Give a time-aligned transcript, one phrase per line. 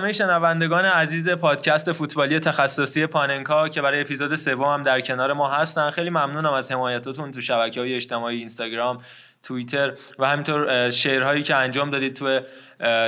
[0.06, 5.50] همه شنوندگان عزیز پادکست فوتبالی تخصصی پاننکا که برای اپیزود سوم هم در کنار ما
[5.50, 8.98] هستن خیلی ممنونم از حمایتاتون تو شبکه های اجتماعی اینستاگرام
[9.42, 12.40] توییتر و همینطور شیرهایی که انجام دادید تو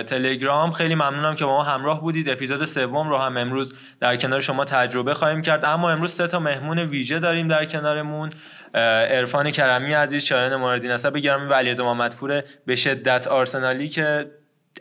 [0.07, 0.73] تلگرام.
[0.73, 2.29] خیلی ممنونم که با ما همراه بودید.
[2.29, 5.65] اپیزود سوم رو هم امروز در کنار شما تجربه خواهیم کرد.
[5.65, 8.31] اما امروز سه تا مهمون ویژه داریم در کنارمون.
[8.75, 14.31] عرفان کرمی عزیز شایان مورد نسب گرامی و علیرضا محمدپور به شدت آرسنالی که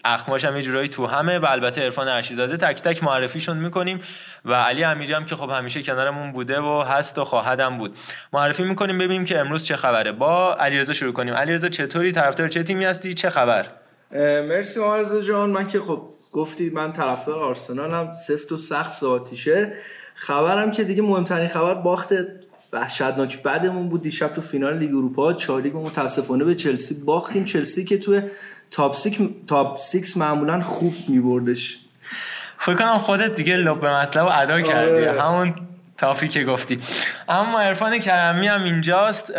[0.05, 4.01] اخماش هم یه جورایی تو همه و البته عرفان ارشیزاده تک تک معرفیشون می‌کنیم
[4.45, 7.95] و علی امیری هم که خب همیشه کنارمون بوده و هست و خواهدم بود.
[8.33, 10.11] معرفی می‌کنیم ببینیم که امروز چه خبره.
[10.11, 11.33] با علیرضا شروع کنیم.
[11.33, 13.65] علیرضا چطوری؟ طرفدار چه تیمی هستی؟ چه خبر؟
[14.11, 15.49] مرسی معرض جان.
[15.49, 18.13] من که خب گفتی من طرفدار آرسنالم.
[18.13, 19.73] سفت و سخت ساعتیشه.
[20.15, 22.13] خبرم که دیگه مهمترین خبر باخت
[22.73, 24.01] وحشتناک بعدمون بود.
[24.01, 27.43] دیشب تو فینال لیگ اروپا چالیگ متاسفانه به چلسی باختیم.
[27.43, 28.21] چلسی که توی
[28.71, 31.79] top six top six معمولا خوب میبردش.
[32.59, 35.07] فکر کنم خودت دیگه لب مطلبو ادا کردی.
[35.07, 35.21] آره.
[35.21, 35.55] همون
[35.97, 36.81] تافی که گفتی.
[37.29, 39.31] اما عرفان کرمی هم اینجاست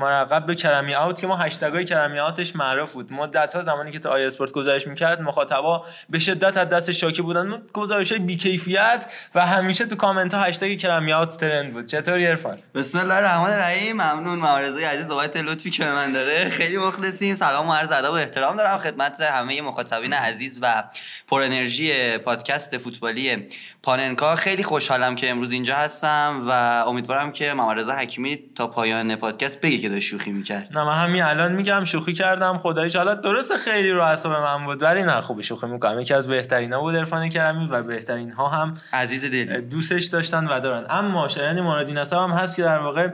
[0.00, 3.12] ملقب به کرمی out که ما هشتگای کرمی out ش معروف بود.
[3.12, 7.22] مدت ها زمانی که تو آی اسپورت گزارش می‌کرد مخاطبا به شدت از دست شاکی
[7.22, 7.62] بودن.
[7.72, 11.86] گزارش های بیکیفیت و همیشه تو کامنت ها هشتگ کرمی out ترند بود.
[11.86, 13.96] چطوری عرفان؟ بسم الله الرحمن الرحیم.
[13.96, 14.38] ممنون.
[14.38, 16.48] معارضه عزیز بابت لطفی که به من داره.
[16.48, 17.34] خیلی مخلصیم.
[17.34, 20.84] سلام و عرض ادب و احترام دارم خدمت همه مخاطبین عزیز و
[21.28, 23.48] پر انرژی پادکست فوتبالی
[23.82, 24.34] پاننکا.
[24.34, 26.50] خیلی خوشحالم که امروز اینجا هستم و
[26.88, 29.83] امیدوارم که رضا حکیمی تا پایان پادکست بگه.
[29.84, 30.68] که داشت شوخی می‌کرد.
[30.70, 34.82] نه من همین الان میگم شوخی کردم خداییش حالا درست خیلی رو اعصاب من بود
[34.82, 36.00] ولی نه خوبی شوخی می‌کنم.
[36.00, 39.60] یکی از بهترین ها بود عرفان کرمی و بهترین ها هم عزیز دلی.
[39.60, 40.86] دوستش داشتن و دارن.
[40.90, 43.08] اما شایان مرادی نسب هم هست که در واقع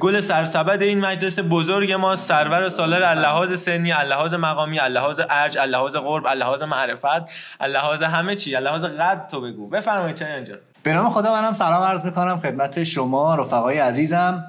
[0.00, 5.58] گل سرسبد این مجلس بزرگ ما سرور و سالار اللحاظ سنی اللحاظ مقامی اللحاظ ارج
[5.58, 7.30] اللحاظ قرب اللحاظ معرفت
[7.60, 9.68] اللحاظ همه چی اللحاظ قد تو بگو.
[9.68, 14.44] بفرمایید چه اینجا به نام خدا منم سلام عرض می‌کنم خدمت شما رفقای عزیزم.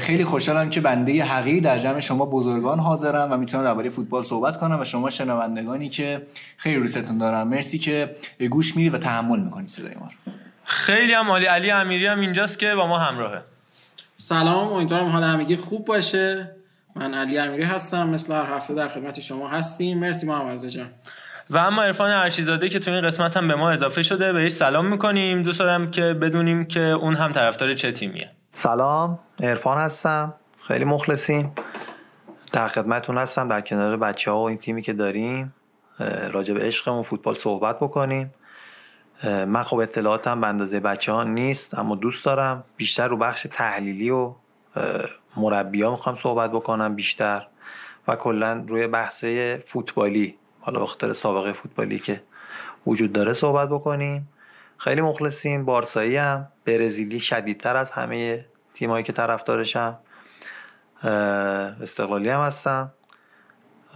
[0.00, 4.56] خیلی خوشحالم که بنده حقیر در جمع شما بزرگان حاضرم و می‌تونم درباره فوتبال صحبت
[4.56, 6.22] کنم و شما شنوندگانی که
[6.56, 7.48] خیلی دوستتون دارم.
[7.48, 8.14] مرسی که
[8.50, 10.10] گوش می‌دید و تحمل می‌کنید صدای ما
[10.64, 11.46] خیلی هم عالی.
[11.46, 13.42] علی امیری هم اینجاست که با ما همراهه
[14.16, 16.50] سلام امیدوارم حال همگی خوب باشه.
[16.96, 19.98] من علی امیری هستم مثل هر هفته در خدمت شما هستیم.
[19.98, 20.86] مرسی محمد جان.
[21.50, 24.86] و اما عرفان ارشیزاده که تو این قسمت هم به ما اضافه شده بهش سلام
[24.86, 25.42] می‌کنیم.
[25.42, 28.30] دوست دارم که بدونیم که اون هم طرفدار چه تیمیه.
[28.62, 30.34] سلام عرفان هستم.
[30.66, 31.52] خیلی مخلصیم.
[32.52, 35.54] در خدمتتون هستم در کنار بچه ها و این تیمی که داریم
[36.30, 38.34] راجع به عشقمون فوتبال صحبت بکنیم.
[39.24, 44.10] من خب اطلاعاتم به اندازه بچه ها نیست اما دوست دارم بیشتر رو بخش تحلیلی
[44.10, 44.32] و
[45.36, 47.46] مربی ها می‌خوام صحبت بکنم بیشتر
[48.08, 49.24] و کلا روی بحث
[49.66, 50.36] فوتبالی.
[50.60, 52.22] حالا به خاطر سابقه فوتبالی که
[52.86, 54.28] وجود داره صحبت بکنیم.
[54.78, 58.46] خیلی مخلصیم بارسایی هم برزیلی شدیدتر از همه
[58.80, 59.98] تیمایی که طرفدارشم
[61.82, 62.92] استقلالی هم هستم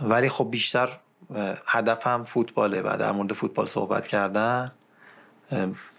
[0.01, 0.89] ولی خب بیشتر
[1.67, 4.73] هدفم فوتباله و در مورد فوتبال صحبت کردن.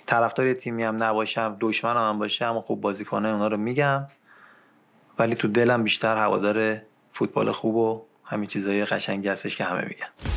[0.06, 4.08] طرفدار تیمی هم نباشم دشمن هم باشه اما خب بازیکنه اونا رو میگم.
[5.20, 6.82] ولی تو دلم بیشتر هوادار
[7.14, 10.35] فوتبال خوب و همین چیزای قشنگی هستش که همه میگن.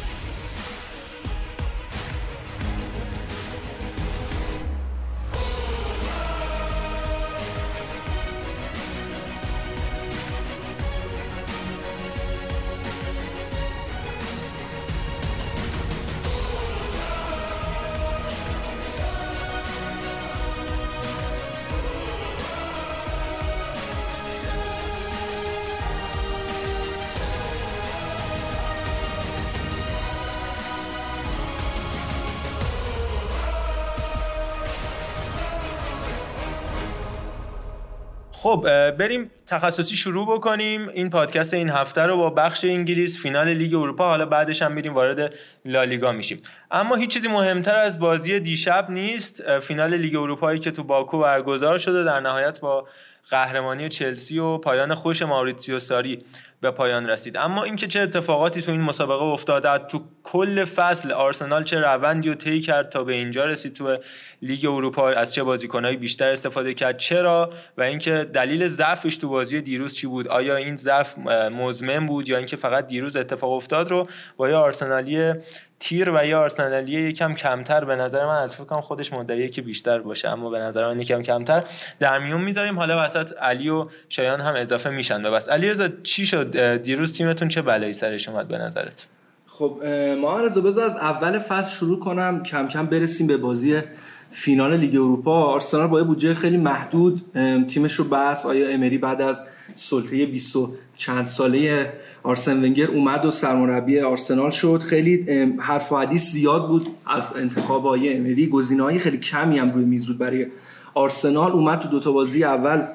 [38.43, 40.89] خب بریم تخصصی شروع بکنیم.
[40.89, 44.95] این پادکست این هفته رو با بخش انگلیس فینال لیگ اروپا حالا بعدش هم میریم
[44.95, 46.43] وارد لالیگا میشیم.
[46.71, 49.59] اما هیچ چیزی مهمتر از بازی دیشب نیست.
[49.59, 52.89] فینال لیگ اروپایی که تو باکو برگزار شده در نهایت با
[53.31, 56.25] قهرمانی چلسی و پایان خوش ماوریتسیو ساری
[56.61, 57.37] به پایان رسید.
[57.37, 62.35] اما اینکه چه اتفاقاتی تو این مسابقه افتاده تو کل فصل آرسنال چه روندی رو
[62.35, 63.97] طی کرد تا به اینجا رسید تو
[64.43, 69.61] لیگ اروپا؟ از چه بازیکنایی بیشتر استفاده کرد؟ چرا؟ و اینکه دلیل ضعفش تو بازی
[69.61, 71.19] دیروز چی بود؟ آیا این ضعف
[71.53, 75.33] مزمن بود یا اینکه فقط دیروز اتفاق افتاد رو با یه آرسنالی
[75.81, 79.99] تیر و یه آرسنالی یکم کمتر به نظر من البته کنم خودش مدعیه که بیشتر
[79.99, 81.65] باشه اما به نظر من یکم کمتر.
[82.01, 85.23] در میون می‌ذاریم حالا وسط علی و شایان هم اضافه میشن.
[85.23, 89.07] بس علی رضا چی شد؟ دیروز تیمتون چه بلایی سرش اومد به نظرت؟
[89.47, 89.83] خب
[90.21, 92.43] ما رضا بذار از اول فصل شروع کنم.
[92.43, 93.83] کم کم برسیم به بازی
[94.31, 97.21] فینال لیگ اروپا آرسنال با یه بودجه خیلی محدود
[97.69, 99.43] تیمش رو بس آیا امری بعد از
[99.75, 100.57] سلطه 20
[100.97, 101.93] چند ساله
[102.23, 105.27] آرسن ونگر اومد و سرمربی آرسنال شد؟ خیلی
[105.59, 106.87] حرف و حدیث زیاد بود.
[107.07, 110.47] از انتخاب آیه امری گزینه‌های خیلی کمی هم روی میز بود برای
[110.95, 111.53] آرسنال.
[111.53, 112.87] اومد تو دوتا بازی اول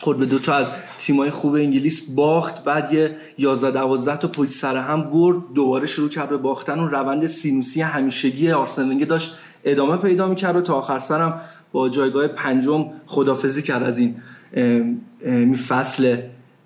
[0.00, 2.64] خود به دوتا از تیمای خوب انگلیس باخت.
[2.64, 5.36] بعد یه 11 12 تا پشت سر هم برد.
[5.54, 6.78] دوباره شروع کرد به باختن.
[6.78, 11.40] و روند سینوسی همیشگی آرسن ونگر داشت ادامه پیدا می‌کرد و تا آخر سرم
[11.72, 16.16] با جایگاه پنجم خدافزی کرد از این فصل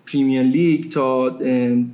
[0.06, 0.90] پریمیر لیگ.
[0.90, 1.38] تا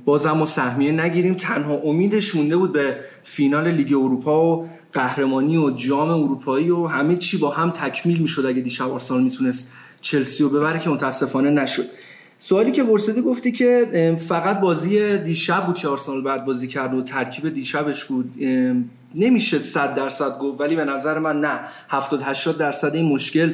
[0.05, 1.33] بازم ما سهمیه نگیریم.
[1.33, 7.15] تنها امیدش مونده بود به فینال لیگ اروپا و قهرمانی و جام اروپایی و همه
[7.15, 9.67] چی با هم تکمیل می‌شد اگه دیشب آرسنال می‌تونست
[10.05, 11.85] چلسی رو ببره که متاسفانه نشد.
[12.39, 17.01] سوالی که برسدی گفتی که فقط بازی دیشب بود که آرسنال بعد بازی کرد و
[17.01, 18.33] ترکیب دیشبش بود.
[19.15, 21.59] نمیشه 100 درصد گفت ولی به نظر من نه.
[21.89, 23.53] 70 80 درصد این مشکل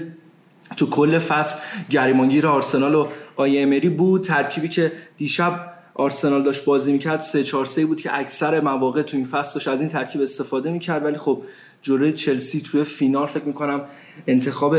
[0.77, 1.57] تو کل فصل
[1.89, 4.23] گریمانگیر آرسنال و آیه امری بود.
[4.23, 9.17] ترکیبی که دیشب آرسنال داشت بازی می‌کرد 3 4 3 بود که اکثر مواقع تو
[9.17, 11.05] این فصل داشت از این ترکیب استفاده می‌کرد.
[11.05, 11.43] ولی خب
[11.81, 13.81] جلوی چلسی توی فینال فکر می‌کنم
[14.27, 14.75] انتخاب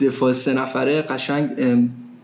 [0.00, 1.50] دفاع سه نفره قشنگ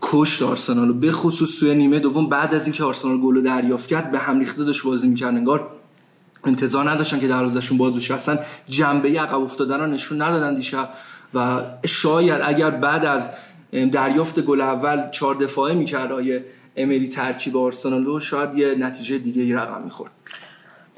[0.01, 4.11] کشت آرسنال و به خصوص توی نیمه دوم بعد از اینکه آرسنال گل دریافت کرد
[4.11, 5.35] به هم ریخته داشت بازی می‌کرد.
[5.35, 5.67] انگار
[6.45, 8.13] انتظار نداشتن که دروازهشون باز بشه.
[8.13, 10.89] اصلا جنبه عقب افتادن رو نشون ندادن دیشب.
[11.33, 13.29] و شاید اگر بعد از
[13.91, 16.45] دریافت گل اول چهار دفاعه می‌کرد آیه
[16.75, 20.11] امری ترکیب آرسنال شاید یه نتیجه دیگه ای رقم می‌خورد.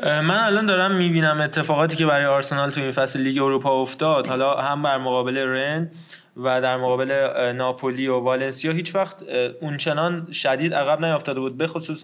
[0.03, 4.27] من الان دارم می‌بینم اتفاقاتی که برای آرسنال تو این فصل لیگ اروپا افتاد.
[4.27, 5.91] حالا هم بر مقابل رن
[6.38, 7.12] و در مقابل
[7.51, 9.24] ناپولی و والنسیا هیچ وقت
[9.62, 11.57] اونچنان شدید عقب نیافتاده بود.
[11.57, 12.03] به خصوص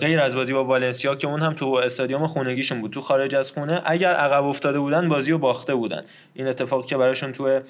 [0.00, 3.52] غیر از بازی با والنسیا که اون هم تو استادیوم خونگیشون بود تو خارج از
[3.52, 6.02] خونه اگر عقب افتاده بودن بازی رو باخته بودن.
[6.34, 7.60] این اتفاق که براشون تو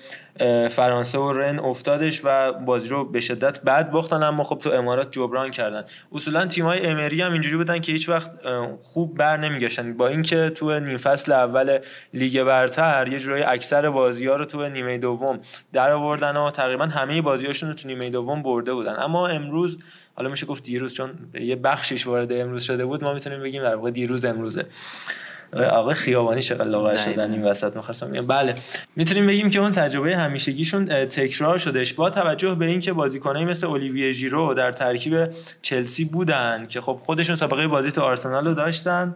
[0.69, 5.13] فرانسه و رن افتادش و بازی رو به شدت بد باختن اما خب تو امارات
[5.13, 5.85] جبران کردن.
[6.13, 8.31] اصولا تیمای امری هم اینجوری بودن که هیچ وقت
[8.83, 9.97] خوب بر نمیگشتن.
[9.97, 11.79] با اینکه تو نیم فصل اول
[12.15, 15.41] لیگ برتر یه جورایی اکثر بازی ها رو تو نیمه دوم
[15.73, 18.97] در آوردن و تقریبا همه بازیاشون رو تو نیمه دوم برده بودن.
[18.99, 19.79] اما امروز
[20.21, 23.75] حالا میشه گفت دیروز چون یه بخشش وارد امروز شده بود ما می‌تونیم بگیم در
[23.75, 24.67] واقع دیروز امروزه.
[25.53, 28.55] آقا خیابانی چقدر لاغر شدن این وسط می‌خواستم بله.
[28.97, 34.13] می‌تونیم بگیم که اون تجربه همیشگیشون تکرار شدش با توجه به اینکه بازیکنایی مثل اولیویه
[34.13, 35.29] ژیرو در ترکیب
[35.63, 39.15] چلسی بودن که خب خودشون سابقه بازی تو آرسنال رو داشتن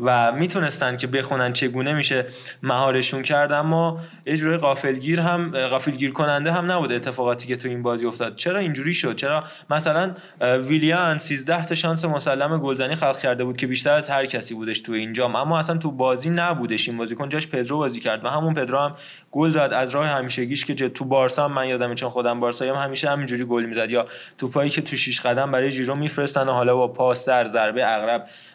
[0.00, 2.26] و می‌تونستن که بخونن چگونه میشه
[2.62, 7.80] مهارشون کرد اما یه جوری غافلگیر هم غافلگیر کننده هم نبود اتفاقاتی که تو این
[7.80, 8.36] بازی افتاد.
[8.36, 13.66] چرا اینجوری شد؟ چرا مثلا ویلیان 13 تا شانس مسلم گلزنی خلق کرده بود که
[13.66, 17.28] بیشتر از هر کسی بودش تو اینجا اما اصلا تو بازی نبودش این بازیکن.
[17.28, 18.94] جاش پدرو بازی کرد و همون پدرو هم
[19.32, 23.10] گل زد از راه همیشگیش که تو بارسا من یادمه چون خودم بارسایی هم همیشه
[23.10, 23.90] همینجوری گل می‌زد.
[23.90, 24.06] یا
[24.38, 27.86] توپایی که تو شیش قدم برای جیرو میفرستن و حالا با پاس در ضربه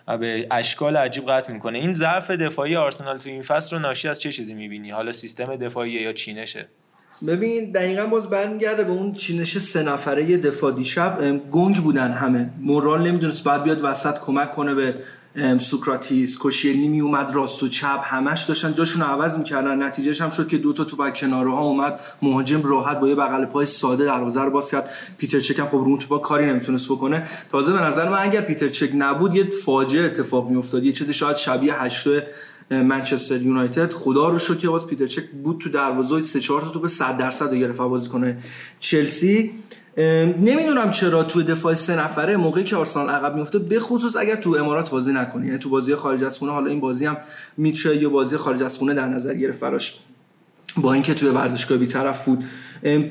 [0.07, 1.77] و به اشکال عجیب قطع می‌کنه.
[1.77, 5.55] این ضعف دفاعی آرسنال تو این فصل رو ناشی از چه چیزی می‌بینی؟ حالا سیستم
[5.55, 6.67] دفاعی یا چینشه؟
[7.27, 11.19] ببین دقیقا باز برمیگرده به اون چینش سه نفره دفاع دیشب.
[11.51, 12.49] گنگ بودن همه.
[12.59, 14.95] مورال نمی‌دونست بعد بیاد وسط کمک کنه به
[15.57, 19.83] سوکراتیس کوشیلی می اومد راست و چپ همش داشتن جاشون عوض می‌کردن.
[19.83, 21.99] نتیجهش هم شد که دو تا تو بک کناره ها اومد.
[22.21, 24.89] مهاجم راحت با یه بغل پای ساده دروازه رو باز کرد.
[25.17, 27.27] پیتر چک هم خب رو با کاری نمی‌تونست بکنه.
[27.51, 30.83] تازه به نظر من اگر پیتر چک نبود یه فاجعه اتفاق میافتاد.
[30.83, 32.07] یه چیزی شاید شبیه هشت
[32.71, 33.93] منچستر یونایتد.
[33.93, 37.17] خدا رو شکر که باز پیتر چک بود تو دروازه 3 4 تا توپ 100
[37.17, 38.37] درصد گرفت بازی کنه
[38.79, 39.51] چلسی.
[40.41, 44.55] نمی‌دونم چرا تو دفاع سه نفره موقعی که آرسنال عقب میفته به خصوص اگر تو
[44.59, 45.45] امارات بازی نکنی.
[45.45, 47.17] یعنی تو بازی خارج از خونه حالا این بازی هم
[47.57, 49.99] میشه یا بازی خارج از خونه در نظر گرفت فراش
[50.77, 52.43] با اینکه توی ورزشگاه بیطرف بود.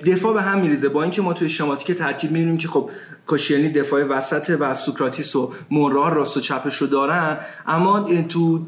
[0.06, 0.88] دفاع به هم میریزه.
[0.88, 2.90] با اینکه ما توی شماتیک ترکیب می‌بینیم که خب
[3.26, 8.66] کاشیلنی دفاع وسط و سوکراتیس و مورا راست و چپش رو دارن اما تو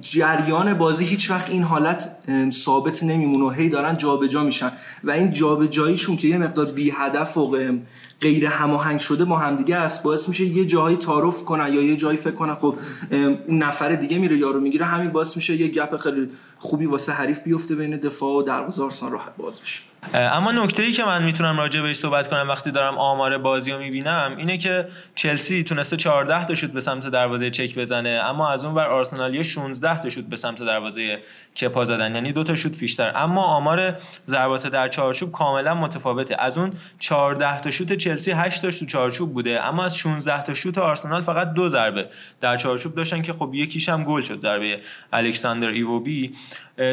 [0.00, 2.16] جریان بازی هیچ وقت این حالت
[2.50, 4.72] ثابت نمیمونه هی دارن جابجا میشن.
[5.04, 7.56] و این جابجاییشون که یه مقدار بی هدف و
[8.20, 10.02] غیر هماهنگ شده با همدیگه است.
[10.02, 12.54] باعث میشه یه جایی تعارف کنن یا یه جایی فکر کنن.
[12.54, 12.74] خب
[13.12, 14.84] اون نفر دیگه میره یارو می‌گیره.
[14.84, 19.12] همین باعث میشه یه گپ خیلی خوبی واسه حریف بیفته بین دفاع و دروازه آرسنال
[19.12, 19.82] راحت باز بشه.
[20.14, 23.78] اما نکته ای که من می‌تونم راجع بهش صحبت کنم وقتی دارم آمار بازی رو
[23.78, 28.64] می‌بینم اینه که چلسی تونسته 14 تا شوت به سمت دروازه چک بزنه اما از
[28.64, 31.18] اون ور آرسنال 16 تا شوت به سمت دروازه
[31.54, 33.12] چپا زدن یعنی دو تا شوت بیشتر.
[33.14, 33.94] اما آمار
[34.28, 36.36] ضربات در چارچوب کاملا متفاوته.
[36.38, 40.54] از اون 14 تا شوت چلسی 8 تاش تو چارچوب بوده اما از 16 تا
[40.54, 42.08] شوت آرسنال فقط دو ضربه
[42.40, 44.80] در چارچوب داشتن که خب یکیش گل شد ضربه
[45.12, 46.34] الکساندر ایووبی.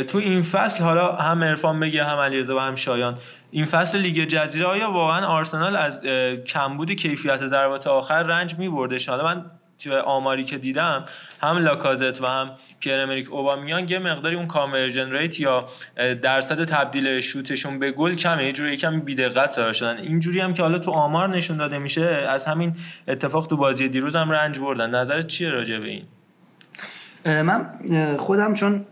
[0.07, 3.17] تو این فصل حالا هم عرفان بگه هم علیرضا و هم شایان
[3.51, 6.01] این فصل لیگ جزیره آیا واقعا آرسنال از
[6.47, 9.45] کمبود کیفیت ضربات آخر رنج میبردش؟ حالا من
[9.79, 11.05] تو آماری که دیدم
[11.41, 15.67] هم لاکازت و هم پیر امریک اوبامیانگ یه مقداری اون conversion rate یا
[16.21, 20.79] درصد تبدیل شوتشون به گل کمه یه جوری یکم بی‌دقت شدن اینجوری هم که حالا
[20.79, 22.75] تو آمار نشون داده میشه از همین
[23.07, 24.95] اتفاق تو بازی دیروز هم رنج بردن.
[24.95, 26.03] نظرت چیه راجع به این؟
[27.25, 27.70] من
[28.17, 28.86] خودم چون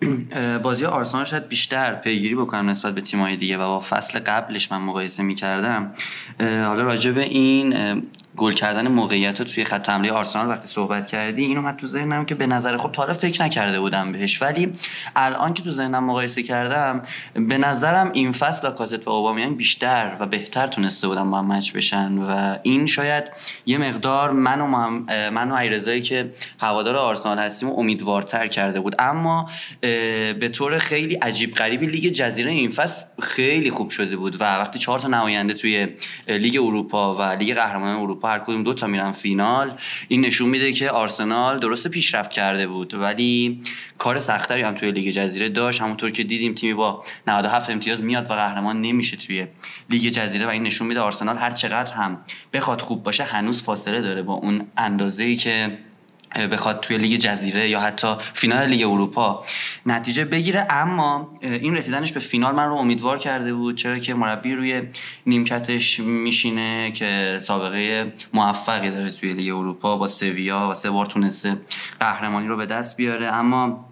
[0.64, 4.78] بازی آرسنال شاید بیشتر پیگیری بکنم نسبت به تیم‌های دیگه و با فصل قبلش من
[4.78, 5.92] مقایسه می‌کردم.
[6.40, 8.04] حالا راجع به این
[8.38, 12.36] گل کردن موقعیت توی خط حمله آرسنال وقتی صحبت کردی اینو من تو ذهنم که
[12.36, 14.42] به نظر خب تا حالا فکر نکرده بودم بهش.
[14.42, 14.74] ولی
[15.16, 17.02] الان که تو ذهنم مقایسه کردم
[17.34, 22.18] به نظرم این فصل لاکازت و اوبامیان بیشتر و بهتر تونسته بودن با هم بشن
[22.18, 23.24] و این شاید
[23.66, 24.68] یه مقدار من و
[25.30, 28.96] من و علیرضایی که هوادار آرسنال هستیم امیدوارتر کرده بود.
[29.00, 29.50] اما
[29.82, 34.80] به طور خیلی عجیب غریبی لیگ جزیره این فصل خیلی خوب شده بود و وقتی
[34.80, 35.88] چهار تا نماینده توی
[36.28, 39.72] لیگ اروپا و لیگ قهرمانان اروپا هر کدوم دو تا میرن فینال.
[40.08, 43.62] این نشون میده که آرسنال درست پیشرفت کرده بود ولی
[43.98, 45.82] کار سخت‌تری هم توی لیگ جزیره داشت.
[45.82, 49.48] همونطور که دیدیم تیمی با 97 امتیاز میاد و قهرمان نمیشه توی
[49.90, 52.18] لیگ جزیره و این نشون میده آرسنال هر چقدر هم
[52.54, 55.78] بخواد خوب باشه هنوز فاصله داره با اون اندازه‌ای که
[56.52, 59.46] بخواد توی لیگ جزیره یا حتی فینال لیگ اروپا
[59.86, 60.68] نتیجه بگیره.
[60.70, 63.76] اما این رسیدنش به فینال من رو امیدوار کرده بود.
[63.76, 64.82] چرا که مربی روی
[65.26, 71.58] نیمکتش میشینه که سابقه موفقی داره توی لیگ اروپا با سویا و سه بار تونسته
[72.00, 73.28] قهرمانی رو به دست بیاره.
[73.28, 73.86] اما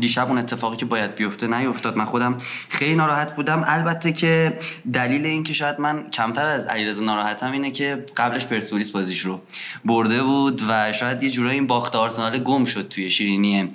[0.00, 1.96] دیشب اون اتفاقی که باید بیفته نیفتاد.
[1.96, 2.36] من خودم
[2.68, 3.64] خیلی ناراحت بودم.
[3.66, 4.58] البته که
[4.92, 9.40] دلیل این که شاید من کمتر از علیرضا ناراحتم اینه که قبلش پرسپولیس بازیش رو
[9.84, 13.68] برده بود و شاید یه جورایی این باخت آرسنال گم شد توی شیرینی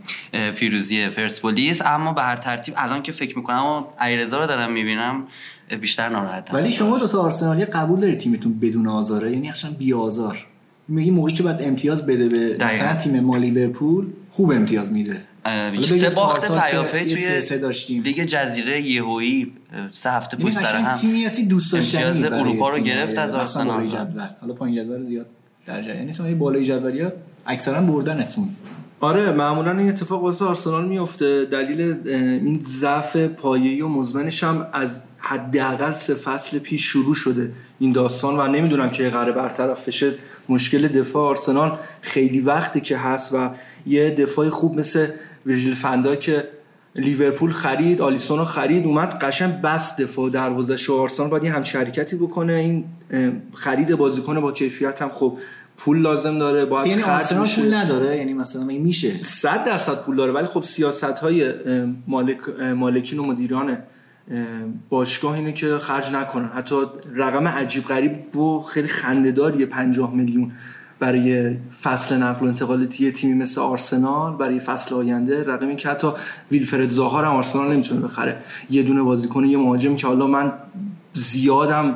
[0.56, 5.24] پیروزی پرسپولیس اما به هر ترتیب الان که فکر می‌کنم و علیرضا رو دارم می‌بینم
[5.82, 6.53] بیشتر ناراحتم.
[6.56, 10.48] ولی شما دو تا آرسنالی قبول دارید تیمتون بدون آزاره؟ یعنی اصلا بی آزار.
[10.88, 15.24] میگی موقعی که بعد امتیاز بده به مثلا تیم ما لیورپول خوب امتیاز میده.
[15.81, 18.03] سه باخت پیاپی توی سه داشتیم.
[18.03, 19.51] لیگ جزیره یهویی
[19.93, 23.88] سه هفته پشت سر هم تیمی هستی دوست داشتنی امتیاز اروپا رو گرفت از آرسنال.
[23.88, 24.27] جدول.
[24.41, 25.25] حالا پایین جدول زیاد
[25.65, 27.13] در جریان نیست ولی بالای جدولیات
[27.45, 28.50] اکثرا بردنتون.
[29.00, 35.01] آره معمولا این اتفاق واسه آرسنال میفته دلیل این ضعف پایه‌ای و مزمنش هم از
[35.17, 40.13] حداقل سه فصل پیش شروع شده این داستان و نمی‌دونم که قرار برطرف بشه
[40.50, 43.50] مشکل دفاع آرسنال خیلی وقتی که هست و
[43.86, 45.07] یه دفاع خوب مثل
[45.45, 46.48] ویژیل فندا که
[46.95, 52.15] لیورپول خرید آلیسون رو خرید اومد قشن بس دفاع دروازه آرسنال باید یه همچین حرکتی
[52.15, 52.53] بکنه.
[52.53, 52.86] این
[53.53, 55.38] خرید بازیکن با کیفیت هم خب
[55.77, 60.15] پول لازم داره باید یعنی خرج بشه پول نداره؟ یعنی مثلا میشه؟ 100 درصد پول
[60.15, 61.53] داره ولی خب سیاست های
[62.07, 62.38] مالک
[62.75, 63.77] مالکین و مدیران
[64.89, 66.48] باشگاه اینه که خرج نکنن.
[66.55, 66.75] حتی
[67.15, 70.51] رقم عجیب غریب و خیلی خنده‌داریه 50 میلیون.
[71.01, 76.08] برای فصل نقل و انتقالاتی تیمی مثل آرسنال برای فصل آینده رقمی که حتی
[76.51, 78.38] ویلفرد زاها هم آرسنال نمی‌تونه بخره.
[78.70, 80.53] یه دونه بازیکن یه مهاجم که حالا من
[81.13, 81.96] زیادم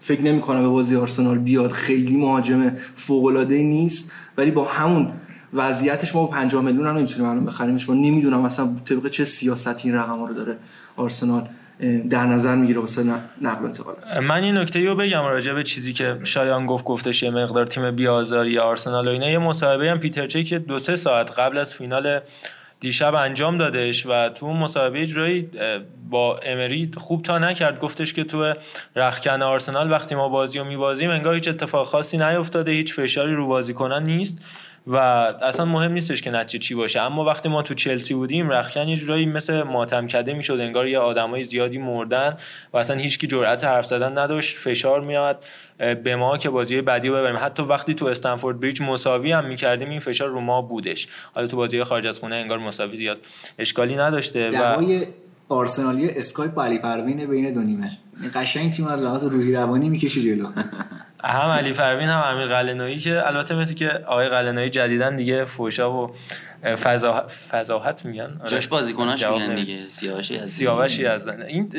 [0.00, 1.70] فکر نمی کنم به بازی آرسنال بیاد.
[1.70, 5.08] خیلی مهاجم فوق نیست ولی با همون
[5.52, 7.88] وضعیتش ما با 50 میلیون هم نمی‌تونیم الان بخریمش.
[7.88, 10.56] ما نمی‌دونم مثلا طبق چه سیاستی این رقم رو داره
[10.96, 11.48] آرسنال.
[12.10, 13.02] در نظر می‌گیره واسه
[13.42, 14.16] نقل و انتقالات.
[14.16, 17.90] من این نکته رو بگم راجع به چیزی که شایان گفت گفتش یه مقدار تیم
[17.90, 19.30] بیازاری آرسنال و اینا.
[19.30, 22.20] یه مصاحبه هم پیتر چی که دو سه ساعت قبل از فینال
[22.80, 25.50] دیشب انجام دادش و تو اون مسابقه جایی
[26.10, 27.80] با امری خوب تا نکرد.
[27.80, 28.54] گفتش که تو
[28.96, 33.46] رخکن آرسنال وقتی ما بازی رو میبازیم انگار هیچ اتفاق خاصی نیفتاده هیچ فشاری رو
[33.46, 34.38] بازیکنان نیست.
[34.86, 37.00] و اصلا مهم نیستش که نتیجه چی باشه.
[37.00, 40.98] اما وقتی ما تو چلسی بودیم رخکن یه جورایی مثل ماتم کده می‌شد انگار یه
[40.98, 42.36] آدمای زیادی مردن
[42.72, 44.58] و اصلا هیچکی جرأت حرف زدن نداشت.
[44.58, 45.44] فشار میاد
[45.78, 47.36] به ما که بازی بعدی رو ببریم.
[47.36, 51.08] حتی وقتی تو استمفورد بریج مساوی هم می‌کردیم این فشار رو ما بودش.
[51.34, 53.18] حالا تو بازی خارج از خونه انگار مساوی زیاد
[53.58, 54.84] اشکالی نداشته و
[55.48, 57.98] آرسنالی اسکایپ علی پروین بین دو نیمه.
[58.34, 60.46] قشنگ تیم از لحاظ روحی روانی می‌کشه جلو.
[61.24, 65.92] هم علی پروین هم امیر قلعه‌نویی که البته مثل که آقای قلعه‌نویی جدیدن دیگه فوشا
[65.92, 66.16] و
[67.52, 68.36] فضاحت میگن.
[68.40, 68.50] آره.
[68.50, 69.88] جاش بازیکناش میگن دیگه.
[69.88, 71.72] سیاوشی از سیاوشی از این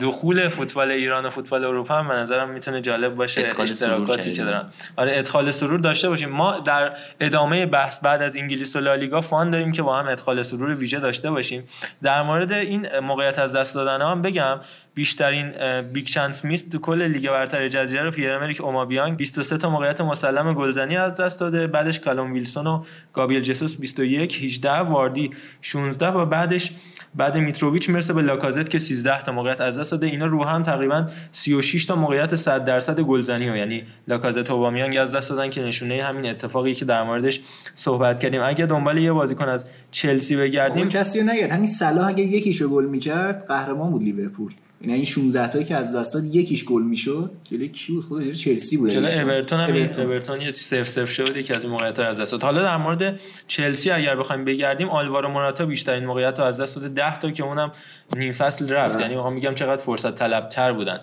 [0.00, 3.46] دخول فوتبال ایران و فوتبال اروپا هم به نظرم می‌تونه جالب باشه.
[3.58, 4.64] اشتراکاتی که دارن.
[4.96, 6.28] آره ادخال سرور داشته باشیم.
[6.28, 10.42] ما در ادامه بحث بعد از انگلیس و لالیگا fun داریم که با هم ادخال
[10.42, 11.68] سرور ویژه داشته باشیم.
[12.02, 14.60] در مورد این موقعیت از دست دادن هم بگم.
[14.94, 15.52] بیشترین
[15.92, 20.00] big chance missed تو کل لیگ برتر جزیره رو پیر امریک اوبامیانگ 23 تا موقعیت
[20.00, 21.66] مسلم گلزنی از دست داده.
[21.66, 26.72] بعدش کالوم ویلسون و گابریل جسوس 21 18 واردی 16 و بعدش
[27.14, 30.06] بعد میتروویچ مرسه به لاکازت که 13 تا موقعیت از دست داده.
[30.06, 33.56] اینا رو هم تقریبا 36 تا موقعیت 100 درصد گلزنی ها.
[33.56, 37.40] یعنی لاکازت و اوبامیانگ از دست دادن که نشونه همین اتفاقی که در موردش
[37.74, 38.42] صحبت کردیم.
[38.44, 43.44] اگه دنبال یه بازیکن از چلسی بگردیم کسی نگرد همین صلاح اگه یکیشو گل می‌کرد
[43.48, 44.52] قهرمان بود لیورپول.
[44.84, 48.32] یعنی این 16 تایی که از دست داد یکیش گل می‌شد جلوی کی بود؟ خود
[48.32, 48.90] چلسی بود.
[48.90, 49.74] جلوی اورتون هم
[50.06, 50.40] اورتون.
[50.40, 52.42] یه 0 0 شد یکی از این موقعیت از دست داد.
[52.42, 56.88] حالا در مورد چلسی اگر بخوایم بگردیم آلوارو موراتا بیشترین موقعیت رو از دست داده.
[56.88, 57.72] 10 تا که اونم
[58.16, 59.00] نیم فصل رفت.
[59.00, 61.00] یعنی می‌خوام میگم چقدر فرصت طلبتر بودن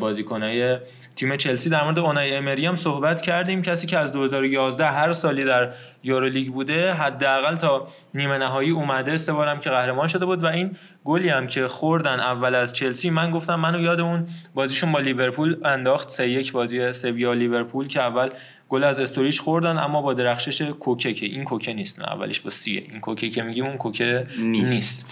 [0.00, 0.76] بازیکنای
[1.16, 1.70] تیم چلسی.
[1.70, 3.62] در مورد اونای امری هم صحبت کردیم.
[3.62, 9.16] کسی که از 2011 هر سالی در یورو لیگ بوده حداقل تا نیمه نهایی اومده
[9.16, 13.10] سه بارم که قهرمان شده بود و این گلی هم که خوردن اول از چلسی
[13.10, 18.00] من گفتم منو یاد اون بازیشون با لیورپول انداخت سه یک بازی سویا لیورپول که
[18.00, 18.30] اول
[18.70, 22.86] گل از استوریش خوردن اما با درخشش کوکه که این کوکه نیست اولش با سیه
[22.90, 25.06] این کوکه که میگیم اون کوکه نیست, نیست.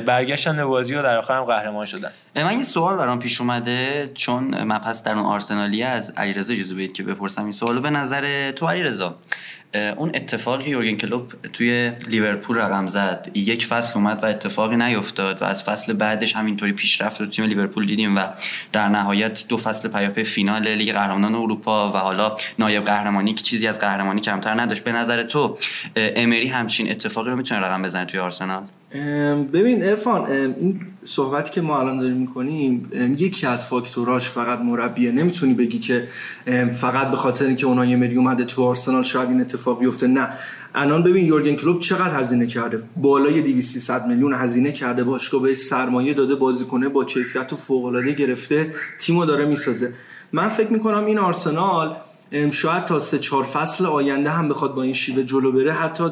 [0.00, 2.10] برگشتن به بازی و در آخر هم قهرمان شدن.
[2.36, 6.92] من یه سوال برام پیش اومده چون مپس در اون آرسنالی از علیرضا اجازه بدید
[6.92, 9.16] که بپرسم این سوالو به نظر تو علیرضا
[9.74, 13.30] اون اتفاقی یورگن کلوب توی لیورپول رقم زد.
[13.34, 17.86] یک فصل اومد و اتفاقی نیفتاد و از فصل بعدش همینطوری پیشرفت رو تیم لیورپول
[17.86, 18.20] دیدیم و
[18.72, 23.66] در نهایت دو فصل پیاپی فینال لیگ قهرمانان اروپا و حالا نایب قهرمانی که چیزی
[23.66, 24.84] از قهرمانی کمتر نداشت.
[24.84, 25.58] به نظر تو
[25.96, 28.62] امری همچین اتفاقی رو می‌تونه رقم بزنه توی آرسنال؟
[29.52, 35.12] ببین ارفان این صحبتی که ما الان داریم می‌کنیم یکی از فاکتوراش فقط مربیه.
[35.12, 36.08] نمی‌تونی بگی که
[36.70, 40.06] فقط به خاطر اینکه اونها یه مری اومده تو آرسنال شاید این اتفاق بیفته.
[40.06, 40.28] نه.
[40.74, 45.04] الان ببین یورگن کلوب چقدر هزینه کرده؟ بالای 200 میلیون هزینه کرده.
[45.04, 48.70] باشگاه به سرمایه داده بازیکنه با کیفیت و فوق العاده گرفته.
[48.98, 49.92] تیمو داره می‌سازه.
[50.32, 51.96] من فکر می‌کنم این آرسنال
[52.50, 56.04] شاید تا سه چهار فصل آینده هم بخواد با این شیوه جلو بره حتی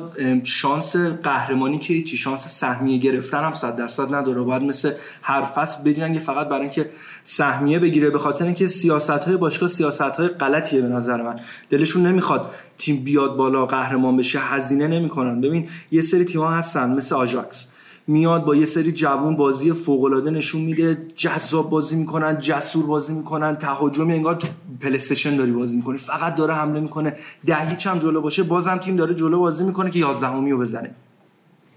[0.44, 4.42] شانس قهرمانی که هیچی شانس سهمیه گرفتن هم صد درصد نداره.
[4.42, 6.90] باید مثل هر فصل بجنگه فقط برای اینکه
[7.24, 8.11] سهمیه بگیره.
[8.11, 11.40] به خاطر اینکه سیاست های باشگاه سیاست های غلطیه به نظر من.
[11.70, 15.40] دلشون نمی‌خواد تیم بیاد بالا قهرمان بشه هزینه نمی‌کنن.
[15.40, 17.68] ببین یه سری تیم هستن مثل آژاکس.
[18.06, 23.14] میاد با یه سری جوون بازی فوق العاده نشون میده جذاب بازی می‌کنن جسور بازی
[23.14, 24.48] می‌کنن تهاجمی انگار تو
[24.80, 25.96] پلی‌استیشن داری بازی می‌کنی.
[25.96, 27.16] فقط داره حمله می‌کنه.
[27.46, 30.94] ده هیچ هم جلو باشه بازم تیم داره جلو بازی می‌کنه که 11 رو بزنه.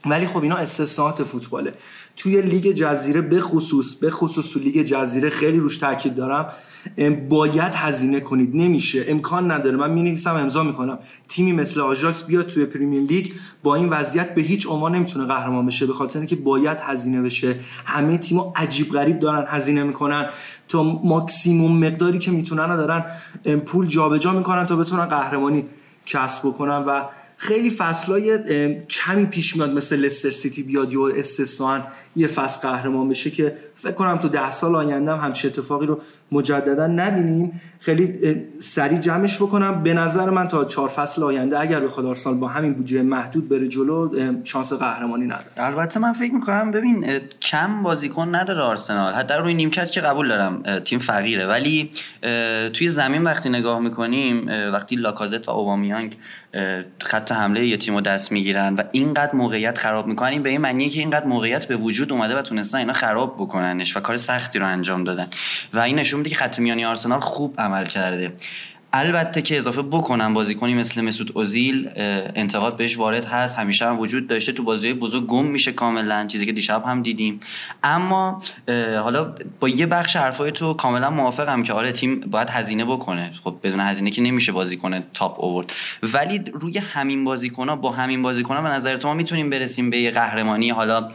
[0.05, 1.73] ولی خب اینا استثناءات فوتباله.
[2.15, 6.53] توی لیگ جزیره به خصوص به خصوص تو لیگ جزیره خیلی روش تاکید دارم.
[7.29, 8.55] باید هزینه کنید.
[8.55, 9.05] نمیشه.
[9.07, 9.77] امکان نداره.
[9.77, 10.99] من می‌نویسم امضا می‌کنم.
[11.27, 15.65] تیمی مثل آژاکس بیاد توی پریمیر لیگ با این وضعیت به هیچ عنوان نمی‌تونه قهرمان
[15.65, 17.59] بشه به خاطر اینکه باید هزینه بشه.
[17.85, 20.29] همه تیم‌ها عجیب غریب دارن هزینه می‌کنن.
[20.67, 23.05] تا ماکسیموم مقداری که می‌تونن دارن
[23.65, 25.65] پول جابجا می‌کنن تا بتونن قهرمانی
[26.05, 27.01] کسب بکنن و
[27.43, 28.39] خیلی فصلای
[28.89, 31.81] کمی پیش میاد مثل لستر سیتی بیاد یا استثنا
[32.15, 36.01] یه فصل قهرمان بشه که فکر کنم تو ده سال آینده هم همچین اتفاقی رو
[36.31, 37.61] مجددا نبینیم.
[37.79, 38.19] خیلی
[38.59, 39.83] سریع جمعش بکنم.
[39.83, 43.67] به نظر من تا چهار فصل آینده اگر بخواد آرسنال با همین بودجه محدود بره
[43.67, 44.09] جلو
[44.43, 45.51] شانس قهرمانی نداره.
[45.57, 47.05] البته من فکر می‌کنم ببین
[47.41, 49.13] کم بازیکن نداره آرسنال.
[49.13, 51.47] حتی روی نیمکت که قبول دارم تیم فقیره.
[51.47, 51.91] ولی
[52.73, 56.17] توی زمین وقتی نگاه می‌کنیم وقتی لاکازت و اوبامیانگ
[57.01, 60.43] خط حمله یه تیمو دست می‌گیرن و اینقدر موقعیت خراب می‌کنن.
[60.43, 63.99] به این معنیه که اینقدر موقعیت به وجود اومده و تونستن اینا خراب بکننش و
[63.99, 65.27] کار سختی رو انجام دادن.
[65.73, 68.33] و این نشون میده که خط میانی آرسنال خوب عمل کرده.
[68.95, 74.27] البته که اضافه بکنم بازیکنی مثل مسعود اوزیل انتقاد بهش وارد هست همیشه هم وجود
[74.27, 74.51] داشته.
[74.51, 77.39] تو بازی بزرگ گم میشه کاملا چیزی که دیشب هم دیدیم.
[77.83, 78.43] اما
[79.03, 83.31] حالا با یه بخش حرفای تو کاملا موافقم که آره تیم باید هزینه بکنه.
[83.43, 85.73] خب بدون هزینه که نمیشه بازیکن تاپ اوورد.
[86.03, 90.11] ولی روی همین بازیکن با همین بازیکن به نظر تو ما می‌تونیم برسیم به یه
[90.11, 91.11] قهرمانی حالا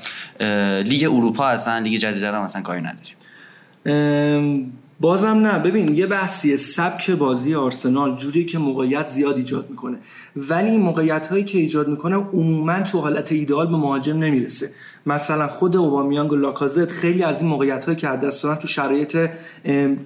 [0.83, 4.73] لیگ اروپا هستن لیگ جزیره هم مثلا کاری نداریم.
[5.01, 5.59] بازم نه.
[5.59, 6.57] ببین یه بحثیه.
[6.57, 9.99] سبک بازی آرسنال جوری که موقعیت زیاد ایجاد می‌کنه.
[10.37, 14.71] ولی این موقعیت هایی که ایجاد می‌کنه عموما تو حالت ایدئال به مهاجم نمی‌رسه.
[15.07, 19.31] مثلا خود اوبامیانگ و لاکازت خیلی از این موقعیت هایی که دست تو شرایط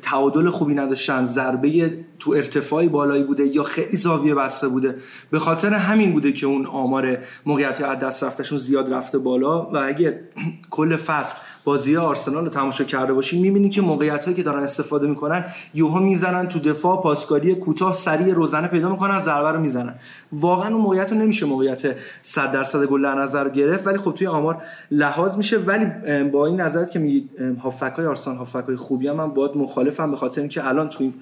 [0.02, 4.96] تعادل خوبی نداشتن ضربه تو ارتفاعی بالایی بوده یا خیلی زاویه بسته بوده.
[5.30, 9.62] به خاطر همین بوده که اون آمار موقعیت از دست رفتشون زیاد رفته بالا.
[9.62, 10.20] و اگه
[10.70, 15.06] کل فصل بازی آرسنال رو تماشا کرده باشین می‌بینی که موقعیت هایی که دارن استفاده
[15.06, 19.94] می‌کنن یوها می‌زنن تو دفاع پاسکاری کوتاه سریع روزنه پیدا می‌کنن ضربه رو می‌زنن.
[20.32, 23.86] واقعا اون موقعیت رو نمیشه موقعیت 100 درصد گل در نظر گرفت.
[23.86, 25.58] ولی خب توی آمار لحاظ میشه.
[25.58, 25.86] ولی
[26.24, 27.30] با این نظرت که میگید
[27.62, 31.14] هافکای آرسنال هافکای خوبی هم من باید مخالفم به خاطر اینکه الان تو این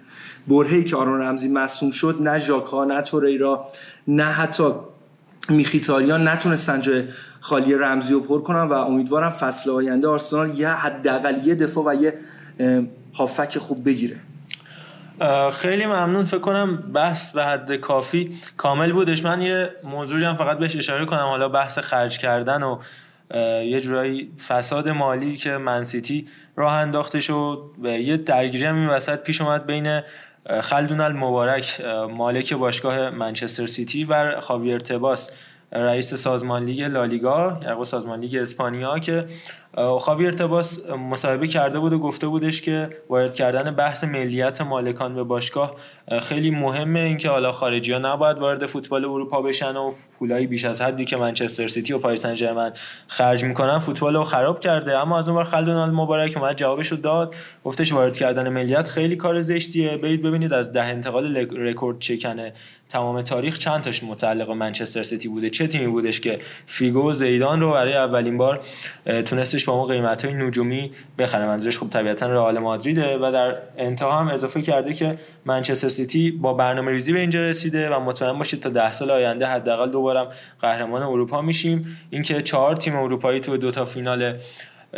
[0.49, 3.66] برهه‌ای که آرون رمزی مصوم شد نه ژاکا نه توریرا
[4.09, 4.64] نه حتی
[5.48, 7.05] میخیتاریان نتونستن جای
[7.40, 12.03] خالی رمزی رو پر کنن و امیدوارم فصل آینده آرسنال یه حداقل یه دفاع و
[12.03, 12.14] یه
[13.14, 14.16] هافک خوب بگیره.
[15.53, 16.24] خیلی ممنون.
[16.24, 19.24] فکر کنم بحث به حد کافی کامل بودش.
[19.24, 21.26] من یه موضوعی هم فقط بهش اشاره کنم.
[21.26, 22.79] حالا بحث خرج کردن و
[23.64, 29.22] یه جورایی فساد مالی که من‌سیتی راه انداخته شد و یه درگیری هم این وسط
[29.22, 30.00] پیش اومد بین
[30.62, 35.31] خلدون المبارک مالک باشگاه منچستر سیتی و خاویر تباس
[35.72, 39.26] رئیس سازمان لیگ لالیگا یعنی سازمان لیگ اسپانیا که
[39.77, 45.23] خاویر تباس مصاحبه کرده بود و گفته بودش که وارد کردن بحث ملیت مالکان به
[45.23, 45.77] باشگاه
[46.23, 47.01] خیلی مهمه.
[47.01, 51.17] اینکه حالا خارجی ها نباید وارد فوتبال اروپا بشن و پولایی بیش از حدی که
[51.17, 52.73] منچستر سیتی و پاریس سن
[53.07, 54.99] خرج می‌کنن فوتبال رو خراب کرده.
[54.99, 57.35] اما از اونور خلدون مبارک اومد جوابشو داد.
[57.65, 59.97] گفتش وارد کردن ملیت خیلی کار زشتیه.
[59.97, 62.53] برید ببینید از ده انتقال رکوردشکنه
[62.89, 65.51] تمام تاریخ چند تاش متعلق منچستر سیتی بوده.
[65.51, 68.61] چه تیمی بودش که فیگو و زیدان رو برای اولین بار
[69.61, 71.46] تونستش با اون قیمت های نجومی بخره.
[71.46, 76.55] منظورش خب طبیعتا رئال مادریده و در انتها هم اضافه کرده که منچستر سیتی با
[76.55, 80.29] برنامه ریزی به اینجا رسیده و مطمئن باشید تا ده سال آینده حداقل دوبارم
[80.61, 81.99] قهرمان اروپا میشیم.
[82.11, 84.38] اینکه چهار تیم اروپایی تو دو تا فینال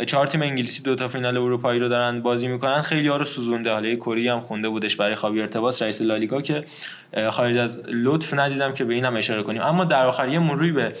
[0.07, 2.81] چهار تیم انگلیسی دو تا فینال اروپایی رو دارن بازی می‌کنن.
[2.81, 3.71] خیلی ها رو سوزونده.
[3.71, 6.63] حالا کری هم خونده بودش برای خاوی تباس رئیس لالیگا که
[7.31, 9.61] خارج از لطف ندیدم که به اینم اشاره کنیم.
[9.61, 10.95] اما در آخر یه مروری به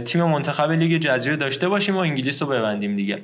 [0.00, 3.18] تیم منتخب لیگ جزیره داشته باشیم و انگلیس رو ببندیم دیگه.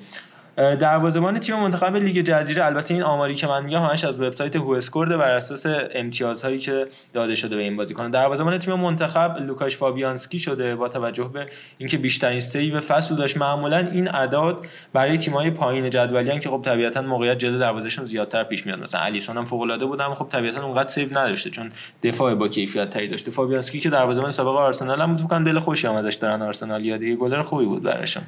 [0.57, 4.71] دروازه‌بان تیم منتخب لیگ جزیره البته این آماری که من میگم همش از وبسایت هو
[4.71, 5.63] اسکورد بر اساس
[5.95, 8.11] امتیازهایی که داده شده به این بازیکن.
[8.11, 11.47] دروازه‌بان تیم منتخب لوکاش فابیانسکی شده با توجه به
[11.79, 13.37] اینکه بیشترین سیو فصل داشت.
[13.37, 18.67] معمولا این اعداد برای تیم‌های پایین جدولیان که خب طبیعتا موقعیت جلو دروازهشون زیادتر پیش
[18.67, 18.79] میاد.
[18.79, 22.91] مثلا الیسون هم فوق‌العاده بود اما خب طبیعتا اونقدر سیو نداشته چون دفاع با کیفیت
[22.91, 23.31] تری داشته.
[23.31, 26.43] فابیانسکی که دروازه‌بان سابق آرسنال هم بود دل خوشی هم ازش دارن.
[26.43, 28.23] آرسنال یاد گلر خوبی بود براشون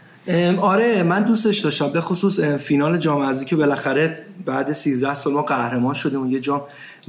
[0.61, 1.89] آره من دوستش داشتم.
[2.17, 6.63] خصوص فینال جام حذفی که بالاخره بعد 13 سال ما قهرمان شدیم و یه جام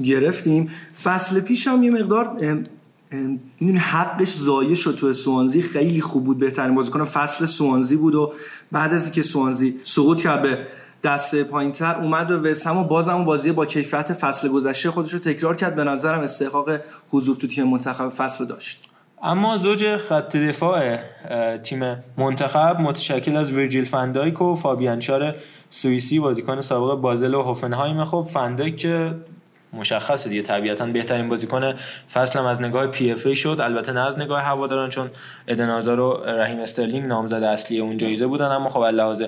[0.04, 0.70] گرفتیم.
[1.02, 2.36] فصل پیش هم یه مقدار
[3.60, 8.32] می‌دونی حقش ضایع شد تو سوانزی خیلی خوب بود بهترین بازیکن فصل سوانزی بود و
[8.72, 10.58] بعد از اینکه سوانزی سقوط کرد به
[11.04, 15.56] دسته پایینتر اومد و وسم و بازم بازی با کیفیت فصل گذشته خودش رو تکرار
[15.56, 15.74] کرد.
[15.74, 16.70] به نظرم استحقاق
[17.10, 18.87] حضور تو تیم منتخب فصل داشت.
[19.22, 20.98] اما زوج خط دفاع
[21.56, 25.34] تیم منتخب متشکل از ویرجیل فندایک و فابیانچار
[25.70, 28.04] سوئیسی بازیکن سابق بازل و هوفنهایم.
[28.04, 29.14] خب فندایک که
[29.72, 31.74] مشخصه دیگه طبیعتا بهترین بازیکن
[32.12, 33.60] فصل هم از نگاه PFA شد.
[33.60, 35.10] البته نه از نگاه هواداران چون
[35.48, 38.46] ادن و رحیم استرلینگ نامزد اصلی اون جایزه بودن.
[38.46, 39.22] اما خب لحاظ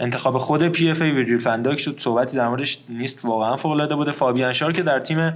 [0.00, 1.98] انتخاب خود PFA ویرجیل فندایک شد.
[1.98, 4.12] صحبتی در موردش نیست واقعا فوق العاده بوده.
[4.12, 5.32] فابیان شار که در تیم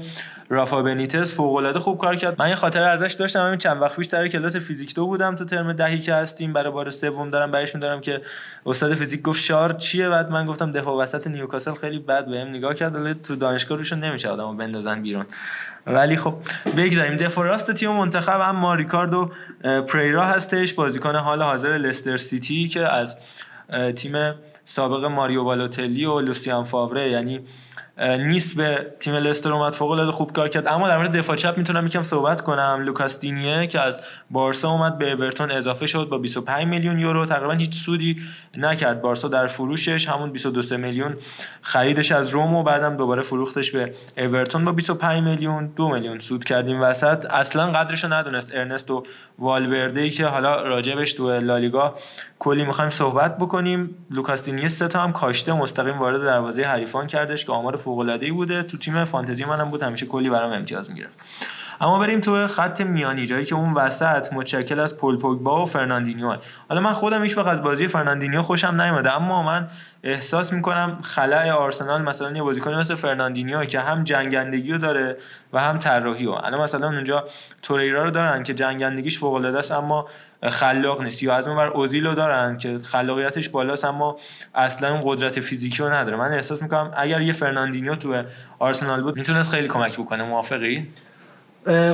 [0.52, 2.42] رافا بنیتس فوق العاده خوب کار کرد.
[2.42, 3.46] من یه خاطره ازش داشتم.
[3.46, 5.36] همین چند وقت پیش سر کلاس فیزیک دو بودم.
[5.36, 8.20] تو ترم دهی که هستیم برای بار سوم دارم برش میدارم که
[8.66, 12.74] استاد فیزیک گفت شار چیه؟ بعد من گفتم دفاع وسط نیوکاسل خیلی بد بهم نگاه
[12.74, 13.22] کرد.
[13.22, 15.26] تو دانشگاه روشون نمیشه آدمو بندازن بیرون.
[15.86, 16.34] ولی خب
[16.76, 17.16] بگذاریم.
[17.16, 19.30] دفاع راست تیم منتخب هم ریکاردو
[19.88, 20.74] پریرا هستش.
[20.74, 23.16] بازیکن حال حاضر لستر سیتی که از
[23.96, 24.34] تیم
[24.64, 27.40] سابق ماریو بالوتلی و لوسیان فاوره یعنی
[28.02, 30.66] نیست به تیم لستر اومد فوق العاده خوب کار کرد.
[30.66, 32.82] اما در مورد دفاع چپ می‌تونم یکم صحبت کنم.
[32.84, 37.26] لوکاس دینیه که از بارسا اومد به اورتون اضافه شد با 25 میلیون یورو.
[37.26, 38.16] تقریبا هیچ سودی
[38.56, 39.00] نکرد.
[39.00, 41.16] بارسا در فروشش همون 22 میلیون
[41.62, 45.66] خریدش از روم و بعدم دوباره فروختش به اورتون با 25 میلیون.
[45.76, 47.26] دو میلیون سود کردیم وسط.
[47.30, 49.02] اصلا قدرشو ندونست ارنستو
[49.38, 51.94] والورده ای که حالا راجبش تو لالیگا
[52.38, 53.94] کلی می‌خوایم صحبت بکنیم.
[54.10, 58.62] لوکاس دینیه سه تا هم کاشته مستقیم وارد دروازه حریفان کردش که آمار ای بوده.
[58.62, 61.18] تو تیم فانتزی منم بود همیشه کلی برام امتیاز می‌گرفت.
[61.80, 66.36] اما بریم تو خط میانی جایی که اون وسط متشکل از پول پوگبا و فرناندینیو
[66.68, 69.68] حالا من خودم هیچ وقت از بازی فرناندینیو خوشم نیومده اما من
[70.04, 75.16] احساس می‌کنم خلأ آرسنال مثلا یه بازیکن مثل فرناندینیو که هم جنگندگی رو داره
[75.52, 77.24] و هم طراحی رو الان مثلا اونجا
[77.62, 80.08] توریرا رو دارن که جنگندگیش فوق العاده است اما
[80.50, 81.22] خلاق نیست.
[81.22, 84.16] یا از اون ور اوزیل رو دارن که خلاقیتش بالاست اما
[84.54, 86.16] اصلا اون قدرت فیزیکی رو نداره.
[86.16, 88.22] من احساس می‌کنم اگر یه فرناندینیو تو
[88.58, 90.22] آرسنال بود می‌تونست خیلی کمک بکنه.
[90.22, 90.86] موافقی؟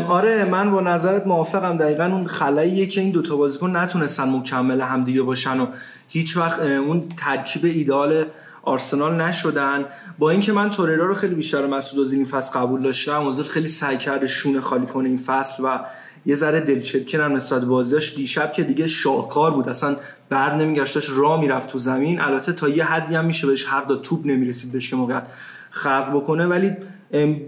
[0.08, 1.76] آره من با نظرت موافقم.
[1.76, 5.66] دقیقا اون خلاییه که این دوتا بازیکن نتونستن مکمل همدیگه باشن و
[6.08, 8.24] هیچ وقت اون ترکیب ایدال
[8.62, 9.84] آرسنال نشدن.
[10.18, 13.68] با اینکه من توریرا رو خیلی بیشتر مسعود اوزیل این فصل قبول داشتم اوزیل خیلی
[13.68, 15.80] سعی کرده شونه خالی کنه این فصل و
[16.28, 18.14] یه ذره دلچرکن هم نسبت بازیاش.
[18.14, 19.68] دیشب که دیگه شاهکار بود.
[19.68, 19.96] اصلا
[20.28, 20.94] بر نمیگشت.
[20.94, 22.20] داشت راه می‌رفت تو زمین.
[22.20, 25.26] البته تا یه حدی هم میشه بهش هر دا توپ نمی‌رسید بهش که موقعیت
[25.70, 26.46] خلق بکنه.
[26.46, 26.72] ولی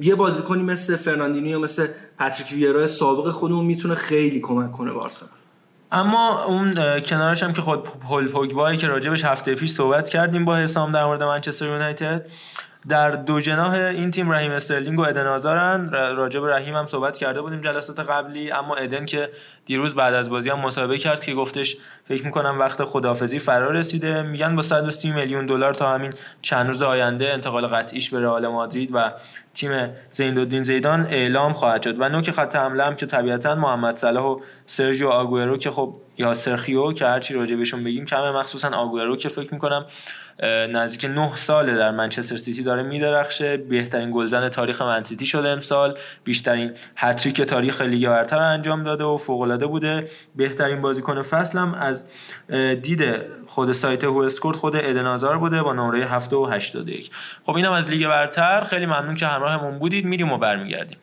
[0.02, 1.86] یه بازیکنی مثل فرناندینیو مثل
[2.18, 5.26] پاتریک ویرا سابق خودمون می‌تونه خیلی کمک کنه بارسا.
[5.92, 10.56] اما اون کنارش هم که خود پول پوگبایی که راجبش هفته پیش صحبت کردیم با
[10.56, 12.26] حسام در مورد منچستر یونایتد
[12.88, 15.90] در دو جناح این تیم رحیم استرلینگ و ادن آزارن.
[15.90, 19.30] راجب رحیم هم صحبت کرده بودیم جلسات قبلی اما ادن که
[19.66, 21.76] دیروز بعد از بازی هم مصاحبه کرد که گفتش
[22.08, 24.22] فکر می‌کنم وقت خداحافظی فرا رسیده.
[24.22, 26.12] میگن با 130 میلیون دلار تا همین
[26.42, 29.12] چند روز آینده انتقال قطعیش به رئال مادرید و
[29.54, 32.00] تیم زین‌الدین زیدان اعلام خواهد شد.
[32.00, 36.34] و نوک خط حمله هم که طبیعتا محمد صلاح و سرژیو آگوئرو که خب یا
[36.34, 39.86] سرخیو که هرچی راجع بهشون بگیم کمه مخصوصا آگوئرو که فکر می‌کنم
[40.72, 43.56] نزدیک 9 ساله در منچستر سیتی داره میدرخشه.
[43.56, 45.98] بهترین گلزن تاریخ من‌سیتی شده امسال.
[46.24, 50.08] بیشترین هتریک تاریخ لیگ برتر انجام داده و فوق بوده.
[50.36, 52.04] بهترین بازیکن فصلم از
[52.82, 53.00] دید
[53.46, 57.10] خود سایت هو اسکورت خود ادن بوده با نمره 7 و 81
[57.46, 58.64] خب اینم از لیگ برتر.
[58.64, 60.04] خیلی ممنون که همراهمون بودید.
[60.04, 60.98] میریم و برمیگردیم.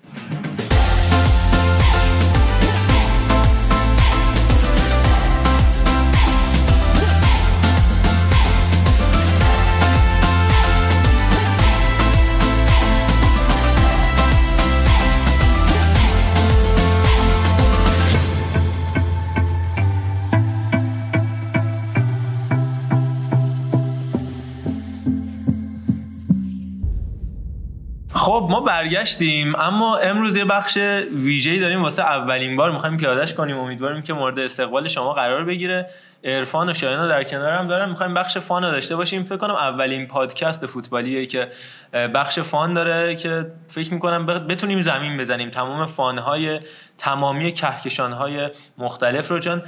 [28.77, 29.55] برگشتیم.
[29.55, 30.77] اما امروز یه بخش
[31.11, 32.71] ویژه‌ای داریم واسه اولین بار.
[32.71, 33.57] می‌خوایم پیادهش کنیم.
[33.57, 35.89] امیدواریم که مورد استقبال شما قرار بگیره.
[36.23, 39.23] عرفان و شاینا در کنار هم دارن می‌خوایم بخش فان رو داشته باشیم.
[39.23, 41.49] فکر کنم اولین پادکست فوتبالیه که
[41.93, 45.49] بخش فان داره که فکر می‌کنم بتونیم زمین بزنیم.
[45.49, 46.59] تمام فانهای
[46.97, 49.39] تمامی کهکشانهای مختلف رو.
[49.39, 49.61] چون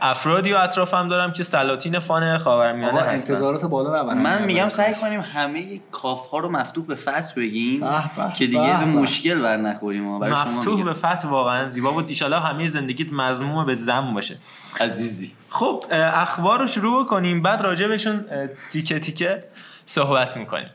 [0.00, 3.32] افرادی و اطرافم دارم که سلاطین فان خاورمیانه هستن.
[3.32, 7.86] انتظارات بالا نبرن من میگم سعی کنیم همه کاف ها رو مفتوح به فتح بگیم
[8.34, 12.08] که دیگه به مشکل بر نخوریم مفتوح به فتح واقعا زیبا بود.
[12.12, 14.36] ایشالا همه زندگیت مضموم به زم باشه.
[14.80, 15.32] عزیزی.
[15.52, 18.24] خب اخبار رو شروع کنیم بعد راجع بهشون
[18.72, 19.44] تیکه تیکه
[19.86, 20.70] صحبت می‌کنیم.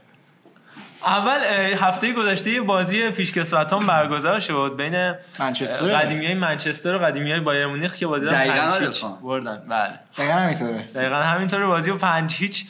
[1.06, 1.40] اول
[1.80, 5.86] هفته گذشته بازی پیشکسوتان برگزار شد بین منچستر.
[5.86, 9.64] قدیمی های منچستر و قدیمی های بایر مونیخ که بازی رو پنج بردن.
[9.70, 10.00] بله.
[10.18, 10.84] دقیقا همینطوره.
[10.96, 12.66] دقیقا همینطوره بازی رو پنج هیچ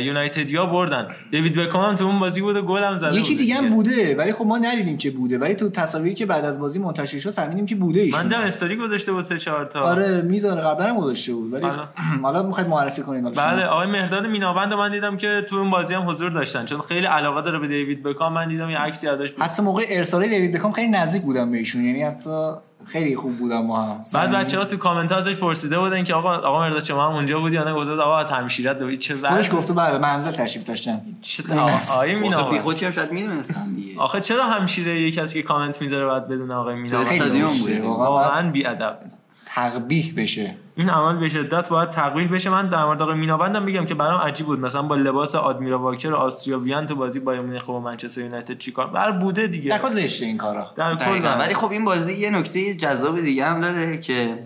[0.00, 1.06] یونایتدیا بردن.
[1.30, 4.16] دیوید بکام هم تو اون بازی بود و گل هم زده یکی دیگه هم بوده
[4.16, 5.38] ولی خب ما ندیدیم که بوده.
[5.38, 8.22] ولی تو تصاویری که بعد از بازی منتشر شد فهمیدیم که بوده ایشون.
[8.22, 9.80] من دم استوری گذاشته بود سه چهار تا.
[9.80, 11.52] آره می‌ذاره قبلا هم گذاشته بود.
[11.52, 11.66] ولی
[12.22, 16.08] حالا می‌خواید معرفی کنید بله آقای مهرداد میناوند من دیدم که تو اون بازی هم
[16.08, 16.64] حضور داشتن.
[16.64, 18.32] چون خیلی علاقه داره به دیوید بکام.
[18.32, 19.42] من دیدم یه عکسی ازش بود.
[19.42, 21.84] حتی موقع ارسال دیوید بکام خیلی نزدیک بودم به ایشون.
[21.84, 22.30] یعنی حتی
[22.84, 24.00] خیلی خوب بودم ما هم.
[24.14, 27.40] بعد بچه ها تو کامنت ازش پرسیده بودن که آقا آقا مرداد شما هم اونجا
[27.40, 28.98] بودی؟ یا نه گفته آقا از همشیرت دوید.
[28.98, 31.00] چه خودش گفته بله منزل تشریف داشتن.
[31.90, 34.00] آقای مینا بی خود چرا شاید می‌دونستم دیگه.
[34.00, 37.82] آخه چرا همشیره یه کسی که کامنت می‌ذاره بعد بدون آقای مینا خیلی بوده.
[37.82, 38.98] واقعا بی ادب
[39.54, 40.54] تقبیح بشه.
[40.76, 42.50] این عمل به شدت باید تقبیح بشه.
[42.50, 44.60] من در مورد آقای میناوندم میگم که برام عجیب بود.
[44.60, 48.86] مثلا با لباس آدمیرا واکر آستریا وین تو بازی بایر مونیخ و منچستر یونایتد چیکار
[48.86, 49.78] بر بوده دیگه.
[49.78, 50.70] در زشته این کارا.
[50.76, 54.38] در کل ولی خب این بازی یه نکته جذاب دیگه هم داره که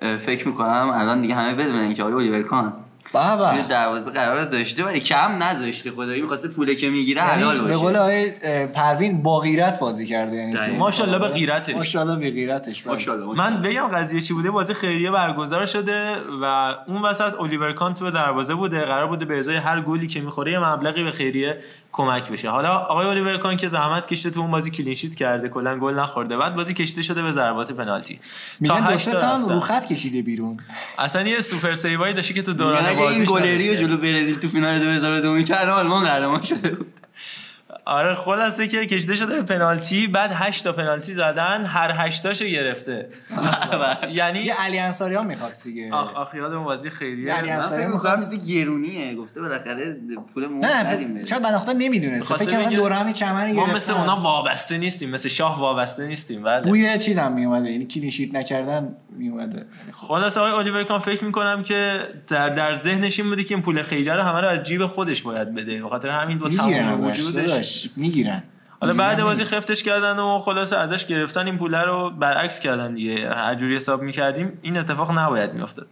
[0.00, 2.72] فکر می‌کنم الان دیگه همه بدونن که آقای الیور کان
[3.12, 5.90] به توی دروازه قرار داشته ولی کم نذاشته.
[5.90, 8.30] خدایی می‌خواسته پوله که می‌گیره یعنی حلال به قول باشه آقای
[8.66, 11.74] پروین با غیرت بازی کرده یعنی ماشاءالله به غیرتش.
[11.74, 12.86] ماشاءالله به غیرتش.
[12.86, 17.94] ماشاءالله من بگم قضیه چی بوده؟ بازی خیریه برگزار شده و اون وسط الیور کان
[17.94, 18.80] تو دروازه بوده.
[18.80, 21.58] قرار بوده به ازای هر گلی که می‌خوره یه مبلغی به خیریه
[21.92, 22.50] کمک بشه.
[22.50, 25.94] حالا آقای الیور کان که زحمت کشیده تو اون بازی کلین شیت کرده کلا گل
[25.94, 26.36] نخورده.
[26.36, 28.20] بعد بازی کشیده شده به ضربات پنالتی.
[28.60, 29.36] میگن دو سه تا.
[29.48, 30.56] رو خط کشیده بیرون.
[30.98, 34.78] اصلا یه سوپر سیوایی داشتی که تو دوران اگه این گلری جلو برزیل تو فینال
[34.78, 36.95] 2002 می‌کرد آلمان قهرمان شده بود
[37.88, 42.44] آره خلاصه که کشیده شده به پنالتی بعد 8 تا پنالتی زدن هر 8 تاشو
[42.44, 43.08] گرفته.
[44.12, 45.92] یعنی یه علی انصاریان می‌خواست دیگه.
[45.92, 47.26] آخ آخ یادم بازی خیریه.
[47.26, 49.14] یعنی من انصاری می‌خواست- چیزی گرونیه.
[49.14, 49.96] گفته بالاخره
[50.34, 51.24] پول مفت نه ندیم.
[51.24, 52.30] شاید بناخته نمی‌دونست.
[52.30, 53.66] می‌خواسته فکر کنم دوره همی چمنی ما.
[53.66, 56.42] مثل اونا وابسته نیستیم مثل شاه وابسته نیستیم.
[56.42, 56.62] بله.
[56.62, 61.62] بوی چیز هم میومده یعنی کلین شیت نکردن میومده خلاص آقای الیور کان فکر می‌کنم
[61.62, 64.86] که در در ذهنش این بوده که این پول خیریه رو همه رو از جیب
[64.86, 65.82] خودش باید بده.
[65.82, 68.42] به خاطر همین می‌گیرن تمام وجودش داداش، می‌گیرن.
[68.80, 69.44] حالا بعد بازی.
[69.44, 73.30] خفتش کردن و خلاصه ازش گرفتن این پوله رو برعکس کردن دیگه.
[73.30, 75.86] هر جوری حساب می‌کردیم این اتفاق نباید میافتاد.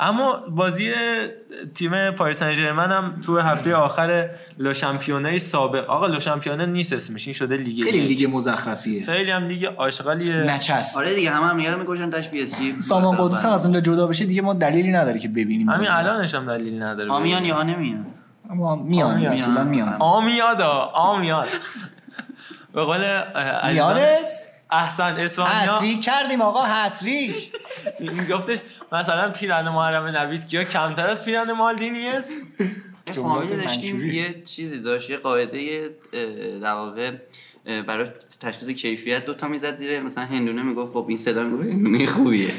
[0.00, 0.92] اما بازی
[1.74, 6.92] تیم پاریس سن ژرمن هم تو هفته آخر لو شامپیونه سابق آقا لو شامپیونه نیست
[6.92, 8.00] اسمش این شده لیگ خیلی.
[8.00, 9.06] لیگ مزخرفیه.
[9.06, 10.34] خیلی هم لیگ آشغالیه.
[10.34, 10.98] نچسب.
[10.98, 12.76] آره دیگه همه هم دیگه رو می‌کشن تاش پی اس جی.
[12.80, 15.88] سامان قدوس از اونجا جدا بشه دیگه ما دلیلی نداره که ببینیم همین.
[15.88, 17.10] الانش هم دلیلی نداره.
[17.10, 18.06] آمیان یا نمیان.
[18.50, 19.26] اما میان.
[19.26, 19.96] اصولا میان.
[19.98, 20.60] آمیاد
[20.92, 21.48] آمیاد
[22.72, 23.22] به قول
[23.72, 27.52] میانس؟ احسن اسپانیا هتریک کردیم آقا هتریک
[27.98, 28.58] این گفتش
[28.92, 32.30] مثلا پیرن محرم نوید کیا کمتر از پیرن مالدینی است؟
[33.14, 34.04] فامیلی داشتیم.
[34.04, 35.90] یه چیزی داشت یه قاعده
[36.62, 37.12] در واقع
[37.64, 38.06] برای
[38.40, 42.50] تشخیص کیفیت دو تا می‌زد زیر مثلا هندونه می‌گفت خب این صدا می‌گفت هندونه خوبیه.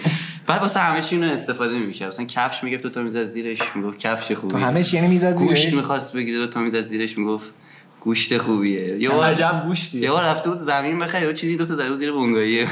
[0.48, 2.10] بعد واسه همه چی اینو استفاده می‌کرد.
[2.10, 4.58] مثلا کفش می‌گفت دو تا می‌زد زیرش می‌گفت کفش تو خوبیه.
[4.58, 7.54] همه چی یعنی می‌زد گوشت زیرش؟ می‌خواست بگیره دو تا می‌زد زیرش می‌گفت
[8.02, 9.02] گوشت خوبیه.
[9.02, 11.96] یه بار عجب گوشتی یه بار رفته بود زمین بخره یه چیزی دو تا زده
[11.96, 12.68] زیر بونگاییه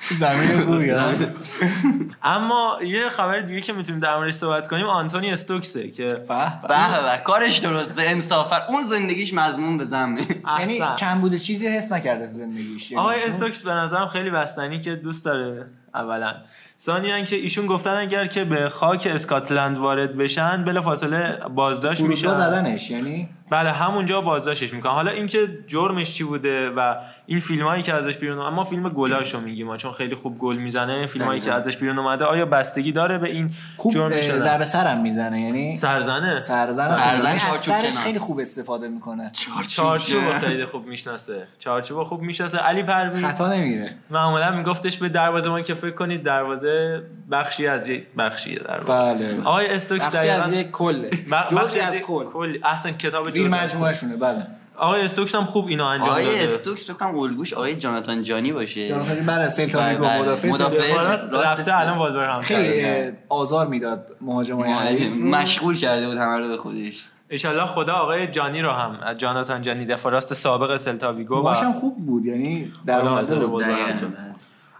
[0.00, 0.90] زمین خوبی.
[2.22, 7.22] اما یه خبر دیگه که می‌تونیم در موردش صحبت کنیم آنتونی استوکسه که به به.
[7.24, 8.56] کارش درسته انصافا.
[8.68, 10.26] اون زندگیش مضمون به زمه
[10.58, 10.80] یعنی.
[10.98, 12.90] کم بوده چیزی حس نکرده زندگیش.
[12.90, 16.34] یعنی آقای استوکس به نظرم خیلی بستنی که دوست داره اولا.
[16.80, 22.34] ثانیا که ایشون گفتن اگر که به خاک اسکاتلند وارد بشن بلا فاصله بازداشت میشن.
[22.34, 24.92] زدنش یعنی؟ بله همونجا بازداشتش می‌کنن.
[24.92, 26.94] حالا اینکه جرمش چی بوده و
[27.26, 29.66] این فیلم هایی که ازش بیرون اما فیلم گلاشو میگیم.
[29.66, 33.18] ما چون خیلی خوب گل می‌زنه فیلم هایی که ازش بیرون اومده آیا بستگی داره
[33.18, 37.28] به این خوب جرم؟ ضربه سرم می‌زنه یعنی سرزنه؟ سرزن سرزن خوبه.
[37.28, 37.98] یعنی سرش.
[37.98, 39.30] خیلی خوب استفاده می‌کنه.
[39.68, 40.38] چارچوب.
[40.38, 41.46] خیلی خوب می‌شناسه.
[41.58, 42.58] چارچوب خوب می‌شناسه.
[42.58, 43.90] علی پروین خطا نمیره.
[44.10, 49.14] معمولا میگفتش به دروازه که فکر کنید دروازه بخشی از یک بخشیه دروازه.
[49.14, 49.42] بله.
[49.44, 51.10] آقای استوکس بخشی از یک کله.
[51.30, 52.58] بخشی از کل.
[52.64, 53.48] احسن کتاب زیر.
[53.48, 54.46] مجموعه شونه بله
[54.76, 58.52] آقای استوکس هم خوب اینو انجام آقای داده استوکس فکر کنم الگوش آقای جاناتان جانی
[58.52, 60.22] باشه جاناتان بله سلتا بله، ویگو بله.
[60.22, 61.52] مدافع مدافع.
[61.52, 65.24] رفته الان والور هم خیلی آزار می‌داد مهاجمای حریف رو.
[65.24, 69.62] مشغول کرده بود همه رو به خودش ایشالله خدا آقای جانی رو هم از جاناتان
[69.62, 74.06] جانی دفاع راست سابق سلتا ویگو خوب بود یعنی در بود.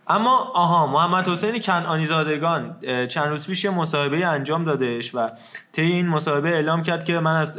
[0.08, 2.76] اما آها محمد حسین کنعانی زادگان
[3.08, 5.28] چند روز پیش یه مصاحبه انجام دادش و
[5.72, 7.58] طی این مصاحبه اعلام کرد که من از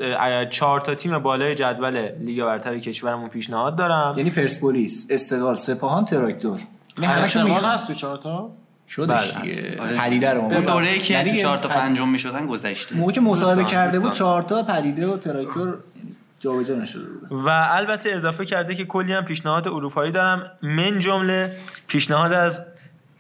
[0.50, 4.14] چهار تا تیم بالای جدول لیگ برتر کشورمون پیشنهاد دارم.
[4.18, 6.60] یعنی پرسپولیس استقلال سپاهان تراکتور.
[6.98, 8.50] یعنی همشون هست تو چهارتا
[8.88, 9.82] شدش بله، دیگه.
[9.82, 9.98] آره.
[9.98, 10.60] پدیده رو اون.
[10.60, 12.96] دوره‌ای که نه تو دیگه، چهار تا پد- پنجم می‌شدن گذشته.
[12.96, 14.28] موقعی که مصاحبه کرده بود دوستان.
[14.28, 15.78] چهار تا پدیده و تراکتور
[16.40, 20.52] جابجا نشده بود و البته اضافه کرده که کلی هم پیشنهاد اروپایی دارم.
[20.62, 22.62] من جمله پیشنهاد از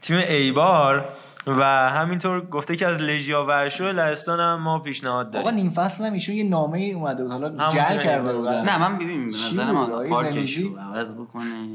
[0.01, 1.05] تیم ایبار
[1.47, 6.03] و همینطور گفته که از لژیا ورشو لهستان هم ما پیشنهاد آقا داریم نیم فصل
[6.05, 7.32] هم ایشون یه نامه ای اومده بود.
[7.32, 8.65] حالا جل کرده بودن.
[8.65, 9.27] نه من ببین
[9.58, 11.67] به؟ آقا آقای پارکش؟ رو عوض بکنه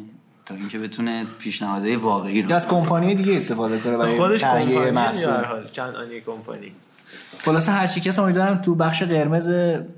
[0.47, 4.65] تا اینکه بتونه پیشنهادهای واقعی رو یا از کمپانی دیگه استفاده کنه برای خودش تهیه
[4.65, 5.45] کمپانی هر محصول.
[5.45, 6.73] حال؟ چند آنی کمپانی؟
[7.39, 9.51] خلاصه هر چی کس امیدوارم تو بخش قرمز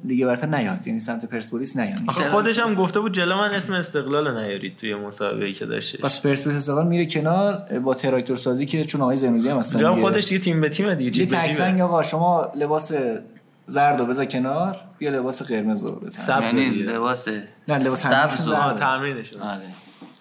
[0.05, 3.73] دیگه برتر نیاد یعنی سمت پرسپولیس نیاد آخه خودش هم گفته بود جلو من اسم
[3.73, 8.85] استقلال نیارید توی مسابقه که داشته پس پرسپولیس استقلال میره کنار با تراکتور سازی که
[8.85, 10.01] چون آقای زنوزی هم هستن.
[10.01, 11.57] خودش دیگه تیم به تیم دیگه یه چیز به تک تیمه.
[11.57, 12.93] سنگ آقا شما لباس
[13.67, 16.85] زرد رو بذار کنار بیا لباس قرمز رو بزن یعنی دیگه.
[16.85, 19.61] لباس نه، لباس سبز و- آره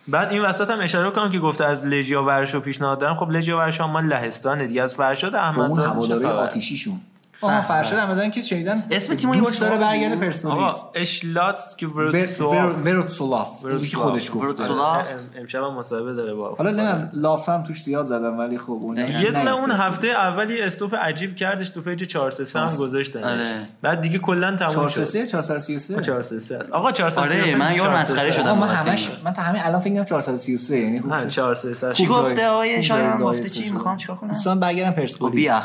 [0.08, 3.16] بعد این وسط هم اشاره کنم که گفته از لژیا ورشو پیشنهاد دارم.
[3.16, 4.82] خب لژیا ورشو هم مال لهستانه دیگه.
[4.82, 7.02] از فرشاد با احمد اون هواداری آتیشیشون.
[7.46, 10.16] آها فرشاد هم بزنیم که شنیدن اسم تیمو یه دوست داره برگرده.
[10.16, 15.08] پرسپولیس آقا اشلاتس که ور- ورتسوف ور- وروتسولاف اون که خودش گفت ورتسولاف.
[15.40, 18.98] امشب هم مصاحبه داره با حالا نه لاف هم توش زیاد زدم ولی خب اون
[18.98, 23.46] یه دونه اون هفته اولی استوپ عجیب کردش تو پیج 433 هم گذاشتن آره.
[23.82, 26.72] بعد دیگه کلا تموم 4 شد 3 433 433 است.
[26.72, 28.46] آقا 433 آره، من یه مسخره شدم.
[28.48, 29.12] آقا من همش.
[29.24, 31.28] من تا همین الان فکر کنم 433 یعنی خوب نه شد.
[31.28, 33.70] 433 چی گفته آقای شایان جای گفته چی.
[33.70, 35.62] می‌خوام چیکار کنم؟ دوستان برگردن خب پرسپولیس بیا.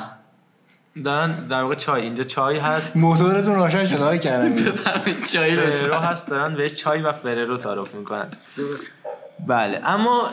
[1.05, 2.03] دارن در واقع چای.
[2.03, 2.97] اینجا چای هست.
[2.97, 4.74] موتورتون روشن شده های کردم
[5.32, 8.28] چای فررو هست دارن بهش چای و فررو تعارف می‌کنن.
[9.47, 10.30] بله اما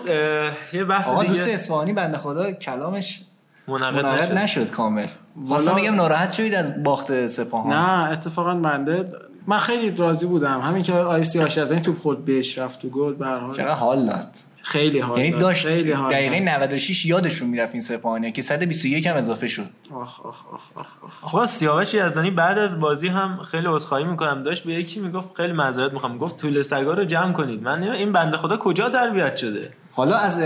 [0.73, 3.21] یه بحث آقا دوست دیگه اصفهانی بنده خدا کلامش
[3.67, 4.33] منعقد نشد.
[4.37, 5.07] نشد کامل.
[5.35, 7.73] واسه میگم ناراحت شدید از باخت سپاهان.
[7.73, 9.11] نه اتفاقا بنده
[9.47, 10.61] من خیلی راضی بودم.
[10.61, 13.51] همین که آیسی آشازنی توپ خورد بهش رفت تو گل به هر حال.
[13.51, 14.29] چقدر حال داد.
[14.67, 15.31] خیلی حال یعنی.
[15.39, 16.47] داشت خیلی حال دقیقه داد.
[16.63, 19.65] 96 یادشون می‌رفت این سپاهانیه که 121 هم اضافه شد.
[19.95, 21.23] آخ آخ آخ آخ آخ.
[21.23, 24.43] آقا سیاوش یزدانی بعد از بازی هم خیلی عذرخواهی می‌کنم.
[24.43, 26.17] داشت به یکی می‌گفت خیلی معذرت می‌خوام.
[26.17, 27.63] گفت طول سگا رو جمع کنید.
[27.63, 30.39] من این بنده خدا کجا تربیت شده؟ حالا از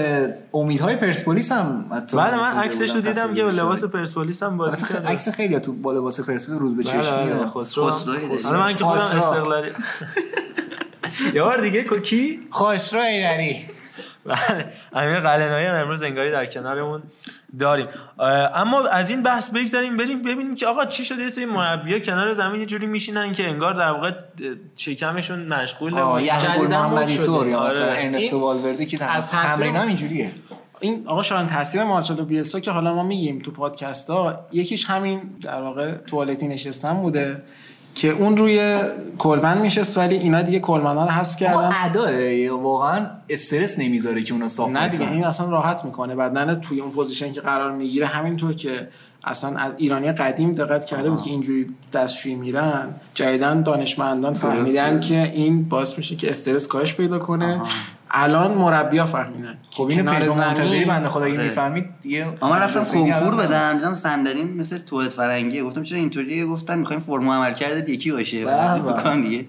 [0.53, 3.84] امیدهای پرسپولیس هم بله من عکسش رو دیدم که لباس.
[3.84, 7.89] پرسپولیس هم بازی عکس خیلی تو با لباس پرسپولیس روز به چشمی بله، و- خسرو.
[8.45, 9.01] حالا من که خودم.
[9.01, 9.72] استقلالی.
[11.36, 13.65] یه بار دیگه کو- کی؟ خسرو ایدری
[14.26, 17.01] بله امیر قلنایی هم امروز انگاری در کنارمون
[17.59, 17.88] داریم.
[18.55, 22.59] اما از این بحث بگذاریم بریم ببینیم که آقا چی شده؟ سری مربی‌ها کنار زمین
[22.59, 24.11] یه جوری میشینن که انگار در واقع
[24.78, 27.65] شکمشون مشغول آه، جدیداً محمدی مد طور یا.
[27.65, 27.86] مثلا.
[27.86, 30.32] ارنستو این- والوردی که از تمرین هم اینجوریه.
[30.80, 35.22] این آقا شایان تاثیر مارچلو بیلسا که حالا ما میگیم تو پادکست ها یکیش همین
[35.41, 37.43] در واقع توالتی نشستن بوده.
[37.95, 38.79] که اون روی
[39.17, 41.69] کلمن میشست ولی اینا دیگه کلمن ها رو حذف کردن.
[42.49, 45.11] واقعا استرس نمی‌ذاره که اونا صاف نه دیگه.
[45.11, 46.15] این اصلا راحت می‌کنه.
[46.15, 48.87] بدن توی اون پوزیشن که قرار می‌گیره همینطور که
[49.23, 55.31] اصلا از ایرانی قدیم دقت کرده بود که اینجوری دستشویی میرن جدیدن دانشمندان فهمیدن که
[55.35, 57.61] این باعث میشه که استرس کاهش پیدا کنه.
[58.14, 59.57] الان مربیا فهمیدن.
[59.70, 61.43] خب اینو زمین- منتظری بنده خدا اگه آره.
[61.43, 66.80] می‌فهمید دیگه من رفتم کنکور بدم دیدم صندلیم مثل توالت فرنگیه گفتم چرا اینطوریه؟ گفتن
[66.80, 68.45] می‌خوایم فرم عمل کرده یکی باشه.
[68.45, 69.45] بکنم دیگه.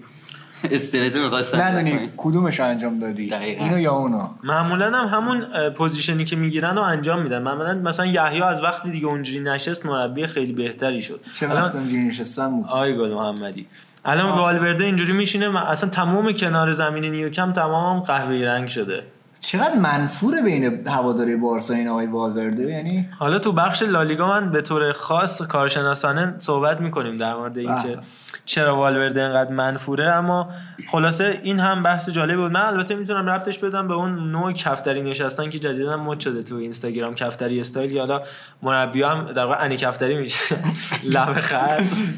[0.71, 3.63] استرس می‌خواستم ندونی کدومش انجام دادی؟ دقیقاً.
[3.63, 7.41] اینو یا اونو؟ معمولا هم همون position ی که می‌گیرن رو انجام میدن.
[7.41, 11.19] معمولا مثلا یحیی از وقتی دیگه اونجوری نشست مربی خیلی بهتری شد.
[11.39, 13.65] چه الان- وقت اونجوری نشستم بود آی گل محمدی.
[14.05, 19.03] الان والورده اینجوری میشینه اصلا تمام کنار زمین نیوکمپ تمام قهوه‌ای رنگ شده.
[19.43, 24.61] چقدر منفور بین هواداری بارسا این آقای والورده؟ یعنی حالا تو بخش لالیگا من به
[24.61, 27.99] طور خاص کارشناسانه صحبت می‌کنیم در مورد اینکه بله.
[28.45, 30.05] چرا والورده اینقدر منفوره.
[30.05, 30.49] اما
[30.91, 32.51] خلاصه این هم بحث جالبی بود.
[32.51, 36.55] من البته می‌تونم ربطش بدم به اون نوع کفتری نشستن که جدیدا مد شده تو
[36.55, 37.15] اینستاگرام.
[37.15, 38.21] کفتری استایل یا حالا
[38.61, 40.55] مربی هم در واقع انی کفتری میشه.
[41.03, 41.39] لب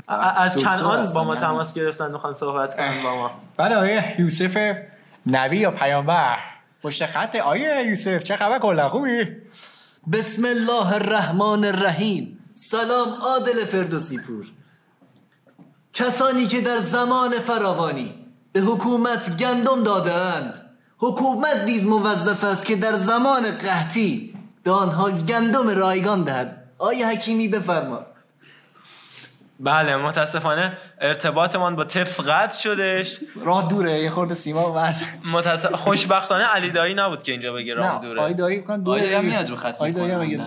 [0.07, 1.35] از کنعان با ما.
[1.35, 2.11] تماس گرفتن.
[2.11, 3.31] می‌خوان صحبت کنن با ما.
[3.57, 4.73] بله آقای یوسف
[5.27, 6.54] نبی یا پیامبر؟
[6.85, 9.27] پشت خط آیه یوسف چه خبر؟ کلا خوبی؟
[10.13, 12.39] بسم الله الرحمن الرحیم.
[12.53, 14.45] سلام عادل فردوسی پور.
[15.93, 20.61] کسانی که در زمان فراوانی به حکومت گندم دادند
[20.97, 24.33] حکومت نیز موظف است که در زمان قحطی
[24.63, 26.71] به آنها گندم رایگان دهد.
[26.77, 28.05] آیه حکیمی بفرما.
[29.59, 34.95] بله متاسفانه ارتباطمان با تپس قطع شدش راه دوره یه خورده سیما بعد
[35.33, 35.71] متاسف...
[35.73, 38.21] خوشبختانه علی دایی نبود که اینجا بگه راه دوره.
[38.21, 40.39] آی دایی کن دو آیا میاد رو خط آی دایی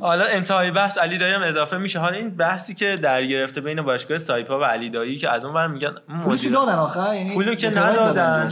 [0.00, 1.98] حالا انتهای بحث علی دایی هم اضافه میشه.
[1.98, 5.54] حالا این بحثی که در گرفته بین باشگاه سایپا و علی دایی که از اون
[5.54, 8.48] ور میگن مدیر- دادن آخه؟ یعنی پولو که ندادن.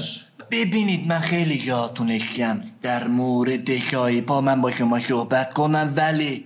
[0.51, 6.45] ببینید من خیلی جاتونش کم در مورد شایپا من با شما صحبت کنم ولی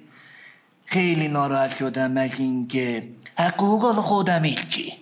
[0.87, 3.03] خیلی ناراحت شدم از اینکه
[3.39, 4.93] حقوق خودم هیچی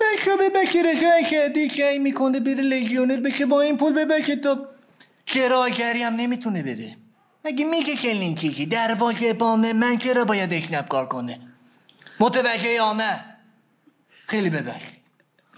[0.00, 4.66] بشو به بکی رجای شدی که می‌کنه بره لژیونر بشه با این پول ببشه تو
[5.26, 6.96] کرایگری هم نمی‌تونه بده
[7.44, 11.40] مگه میگه کلین چیزی؟ دروازه بانه من چرا باید اشنب کار کنه؟
[12.20, 13.24] متوجه یا نه؟
[14.26, 14.98] خیلی ببخشید.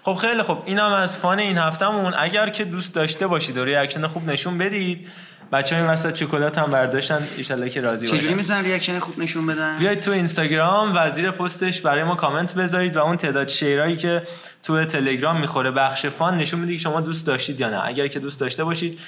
[0.02, 2.14] خب خیلی خب این هم از fun این هفتهمون.
[2.18, 5.08] اگر که دوست داشته باشید و reaction خوب نشون بدید
[5.52, 7.18] بچه های وسط چکولات هم برداشتن.
[7.38, 8.36] ایشالله که راضی چجوری باشن.
[8.36, 12.96] می‌تونن reaction خوب نشون بدن؟ بیاید تو اینستاگرام و زیر پستش برای ما کامنت بذارید
[12.96, 14.22] و اون تعداد share ایی که
[14.62, 17.80] تو تلگرام می‌خوره بخش fun نشون میده که شما دوست داشتید یا نه.
[17.84, 18.98] اگر که دوست داشته باشید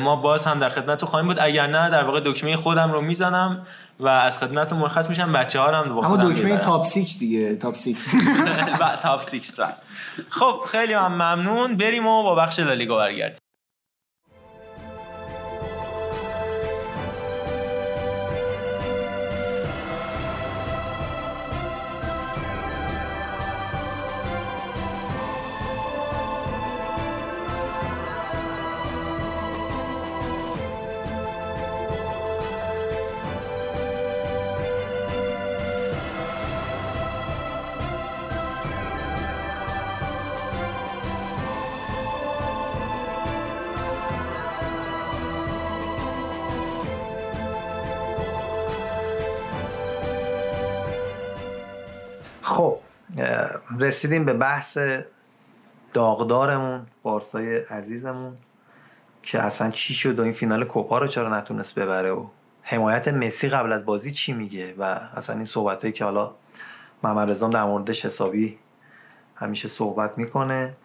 [0.00, 1.38] ما باز هم در خدمت خواهیم بود.
[1.40, 3.66] اگر نه در واقع دکمه خودم رو می‌زنم
[4.00, 5.32] و از خدمت مرخص میشم.
[5.32, 6.56] بچه ها رو هم اما دکمه.
[6.56, 8.14] top six دیگه top six
[8.80, 9.60] و top six
[10.28, 11.76] خب خیلی هم ممنون.
[11.76, 13.43] بریم و با بخش لالیگا برگردیم.
[52.44, 52.78] خب
[53.78, 54.78] رسیدیم به بحث
[55.92, 58.36] داغدارمون بارسای عزیزمون
[59.22, 62.26] که اصلا چی شد و این فینال کوپا رو چرا نتونست ببره و
[62.62, 64.82] حمایت مسی قبل از بازی چی میگه و
[65.16, 66.30] اصلا این صحبت که حالا
[67.02, 68.58] محمد رضا در موردش حسابی
[69.36, 70.76] همیشه صحبت می‌کنه.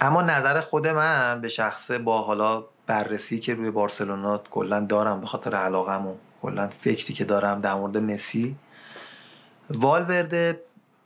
[0.00, 5.26] اما نظر خود من به شخصه با حالا بررسی که روی بارسلونا کلا دارم به
[5.26, 8.56] خاطر علاقم و کلا فکری که دارم در مورد مسی
[9.70, 10.60] والورده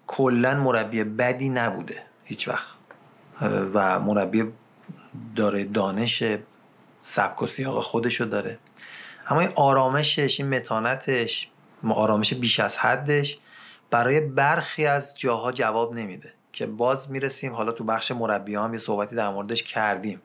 [0.06, 2.66] کلا مربی بدی نبوده هیچ وقت.
[3.74, 4.44] و مربی
[5.36, 6.22] داره دانش
[7.00, 8.58] سبک و سیاق خودشو داره.
[9.28, 11.48] اما این آرامشش این متانتش
[11.88, 13.38] آرامش بیش از حدش
[13.90, 18.78] برای برخی از جاها جواب نمیده که باز می‌رسیم حالا تو بخش مربی هم یه
[18.78, 20.22] صحبتی در موردش کردیم.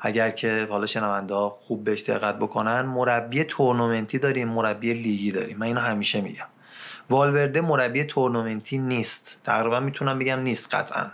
[0.00, 5.58] اگر که حالا شنونده خوب بهش دقت بکنن مربی تورنمنتی داریم مربی لیگی داریم.
[5.58, 6.46] من اینو همیشه میگم.
[7.10, 9.36] والورده مربی تورنمنتی نیست.
[9.44, 11.06] تقریبا می‌تونم بگم نیست قطعا.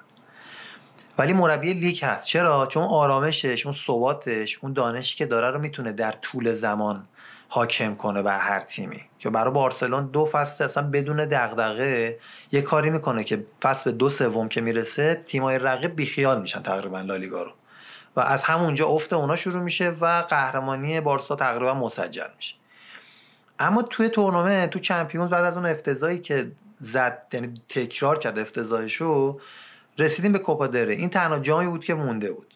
[1.18, 2.26] ولی مربی لیگ هست.
[2.26, 7.05] چرا؟ چون آرامشش اون ثباتش اون دانشی که داره رو می‌تونه در طول زمان
[7.49, 9.01] حاکم کنه بر هر تیمی.
[9.18, 12.18] که برای بارسلون دو فصل اصلا بدون دغدغه
[12.53, 17.42] یه کاری می‌کنه که فصل دو سوم که می‌رسه تیمای رقیب بیخیال میشن تقریبا لالیگا
[17.42, 17.51] رو.
[18.16, 22.55] و از همونجا افت اونا شروع میشه و قهرمانی بارسا تقریبا مسجل میشه.
[23.59, 29.40] اما توی تورنمنت تو چمپیونز بعد از اون افتضاحی که زد یعنی تکرار کرد افتضاحشو
[29.98, 32.55] رسیدیم به کوپا دره این تنها جایی بود که مونده بود.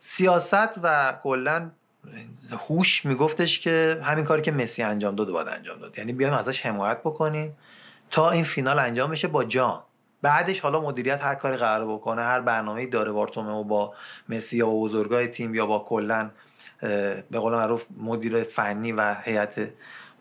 [0.00, 1.70] سیاست و کلا
[2.68, 5.98] هوش میگفتش که همین کاری که مسی انجام داد باید انجام داد.
[5.98, 7.56] یعنی بیایم ازش حمایت بکنیم
[8.10, 9.82] تا این فینال انجام بشه با جان
[10.22, 13.94] بعدش حالا مدیریت هر کاری قرار بکنه هر برنامه‌ای داره و با
[14.28, 16.30] مسی یا بزرگای تیم یا با کلا
[17.30, 19.68] به قول معروف مدیر فنی و هیئت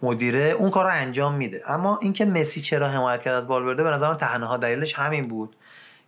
[0.02, 1.64] مدیره اون کار رو انجام میده.
[1.66, 5.56] اما اینکه مسی چرا حمایت کرد از والورده به نظر من تنها دلیلش همین بود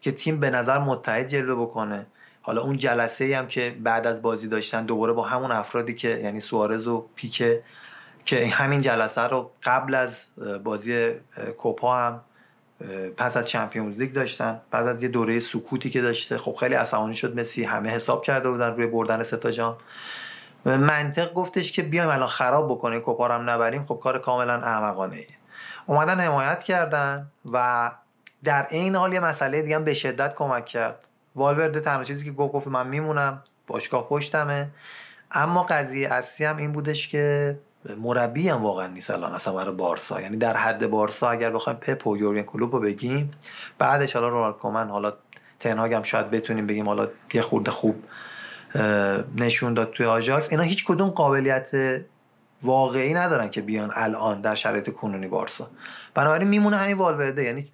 [0.01, 2.05] که تیم به نظر متحد جلوه بکنه.
[2.41, 6.09] حالا اون جلسه ای هم که بعد از بازی داشتن دوباره با همون افرادی که
[6.09, 7.63] یعنی سوارز و پیکه
[8.25, 10.27] که همین جلسه رو قبل از
[10.63, 11.11] بازی
[11.57, 12.21] کوپا هم
[13.17, 14.61] پس از چمپیونز لیگ داشتن.
[14.71, 16.37] بعد از یه دوره سکوتی که داشته.
[16.37, 17.63] خب خیلی عصبانی شد مسی.
[17.63, 19.77] همه حساب کرده بودن روی بردن ستا جام.
[20.65, 25.25] منطق گفتش که بیایم الان خراب بکنیم کوپا هم نبریم خب کار کاملا احمقانه ای
[25.85, 27.91] اومدن حمایت کردن و
[28.43, 30.95] در این حال یه مسئله دیگه هم به شدت کمک کرد.
[31.35, 34.69] والورده تنها چیزی که گفت گفت من میمونم باشگاه پشتمه.
[35.31, 37.57] اما قضیه اصلی هم این بودش که
[37.97, 40.21] مربی هم واقعا نیست الان اصلا برای بارسا.
[40.21, 43.31] یعنی در حد بارسا اگر بخوایم پپ و یورگن کلوپ رو بگیم
[43.77, 45.13] بعدش حالا رونالد کومن حالا
[45.59, 48.03] تنهاگ هم شاید بتونیم بگیم حالا یه خورده خوب
[49.35, 50.47] نشون داد توی آژاکس.
[50.51, 51.67] اینا هیچ کدوم قابلیت
[52.63, 55.67] واقعی ندارن که بیان الان در شرایط کنونی بارسا.
[56.13, 57.43] بنابراین میمونه همین والورده.
[57.43, 57.71] یعنی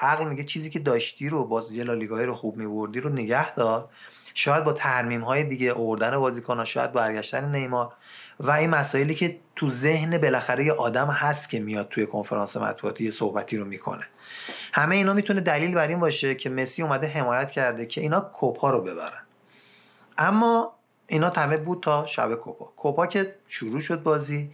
[0.00, 3.88] عقل میگه چیزی که داشتی رو باز یه لالیگاهی رو خوب میبردی رو نگه دار.
[4.34, 7.92] شاید با ترمیم های دیگه اوردن بازیکن شاید برگشتن نیمار.
[8.40, 13.04] و این مسائلی که تو ذهن بالاخره یه آدم هست که میاد توی کنفرانس مطبوعاتی
[13.04, 14.04] یه صحبتی رو می‌کنه.
[14.72, 18.70] همه اینا می‌تونه دلیل بر این باشه که مسی اومده حمایت کرده که اینا کوپا
[18.70, 19.25] رو ببرن.
[20.18, 20.72] اما
[21.06, 22.72] اینا تمه بود تا شب کوپا.
[22.76, 24.50] کوپا که شروع شد بازی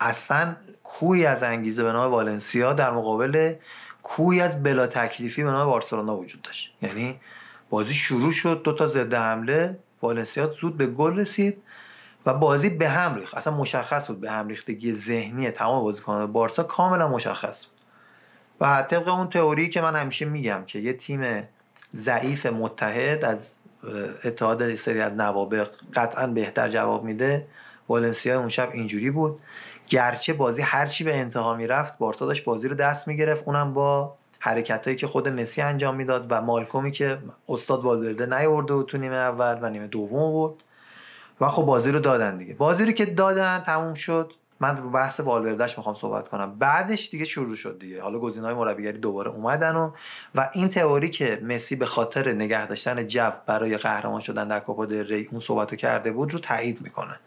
[0.00, 3.54] اصلا کوی از انگیزه به نام والنسیا در مقابل
[4.02, 6.74] کوی از بلا تکلیفی به نام بارسلونا وجود داشت.
[6.82, 7.20] یعنی
[7.70, 11.62] بازی شروع شد دو تا ضد حمله والنسیا زود به گل رسید
[12.26, 13.34] و بازی به هم ریخت.
[13.34, 17.74] اصلا مشخص بود به هم ریختگی ذهنی تمام بازیکنان بارسا کاملا مشخص بود.
[18.60, 21.48] و طبق اون تئوری که من همیشه میگم که یه تیم
[21.94, 23.46] ضعیف متحد از
[24.24, 27.46] اتحاد سری از نوابق قطعا بهتر جواب میده.
[27.88, 29.40] والنسیا اون شب اینجوری بود.
[29.88, 33.48] گرچه بازی هرچی به انتها می‌رفت بارسا داشت بازی رو دست می‌گرفت.
[33.48, 37.18] اونم با حرکتهایی که خود مسی انجام می‌داد و مالکومی که
[37.48, 40.62] استاد والورده نیورده بود تو نیمه اول و نیمه دوم بود.
[41.40, 42.54] و خب بازی رو دادن دیگه.
[42.54, 44.32] بازی رو که دادن تموم شد.
[44.64, 46.58] من رو بحث والوردش می‌خوام صحبت کنم.
[46.58, 48.02] بعدش دیگه شروع شد دیگه.
[48.02, 49.90] حالا گزینه‌های مربیگری دوباره اومدن و
[50.34, 54.86] و این تئوری که مسی به خاطر نگه داشتن جو برای قهرمان شدن در کوپا
[54.86, 57.20] دل ری اون صحبتو کرده بود رو تایید می‌کنه.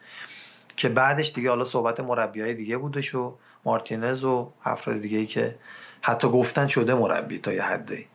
[0.78, 5.56] که بعدش دیگه حالا صحبت مربیای دیگه بودش و مارتینز و افراد دیگه ای که
[6.02, 8.06] حتی گفتن شده مربی تا یه حدی.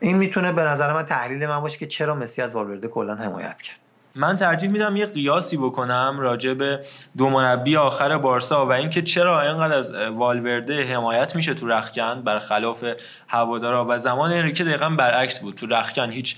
[0.00, 3.62] این می‌تونه به نظر من تحلیل من باشه که چرا مسی از والورده کلا حمایت
[3.62, 3.83] کرد.
[4.16, 6.80] من ترجیح میدم یه قیاسی بکنم راجع به
[7.18, 12.84] دو مربی آخر بارسا و اینکه چرا اینقدر از والورده حمایت میشه تو رخکن برخلاف
[13.28, 15.54] هوادارا و زمان انریکه دقیقا برعکس بود.
[15.54, 16.36] تو رخکن هیچ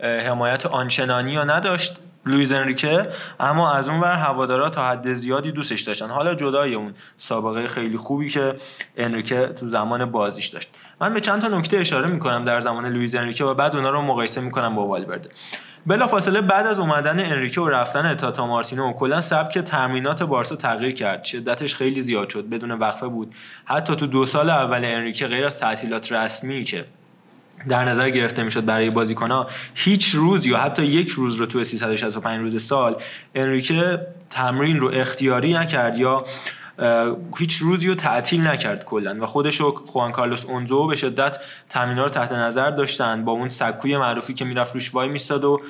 [0.00, 3.08] حمایت آنچنانی یا نداشت لویز انریکه
[3.40, 6.08] اما از اون ور هوادارا تا حد زیادی دوستش داشتن.
[6.08, 8.54] حالا جدای اون سابقه خیلی خوبی که
[8.96, 10.68] انریکه تو زمان بازیش داشت.
[11.00, 14.02] من به چند تا نکته اشاره می‌کنم در زمان لویز انریکه و بعد اونا رو
[14.02, 15.30] مقایسه می‌کنم با والورده.
[15.86, 21.24] فاصله بعد از اومدن انریکه و رفتن تاتا مارتینو کلا سبک تمرینات بارسا تغییر کرد.
[21.24, 23.34] شدتش خیلی زیاد شد بدون وقفه بود.
[23.64, 26.84] حتی تو دو سال اول انریکه غیر از تعطیلات رسمی که
[27.68, 32.40] در نظر گرفته می‌شد برای بازیکنها هیچ روز یا حتی یک روز رو تو 365
[32.40, 32.96] روز سال
[33.34, 34.00] انریکه
[34.30, 36.24] تمرین رو اختیاری نکرد یا
[37.38, 41.38] هیچ روزی رو تعطیل نکرد کلا و خودش و خوان کارلوس اونزو به شدت
[41.68, 45.60] تمرینا رو تحت نظر داشتن با اون سکوی معروفی که می‌رفت روش وای میستاد و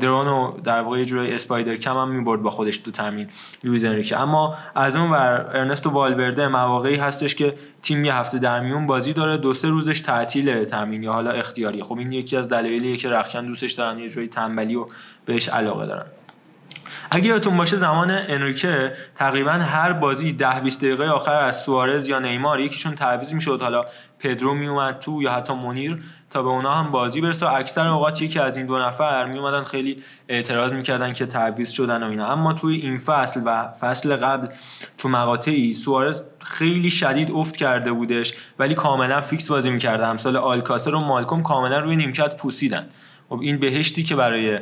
[0.00, 3.28] drone و در واقع یه جوری spider cam هم می‌برد با خودش تو تمرین
[3.64, 4.20] لویز انریکه.
[4.20, 9.12] اما از اون ور ارنستو والورده مواقعی هستش که تیم یه هفته در میون بازی
[9.12, 13.08] داره دو سه روزش تعطیل تمرین یا حالا اختیاری خب این یکی از دلایلیه که
[13.08, 14.86] رخکن دوستش دارن یه جوری تنبلی و
[15.26, 16.06] بهش علاقه دارن.
[17.14, 22.18] اگه یادتون باشه زمان انریکه تقریبا هر بازی 10 20 دقیقه آخر از سوارز یا
[22.18, 23.62] نیمار یکیشون تعویض می‌شد.
[23.62, 23.84] حالا
[24.18, 27.46] پدرو میومد تو یا حتی مونیر تا به اونا هم بازی برسه.
[27.46, 32.02] و اکثر اوقات یکی از این دو نفر میومدن خیلی اعتراض می‌کردن که تعویض شدن
[32.02, 32.26] و اینا.
[32.26, 34.48] اما توی این فصل و فصل قبل
[34.98, 40.94] تو مقاطعی سوارز خیلی شدید افت کرده بودش ولی کاملا فیکس بازی می‌کرده همسال آلکاسر
[40.94, 42.86] و مالکوم کاملا روی نیمکت پوسیدن.
[43.28, 44.58] خب این بهشتی که برای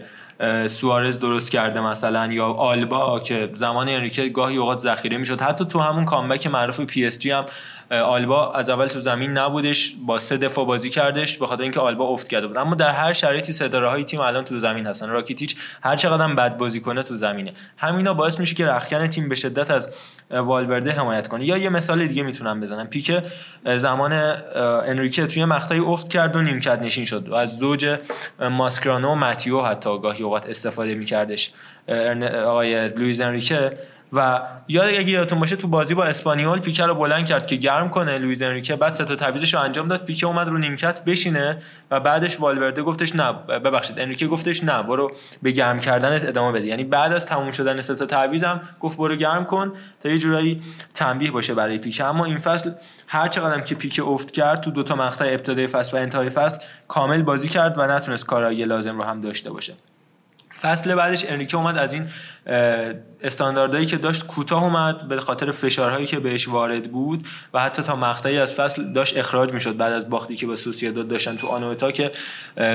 [0.67, 5.41] سوارز درست کرده مثلا یا آلبا که زمان انریکه گاهی اوقات ذخیره می‌شد.
[5.41, 7.47] حتی تو همون comeback معروف پی اس جی هم
[7.93, 12.05] آلبا از اول تو زمین نبودش با سه دفاع بازی کردش به خاطر اینکه آلبا
[12.05, 12.57] افت کرده بود.
[12.57, 15.09] اما در هر شرایطی ستاره های تیم الان تو زمین هستن.
[15.09, 17.53] راکیتیچ هر چقدر بد بازی کنه تو زمینه.
[17.77, 19.91] همینا باعث میشه که رخکن تیم به شدت از
[20.31, 21.45] والورده حمایت کنه.
[21.45, 22.87] یا یه مثال دیگه می‌تونم بزنم.
[22.87, 23.13] پیک
[23.77, 24.13] زمان
[24.87, 27.29] انریکه توی مقطعی افت کرد و نیمکت نشین شد.
[27.29, 27.99] و از زوج
[28.41, 31.53] ماسکرانو و ماتیو حتی گاهی اوقات استفاده میکردش.
[32.47, 33.73] آقای لویز انریکه
[34.13, 37.91] و یا اگه یادتون باشه تو بازی با اسپانیول پیکه رو بلند کرد که گرم
[37.91, 40.05] کنه لویز انریکه بعد سه تا تعویضش رو انجام داد.
[40.05, 43.33] پیکه اومد رو نیمکت بشینه و بعدش والورده گفتش نه.
[43.33, 44.83] ببخشید انریکه گفتش نه.
[44.83, 46.67] برو به گرم کردنت ادامه بده.
[46.67, 50.63] یعنی بعد از تموم شدن سه تا تعویضم گفت برو گرم کن تا یه جورایی
[50.95, 52.05] تنبیه باشه برای پیکه.
[52.05, 52.71] اما این فصل
[53.07, 56.59] هر چقدر که پیکه افت کرد تو دو تا مقطع ابتدای فصل و انتهای فصل
[56.89, 59.75] کامل بازی کرد و نتونست کارایی لازم رو هم داشته باشه.
[60.63, 62.07] فصل بعدش انریکه اومد از این
[63.23, 67.97] استانداردهایی که داشت کوتاه اومد به خاطر فشارهایی که بهش وارد بود و حتی تا
[67.97, 71.93] مقطعی از فصل داشت اخراج می‌شد بعد از باختی که با سوسییداد داشتن تو آنوتا
[71.93, 72.13] که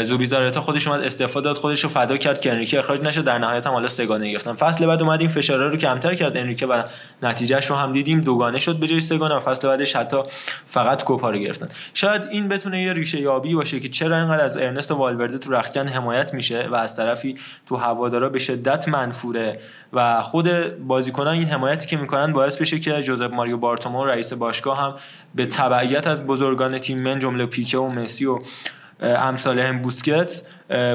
[0.04, 3.68] زوبیزارتا خودش اومد استعفا داد خودش رو فدا کرد که انریکه اخراج نشه در نهایت
[3.68, 4.54] هم حالا سگانه گرفتن.
[4.54, 6.38] فصل بعد اومد این فشارها رو کمتر کرد.
[6.38, 6.84] انریکه و
[7.24, 8.22] نتیجهش رو هم دیدیم.
[8.22, 10.18] دوگانه شد به جای سگانه و فصل بعدش حتی
[10.66, 11.70] فقط کوپا رو گرفتن.
[11.94, 15.88] شاید این بتونه یه ریشه یابی باشه که چرا اینقدر از ارنست والورده تو رخکن
[15.88, 19.60] حمایت میشه و از طرفی تو هوادارا به شدت منفوره
[19.94, 24.78] و خود بازیکنان این حمایتی که می‌کنن باعث بشه که جوزف ماریو بارتومو رئیس باشگاه
[24.78, 24.96] هم
[25.36, 28.40] به تبعیت از بزرگان تیم من جمله پیکه و مسی و
[29.02, 30.48] امثال هم بوسکتس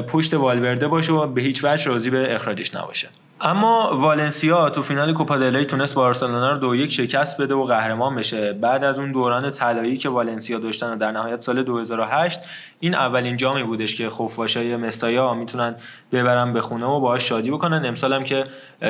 [0.07, 3.07] پشت والورده باشه و به هیچ وجه راضی به اخراجش نباشه.
[3.41, 8.15] اما والنسیا تو فینال کوپا دل تونست بارسلونا رو دو یک شکست بده و قهرمان
[8.15, 8.53] بشه.
[8.53, 12.39] بعد از اون دوران طلایی که والنسیا داشتن و در نهایت سال 2008
[12.79, 15.75] این اولین جامی بودش که خفاشای مستایا می‌تونن
[16.11, 17.85] ببرن به خونه و باهاش شادی بکنن.
[17.85, 18.43] امسال هم که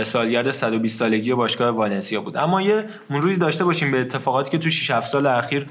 [0.04, 2.38] سالگرد 120 سالگی باشگاه والنسیا بود.
[2.38, 5.68] اما یه مروری داشته باشیم به اتفاقاتی که تو 6 7 سال اخیر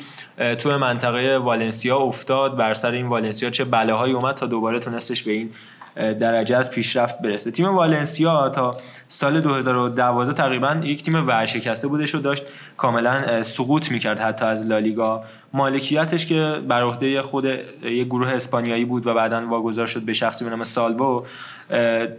[0.59, 2.57] تو منطقه والنسیا افتاد.
[2.57, 5.51] بر سر این والنسیا چه بلاهایی اومد تا دوباره تونستش به این
[5.97, 7.51] درجه از پیشرفت برسه.
[7.51, 8.77] تیم والنسیا تا
[9.09, 12.45] سال 2012 تقریبا یک تیم ورشکسته بودش و داشت
[12.77, 15.25] کاملا سقوط می‌کرد حتی از لالیگا.
[15.53, 17.45] مالکیتش که بر عهده خود
[17.83, 21.25] یک گروه اسپانیایی بود و بعدا واگذار شد به شخصی به نام سالبو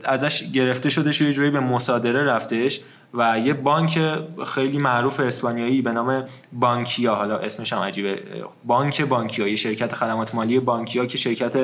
[0.04, 2.80] ازش گرفته شده و یه جوری به مصادره رفتش.
[3.14, 4.00] و یه بانک
[4.48, 8.24] خیلی معروف اسپانیایی به نام بانکیا حالا اسمش هم عجیبه.
[8.66, 11.56] بانک بانکیا یه شرکت خدمات مالی بانکیا که شرکت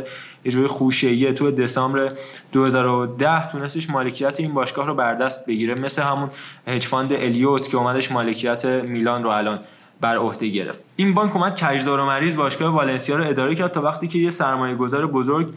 [0.46, 2.12] یه جوری تو دسامبر
[2.52, 5.76] 2010 تونستش مالکیت این باشگاه رو بر دست بگیره.
[5.76, 6.30] مثل همون
[6.68, 9.60] hedge fund الیوت که اومدش مالکیت میلان رو الان
[10.02, 10.84] بر عهده گرفت.
[10.96, 14.30] این بانک اومد کجدار و مریز باشگاه والنسیا رو اداره کرد تا وقتی که یه
[14.30, 15.54] سرمایه گذار بزرگ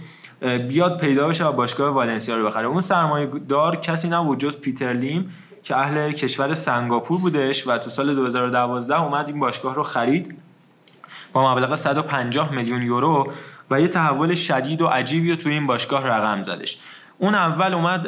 [0.68, 2.66] بیاد پیدا بشه و باشگاه والنسیا رو بخره.
[2.66, 7.90] اون سرمایه دار کسی نبود جز پیتر لیم که اهل کشور سنگاپور بودش و تو
[7.90, 10.38] سال 2012 اومد این باشگاه رو خرید
[11.32, 13.32] با مبلغ 150 میلیون یورو
[13.70, 16.78] و یه تحول شدید و عجیبی رو توی این باشگاه رقم زدش.
[17.18, 18.06] اون اول اومد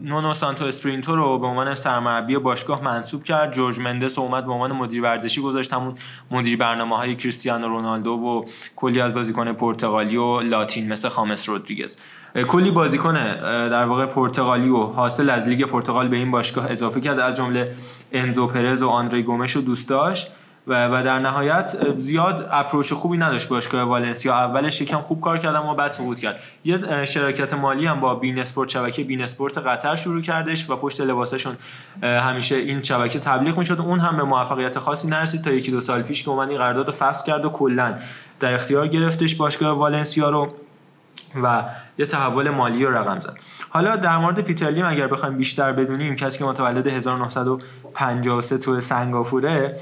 [0.00, 3.52] نونو سانتو اسپرینتو رو به عنوان سرمربی باشگاه منصوب کرد.
[3.52, 5.72] جورج مندس اومد به عنوان مدیر ورزشی گذاشت.
[5.72, 5.98] همون
[6.30, 8.44] مدیر برنامه های کریستیانو رونالدو و
[8.76, 11.96] کلی از بازیکن پرتغالی و لاتین مثل خامس رودریگز.
[12.42, 13.14] کلی بازیکن
[13.68, 17.18] در واقع پرتغالی و حاصل از لیگ پرتغال به این باشگاه اضافه کرد.
[17.18, 17.74] از جمله
[18.12, 20.32] انزو پرز و آندری گومش رو دوست داشت
[20.66, 24.34] و, و در نهایت زیاد اپروچ خوبی نداشت باشگاه والنسیا.
[24.34, 26.40] اولش یکم خوب کار کرد اما بعد سقوط کرد.
[26.64, 31.00] یه شراکت مالی هم با بین اسپورت شبکه بین اسپورت قطر شروع کردش و پشت
[31.00, 31.56] لباسشون
[32.02, 33.80] همیشه این شبکه تبلیغ می‌شد.
[33.80, 35.42] اون هم به موفقیت خاصی نرسید.
[35.42, 37.94] تا یکی دو سال پیش که اومد این قرارداد فصل کرد و کلا
[38.40, 40.54] در اختیار گرفتش باشگاه والنسیا رو.
[41.42, 41.64] و
[41.98, 43.36] یه تحول مالی رو رقم زد.
[43.70, 49.80] حالا در مورد پیتر لیم اگر بخوایم بیشتر بدونیم کسی که متولد 1953 تو سنگاپوره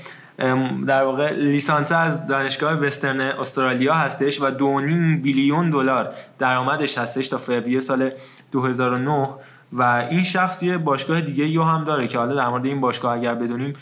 [0.86, 7.38] در واقع لیسانس از دانشگاه وسترن استرالیا هستش و 2.5 بیلیون دلار درآمدش هستش تا
[7.38, 8.10] فوریه سال
[8.52, 9.28] 2009
[9.72, 13.14] و این شخص یه باشگاه دیگه یو هم داره که حالا در مورد این باشگاه
[13.14, 13.72] اگر بدونیم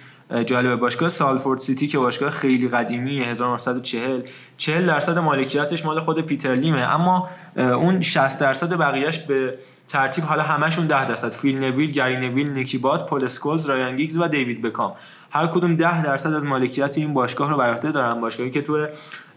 [0.46, 4.20] جالبه باشگاه سالفورد سیتی که باشگاه خیلی قدیمی 1940
[4.56, 6.80] 40 درصد مالکیتش مال خود پیتر لیمه.
[6.80, 9.58] اما اون 60 درصد بقیهش به
[9.88, 11.32] ترتیب حالا همشون 10 درصد.
[11.32, 14.92] فیل نویل، گری نویل، نیکی بات، پول اسکولز، رایان گیگز و دیوید بکام.
[15.30, 18.20] هر کدوم 10 درصد از مالکیت این باشگاه رو بر عهده دارن.
[18.20, 18.86] باشگاهی که تو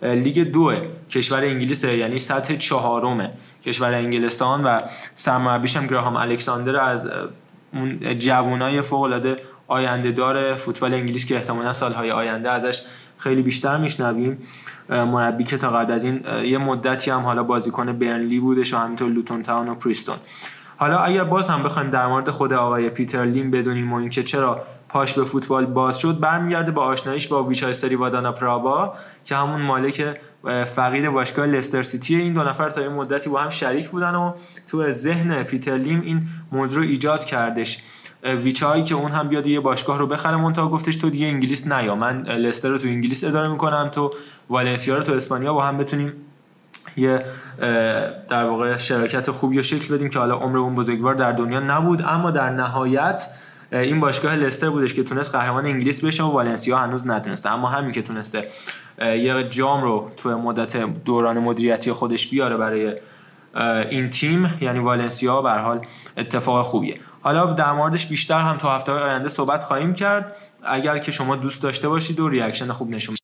[0.02, 0.74] لیگ دو
[1.12, 3.30] کشور انگلیس یعنی سطح چهارم
[3.66, 4.82] کشور انگلستان و
[5.16, 7.10] سرمربیش هم گراهام الکساندر از
[7.74, 9.38] اون جوانای فوق العاده
[9.68, 12.82] آینده دار فوتبال انگلیس که احتمالا سالهای آینده ازش
[13.18, 14.38] خیلی بیشتر میشنویم.
[14.89, 19.09] مربی که تا قبل از این یه مدتی هم حالا بازیکن برنلی بودش و همینطور
[19.09, 20.16] لوتون تاون و پریستون.
[20.78, 24.61] حالا اگر باز هم بخوایم در مورد خود آقای پیتر لیم بدونیم و اینکه چرا
[24.89, 28.93] پاش به فوتبال باز شد برمیگرده با آشناییش با ویچای سری‌وادانا پرابا
[29.26, 30.18] که همون مالک
[30.76, 34.34] فقید باشگاه لستر سیتی این دو نفر تا یه مدتی با هم شریک بودن و
[34.72, 37.84] تو ذهن پیتر لیم این موضوع ایجاد کردش.
[38.24, 41.96] ویچای که اون هم بیاد یه باشگاه رو بخره منتها گفتش تو دیگه انگلیس نیا.
[41.96, 44.14] من لستر رو تو انگلیس اداره می‌کنم تو
[44.50, 46.14] والنسیا رو تو اسپانیا با هم بتونیم
[46.98, 47.26] یه
[48.30, 52.02] در واقع شراکت خوبی و شکل بدیم که حالا عمر اون بزرگوار در دنیا نبود.
[52.02, 53.28] اما در نهایت
[53.72, 57.52] این باشگاه لستر بودش که تونست قهرمان انگلیس بشه و والنسیا هنوز نتونسته.
[57.52, 58.48] اما همین که تونسته
[59.00, 62.94] یه جام رو تو مدت دوران مدیریتی خودش بیاره برای
[63.90, 65.82] این تیم یعنی والنسیا به حال
[66.18, 67.00] اتفاق خوبیه.
[67.24, 70.36] حالا در موردش بیشتر هم تو هفته آینده صحبت خواهیم کرد.
[70.64, 73.16] اگر که شما دوست داشته باشید و ریاکشن خوب نشون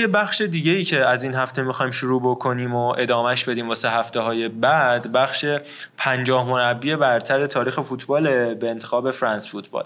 [0.00, 3.90] یه بخش دیگه ای که از این هفته می‌خوایم شروع بکنیم و ادامهش بدیم واسه
[3.90, 5.46] هفته های بعد بخش
[5.96, 9.84] پنجاه مربی برتر تاریخ فوتبال به انتخاب فرانس فوتبال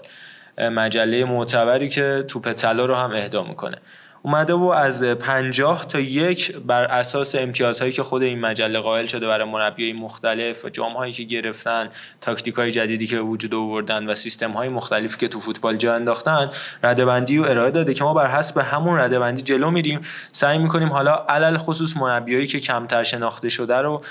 [0.57, 3.77] مجله معتبری که توپ طلا رو هم اهدا می‌کنه.
[4.25, 9.27] اومده و از پنجاه تا یک بر اساس امتیازهایی که خود این مجله قائل شده
[9.27, 11.89] برای مربیای مختلف و جام هایی که گرفتن
[12.21, 16.51] تاکتیک های جدیدی که وجود آوردن و سیستم های مختلفی که تو فوتبال جا انداختن
[16.83, 20.01] ردبندی و ارائه داده که ما بر حسب همون ردبندی جلو میریم.
[20.31, 24.03] سعی می‌کنیم حالا علل خصوص مربیایی که کمتر شناخته شده رو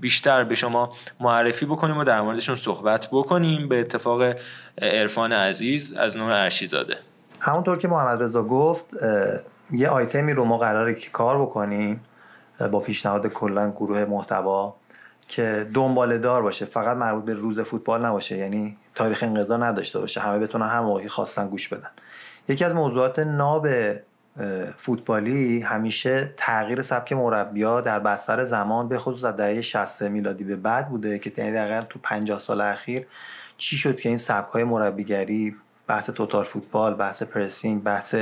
[0.00, 3.68] بیشتر به شما معرفی بکنیم و در موردشون صحبت بکنیم.
[3.68, 4.34] به اتفاق
[4.82, 6.96] عرفان عزیز از نوع ارشیزاده.
[7.46, 8.84] همونطور که محمد رضا گفت
[9.70, 12.00] یه آیتمی رو ما قراره که کار بکنیم
[12.72, 14.74] با پیشنهاد کلا گروه محتوا
[15.28, 16.64] که دنباله دار باشه.
[16.64, 20.20] فقط مربوط به روز فوتبال نباشه یعنی تاریخ انقضا نداشته باشه.
[20.20, 21.90] همه بتونن هم موقعی خواستن گوش بدن.
[22.48, 23.68] یکی از موضوعات ناب
[24.76, 30.56] فوتبالی همیشه تغییر سبک مربیا در بستر زمان به خصوص از دهه 60 میلادی به
[30.56, 33.06] بعد بوده که یعنی دقیقا تو 50 سال اخیر
[33.58, 35.56] چی شد که این سبک های مربیگری
[35.86, 38.14] بحث توتال فوتبال بحث پرسینگ بحث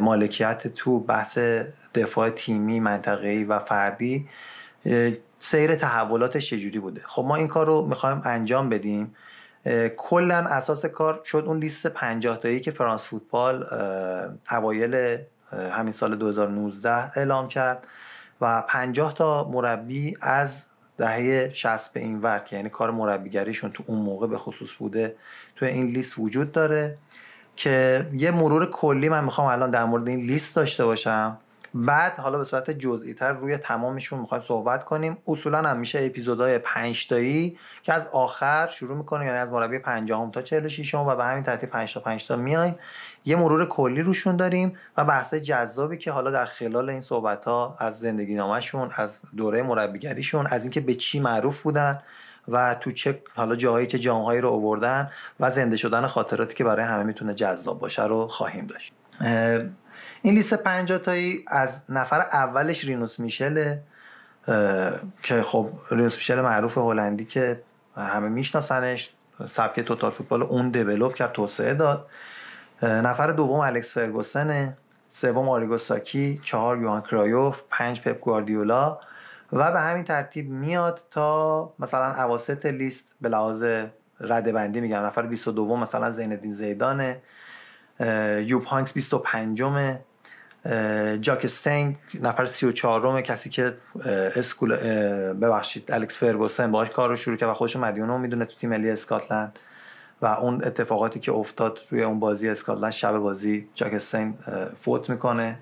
[0.00, 1.38] مالکیت تو بحث
[1.94, 4.28] دفاع تیمی منطقه‌ای و فردی
[5.38, 9.14] سیر تحولاتش چجوری بوده؟ خب ما این کار رو می‌خوایم انجام بدیم.
[9.96, 13.66] کلا اساس کار شد اون لیست 50 تایی که فرانس فوتبال
[14.50, 15.18] اوایل
[15.52, 17.86] همین سال 2019 اعلام کرد
[18.40, 20.64] و 50 تا مربی از
[20.98, 25.16] دهه 60 به این ور که یعنی کار مربیگریشون تو اون موقع به خصوص بوده
[25.56, 26.98] تو این لیست وجود داره
[27.56, 31.38] که یه مرور کلی من می‌خوام الان در مورد این لیست داشته باشم.
[31.74, 35.16] بعد حالا به صورت جزئی تر روی تمامشون می‌خوایم صحبت کنیم.
[35.26, 40.30] اصولا هم میشه اپیزودهای 5 تایی که از آخر شروع می‌کنیم یعنی از مربی 50
[40.30, 42.74] تا 46 و به همین ترتیب 5 تا 5 تا میایم.
[43.24, 47.76] یه مرور کلی روشون داریم و بحث جذابی که حالا در خلال این صحبت ها
[47.78, 52.02] از زندگی نامشون از دوره مربیگریشون از اینکه به چی معروف بودن
[52.48, 56.84] و تو چه حالا جاهایی چه جامهایی رو آوردن و زنده شدن خاطراتی که برای
[56.84, 58.92] همه می‌تونه جذاب باشه رو خواهیم داشت.
[60.22, 63.82] این لیست 50 تایی از نفر اولش رینوس میشله
[65.22, 67.62] که خب رینوس میشل معروف هلندی که
[67.96, 69.10] همه میشناسنش
[69.48, 72.06] سبک total football اون develop کرد توسعه داد.
[72.82, 74.76] نفر دوم الکس فرگوسنه
[75.08, 78.98] سوم آریگو ساکی چهار یوان کرایوف پنج پپ گواردیولا
[79.52, 83.64] و به همین ترتیب میاد تا مثلا اواسط لیست به لحاظ
[84.20, 87.22] رده بندی میگم نفر 22 مثلا زیندین زیدانه
[88.46, 89.98] یوپ هاینکس 25 م
[91.20, 93.76] جاک استین نفر 34 کسی که
[94.36, 94.76] اسکول
[95.32, 98.90] ببخشید الکس فرگوسن باهاش کار رو شروع کرد و خودش مدیون می‌دونه تو تیم ملی
[98.90, 99.58] اسکاتلند
[100.22, 104.34] و اون اتفاقاتی که افتاد روی اون بازی اسکاتلند شب بازی جاک استین
[104.80, 105.58] فوت می‌کنه.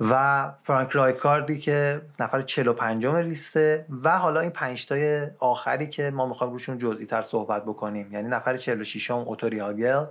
[0.00, 6.10] و فرانک رایکاردی که نفر 45 م لیسته و حالا این پنج تای آخری که
[6.10, 8.12] ما می‌خوایم روشون جزئی تر صحبت بکنیم.
[8.12, 10.04] یعنی نفر 46 م اوتوری هاگل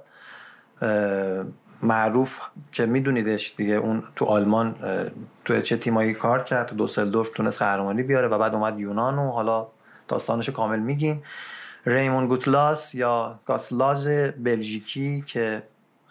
[1.81, 2.39] معروف
[2.71, 4.75] که میدونیدش دیگه اون تو آلمان
[5.45, 9.31] تو چه تیمایی کار کرد تو دوسلدورف تونست قهرمانی بیاره و بعد اومد یونان و
[9.31, 9.67] حالا
[10.07, 11.23] داستانش کامل میگیم.
[11.85, 14.07] ریمون گوتلاس یا گاسلاژ
[14.37, 15.63] بلژیکی که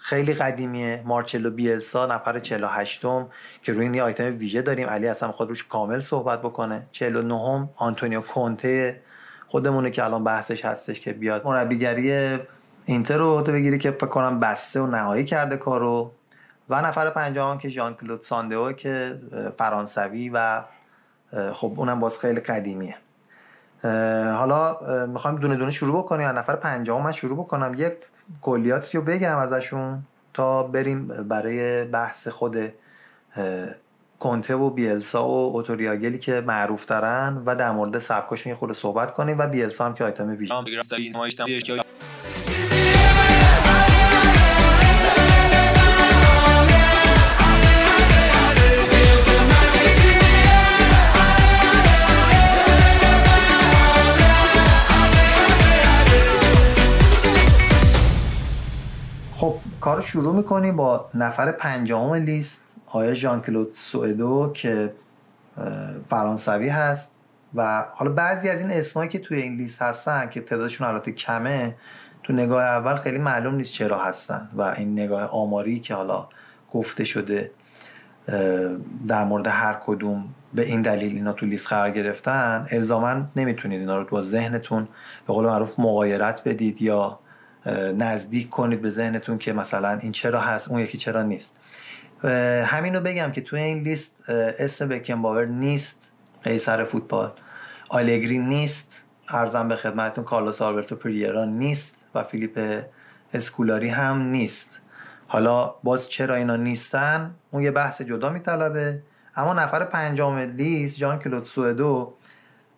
[0.04, 1.02] خیلی قدیمیه.
[1.04, 3.26] مارچلو بیلسا نفر 48 م
[3.62, 4.88] که روی این آیتم ویژه داریم.
[4.88, 6.86] علی اصلا خود روش کامل صحبت بکنه.
[6.92, 9.00] 49 م آنتونیو کونته.
[9.48, 11.46] خودمونه که الان بحثش هستش که بیاد.
[11.46, 12.38] مربیگری
[12.84, 16.12] اینتر رو عهده بگیری که فکر کنم بسته و نهایی کرده کارو.
[16.68, 19.20] و نفر پنجم که ژان کلود ساندئو که
[19.58, 20.62] فرانسوی و
[21.52, 22.96] خب اونم باز خیلی قدیمیه.
[24.34, 26.28] حالا می‌خوایم دونه دونه شروع بکنیم.
[26.28, 27.74] نفر پنجم من شروع بکنم.
[27.76, 27.92] یک
[28.40, 30.02] کلیاتی رو بگم ازشون
[30.34, 32.56] تا بریم برای بحث خود
[34.20, 39.14] کنته و بیلسا و اوتوریاگلی که معروف ترن و در مورد سبکاشون یه خورده صحبت
[39.14, 40.54] کنیم و بیلسا هم که آیتم ویژه
[60.02, 64.92] شروع می‌کنیم با نفر پنجم لیست آیا ژان کلود سوئدو که
[66.10, 67.12] فرانسوی هست
[67.54, 71.76] و حالا بعضی از این اسمایی که توی این لیست هستن که تعدادشون البته کمه
[72.22, 76.28] تو نگاه اول خیلی معلوم نیست چرا هستن و این نگاه آماری که حالا
[76.72, 77.50] گفته شده
[79.08, 83.98] در مورد هر کدوم به این دلیل اینا تو لیست قرار گرفتن الزاما نمی‌تونید اینا
[83.98, 84.88] رو با ذهنتون
[85.26, 87.18] به قول معروف مقایرت بدید یا
[87.96, 91.56] نزدیک کنید به ذهنتون که مثلا این چرا هست اون یکی چرا نیست.
[92.64, 95.98] همین رو بگم که توی این لیست اسم بکنباور نیست
[96.42, 97.32] قیصر فوتبال.
[97.88, 102.82] آلگری نیست ارزم به خدمتتون کارلوس آلبرتو پریرا نیست و فیلیپ
[103.34, 104.70] اسکولاری هم نیست.
[105.26, 109.02] حالا باز چرا اینا نیستن؟ اون یه بحث جدا میطلبه.
[109.36, 112.14] اما نفر پنجم لیست جان کلود سوئدو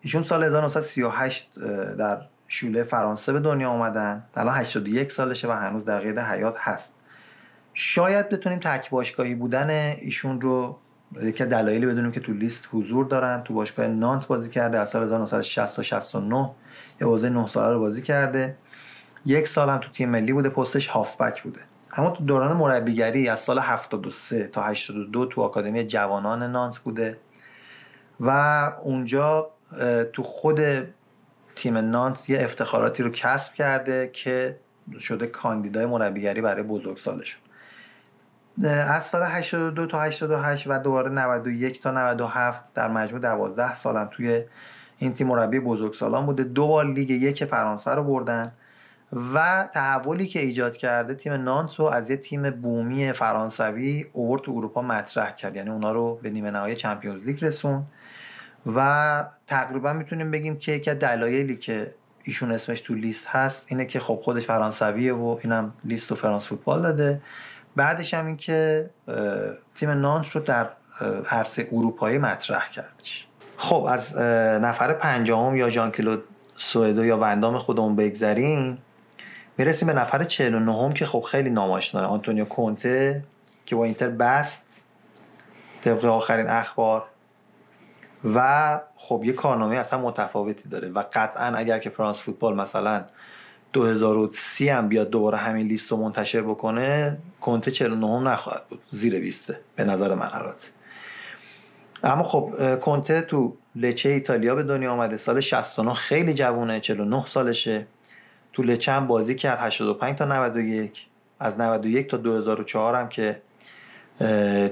[0.01, 1.51] ایشون سال 1938
[1.99, 4.23] در شوله فرانسه به دنیا آمدن.
[4.35, 6.93] الان 81 سالشه و هنوز در قید حیات هست.
[7.73, 10.77] شاید بتونیم تک باشگاهی بودن ایشون رو
[11.21, 13.43] یکی دلایلی بدونیم که تو لیست حضور دارن.
[13.43, 16.51] تو باشگاه نانت بازی کرده از سال 1960 تا 69
[17.01, 18.57] یه حوزه 9 ساله رو بازی کرده.
[19.25, 21.61] یک سال هم تو تیم ملی بوده پستش هافبک بوده.
[21.93, 27.17] اما تو دوران مربیگری از سال 73 تا 82 تو آکادمی جوانان نانت بوده.
[28.19, 28.29] و
[28.83, 29.51] اونجا
[30.13, 30.59] تو خود
[31.55, 34.59] تیم نانت یه افتخاراتی رو کسب کرده که
[34.99, 37.41] شده کاندیدای مربیگری برای بزرگسالشون
[38.63, 44.43] از سال 82 تا 88 و دوباره 91 تا 97 در مجموع 12 سالم توی
[44.97, 46.43] این تیم مربی بزرگسالان بوده.
[46.43, 48.51] دو بار لیگ یک فرانسه رو بردن
[49.33, 54.51] و تحولی که ایجاد کرده تیم نانت رو از یه تیم بومی فرانسوی اوورد تو
[54.51, 55.55] اروپا مطرح کرد.
[55.55, 57.83] یعنی اونا رو به نیمه نهایی چمپیونز لیگ رسون
[58.75, 61.93] و تقریبا می‌تونیم بگیم که یکی دلایلی که
[62.23, 66.47] ایشون اسمش تو لیست هست اینه که خب خودش فرانسویه و اینم لیست و فرانس
[66.47, 67.21] فوتبال داده.
[67.75, 68.89] بعدش هم این که
[69.75, 70.69] تیم نانت رو در
[71.29, 74.17] عرصه اروپایی مطرح کردش خب از
[74.61, 76.23] نفر پنجم یا ژان کلود
[76.55, 78.77] سوئدو یا وندام خودمون بگذریم
[79.57, 82.05] می‌رسیم به نفر 49 که خب خیلی ناماشناه.
[82.05, 83.23] آنتونیو کونته
[83.65, 84.83] که با اینتر بست
[85.81, 87.03] طبق آخرین اخبار
[88.33, 93.05] و خب یه کارنامه اصلا متفاوتی داره و قطعا اگر که فرانس فوتبال مثلا
[93.73, 99.19] 2030 هم بیاد دوباره همین لیست رو منتشر بکنه کنته 49 هم نخواهد بود زیر
[99.19, 100.67] 20 به نظر من البته.
[102.03, 107.87] اما خب کنته تو لچه ایتالیا به دنیا آمده سال 69 خیلی جوونه 49 سالشه.
[108.53, 111.07] تو لچه هم بازی کرد 85 تا 91
[111.39, 113.41] از 91 تا 2004 هم که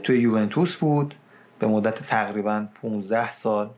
[0.04, 1.16] توی یوونتوس بود.
[1.64, 3.70] به مدت تقریبا 15 سال.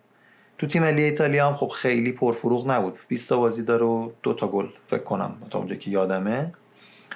[0.58, 3.00] تو تیم ملی ایتالیا هم خب خیلی پرفروغ نبود.
[3.08, 6.54] 20 تا بازی داره و دو تا گل فکر کنم تا اونجا که یادمه.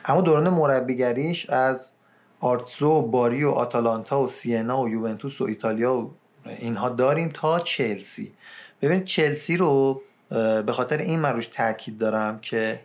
[0.06, 1.92] اما دوران مربیگریش از
[2.40, 6.12] آرتزو باری و آتالانتا و سینا و یوونتوس و ایتالیا و
[6.46, 8.32] اینها داریم تا چلسی.
[8.82, 10.02] ببینید چلسی رو
[10.66, 12.80] به خاطر این مروش تاکید دارم که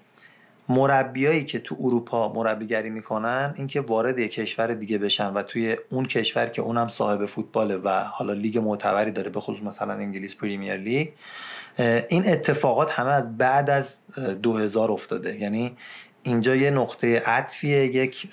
[0.69, 6.07] مربیایی که تو اروپا مربیگری می‌کنن اینکه وارد یک کشور دیگه بشن و توی اون
[6.07, 10.77] کشور که اونم صاحب فوتباله و حالا لیگ معتبری داره به خصوص مثلا انگلیس پریمیر
[10.77, 11.09] لیگ
[12.09, 14.01] این اتفاقات همه از بعد از
[14.43, 15.41] 2000 افتاده.
[15.41, 15.77] یعنی
[16.23, 18.29] اینجا یه نقطه عطفیه یک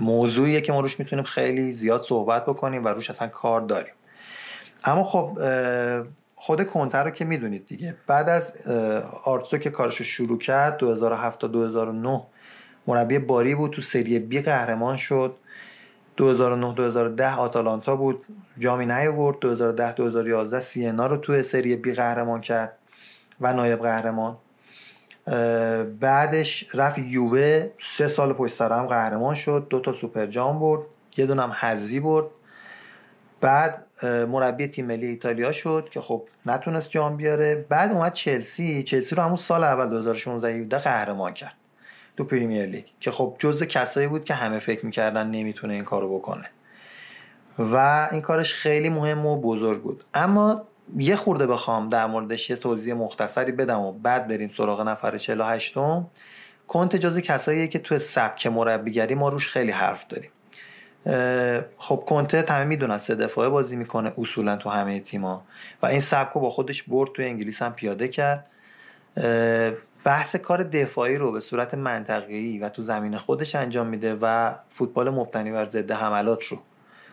[0.00, 3.92] موضوعیه که ما روش می‌تونیم خیلی زیاد صحبت بکنیم و روش اصلا کار داریم.
[4.84, 5.38] اما خب
[6.38, 7.94] خود کنتر رو که می‌دونید دیگه.
[8.06, 8.70] بعد از
[9.24, 12.22] آرتسو که کارش شروع کرد 2007 تا 2009
[12.86, 15.36] مربی باری بود تو سری بی قهرمان شد.
[16.16, 18.24] 2009 2010 آتالانتا بود
[18.58, 19.38] جامی نیاورد.
[19.40, 22.72] 2010 2011 سینا رو تو سری بی قهرمان کرد
[23.40, 24.36] و نایب قهرمان.
[26.00, 29.66] بعدش رفت یووه سه سال پشت سر هم قهرمان شد.
[29.70, 30.80] دو تا سوپر جام برد
[31.16, 32.26] یه دونم حذوی برد.
[33.40, 37.66] بعد مربی تیم ملی ایتالیا شد که خب نتونست جام بیاره.
[37.68, 38.82] بعد اومد چلسی.
[38.82, 41.54] چلسی رو همون سال اول 2016 قهرمان کرد
[42.16, 46.18] تو پریمیر لیگ که خب جزء کسایی بود که همه فکر می‌کردن نمی‌تونه این کارو
[46.18, 46.50] بکنه.
[47.58, 50.04] و این کارش خیلی مهم و بزرگ بود.
[50.14, 50.62] اما
[50.96, 55.78] یه خورده بخوام در موردش یه توضیح مختصری بدم و بعد بریم سراغ نفر 48
[55.78, 56.06] م
[56.68, 60.30] کنت جزء کساییه که تو سبک مربیگری ما روش خیلی حرف داریم.
[61.78, 65.42] خب کنته همه می‌دونن سه دفاعه بازی می‌کنه اصولا تو همه تیما
[65.82, 68.50] و این سبک رو با خودش برد تو انگلیس هم پیاده کرد.
[70.04, 75.10] بحث کار دفاعی رو به صورت منطقه‌ای و تو زمین خودش انجام میده و فوتبال
[75.10, 76.58] مبتنی بر ضد حملات رو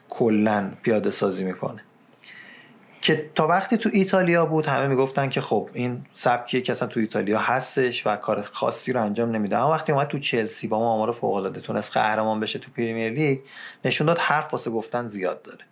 [0.09, 1.81] کلا پیاده سازی می‌کنه.
[3.03, 6.99] که تا وقتی تو ایتالیا بود همه می‌گفتن که خب این سبکیه که اصلا تو
[6.99, 9.57] ایتالیا هستش و کار خاصی رو انجام نمیده.
[9.57, 13.13] اما وقتی اومد تو چلسی با ما آمار فوق العاده تونست قهرمان بشه تو پریمیر
[13.13, 13.39] لیگ
[13.85, 15.65] نشون داد حرف واسه گفتن زیاد داره.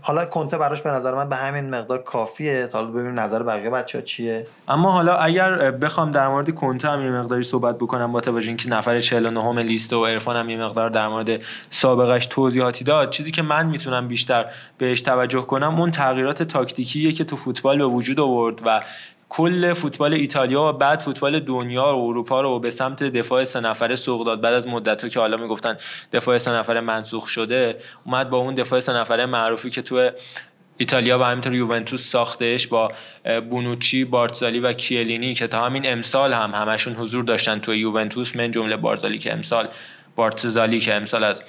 [0.00, 2.66] حالا کنته براش به نظر من به همین مقدار کافیه.
[2.66, 4.46] تا حالا ببینیم نظر بقیه بچه ها چیه.
[4.68, 8.68] اما حالا اگر بخوام در مورد کنته هم یه مقداری صحبت بکنم با توجه اینکه
[8.68, 13.42] نفر 49 لیست و عرفان هم یه مقدار در مورد سابقش توضیحاتی داد چیزی که
[13.42, 14.46] من می‌تونم بیشتر
[14.78, 18.80] بهش توجه کنم اون تغییرات تاکتیکیه که تو فوتبال به وجود آورد و
[19.28, 23.94] کل فوتبال ایتالیا و بعد فوتبال دنیا و اروپا رو به سمت دفاع سه نفره
[23.94, 24.40] سوق داد.
[24.40, 25.78] بعد از مدت که حالا می‌گفتن
[26.12, 30.10] دفاع سه نفره منسوخ شده اومد با اون دفاع سه نفره معروفی که تو
[30.76, 32.92] ایتالیا و همینطور یوونتوس ساختش با
[33.50, 38.50] بونوچی، بارتزالی و کیلینی که تا همین امسال هم همشون حضور داشتن تو یوونتوس من
[38.50, 39.68] جمله بارتزالی که امسال
[40.16, 41.42] بارتزالی که امسال از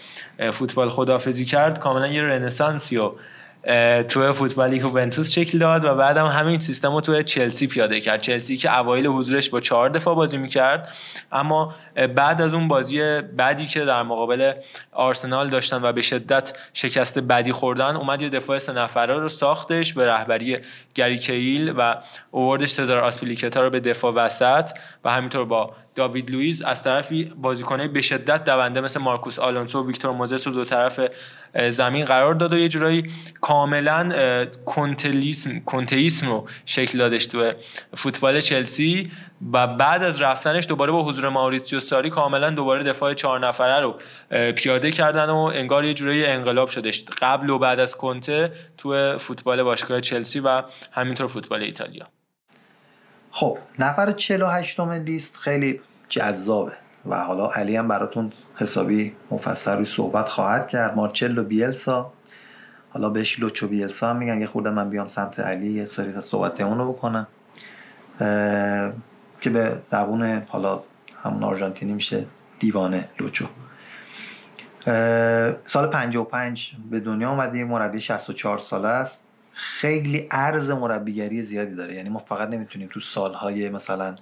[0.51, 2.97] فوتبال خدافزی کرد کاملا یه رنسانسی
[4.07, 8.21] تو فوتبال یوونتوس شکل داد و بعدم همین سیستم رو تو چلسی پیاده کرد.
[8.21, 10.89] چلسی که اوایل حضورش با چهار دفاع بازی می‌کرد
[11.31, 11.75] اما
[12.15, 14.53] بعد از اون بازی بعدی که در مقابل
[14.91, 19.93] آرسنال داشتن و به شدت شکست بدی خوردن اومد یه دفاع سه نفره رو ساختش
[19.93, 20.57] به رهبری
[20.95, 21.95] گری کیهیل و
[22.31, 24.69] اووردش سزار آسپیلیکتا رو به دفاع وسط
[25.05, 29.87] و همینطور با داوید لوئیس از طرفی بازیکنه به شدت دونده مثل مارکوس آلونسو و
[29.87, 30.99] ویکتور موزس رو دو طرف
[31.69, 37.51] زمین قرار داد و یه جورایی کاملا کنتلیسم کنتیسم رو شکل دادش تو
[37.95, 39.11] فوتبال چلسی
[39.53, 43.95] و بعد از رفتنش دوباره با حضور ماوریتسیو ساری کاملا دوباره دفاع چهار نفره رو
[44.51, 49.63] پیاده کردن و انگار یه جورایی انقلاب شدش قبل و بعد از کنته تو فوتبال
[49.63, 52.07] باشگاه چلسی و همینطور فوتبال ایتالیا.
[53.31, 56.86] خب نفر 48 م لیست خیلی جذابه.
[57.05, 60.95] و حالا علی هم براتون حسابی مفصل روی صحبت خواهد کرد.
[60.95, 62.13] مارچلو بیلسا.
[62.89, 64.41] حالا بهش لوچو بیلسا هم میگن.
[64.41, 67.27] یه خورده من بیام سمت علی یه سری از صحبت اونو بکنم.
[69.41, 70.83] که به زبون حالا
[71.23, 72.25] همون آرژانتینی میشه
[72.59, 73.45] دیوانه لوچو.
[75.67, 79.23] سال 55 به دنیا اومده مربی 64 ساله است.
[79.53, 81.93] خیلی عرض مربیگری زیادی داره.
[81.93, 84.15] یعنی ما فقط نمی‌تونیم تو سالهای مثلا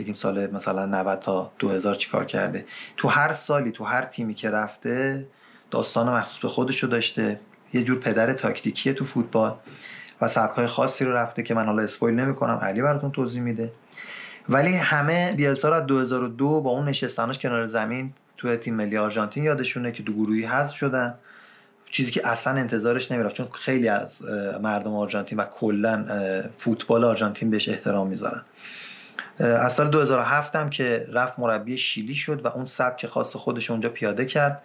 [0.00, 2.64] بگیم سال مثلا 90 تا 2000 چیکار کرده.
[2.96, 5.26] تو هر سالی تو هر تیمی که رفته
[5.70, 7.40] داستان مخصوص به خودشو داشته.
[7.72, 9.54] یه جور پدر تاکتیکیه تو فوتبال
[10.20, 12.54] و سبکای خاصی رو رفته که من حالا اسپویل نمی‌کنم.
[12.54, 13.72] علی براتون توضیح میده.
[14.48, 19.44] ولی همه بیلسا رو از 2002 با اون نشستناش کنار زمین تو تیم ملی آرژانتین
[19.44, 21.14] یادشونه که دو گروهی حذف شدن.
[21.90, 24.22] چیزی که اصلا انتظارش نمی‌رفت چون خیلی از
[24.62, 26.04] مردم آرژانتین و کلا
[26.58, 28.42] فوتبال آرژانتین بهش احترام می‌ذارن.
[29.40, 33.88] از سال 2007 هم که رفت مربی شیلی شد و اون سبک خاص خودش اونجا
[33.88, 34.62] پیاده کرد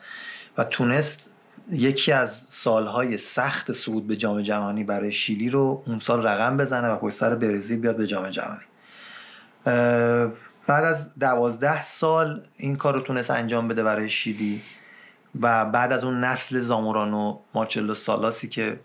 [0.57, 1.29] و تونست
[1.71, 6.87] یکی از سالهای سخت صعود به جام جهانی برای شیلی رو اون سال رقم بزنه
[6.87, 8.61] و پشت سر برزیل بیاد به جام جهانی.
[10.67, 14.61] بعد از دوازده سال این کار رو تونست انجام بده برای شیلی
[15.41, 18.79] و بعد از اون نسل زامورانو مارچلو سالاسی که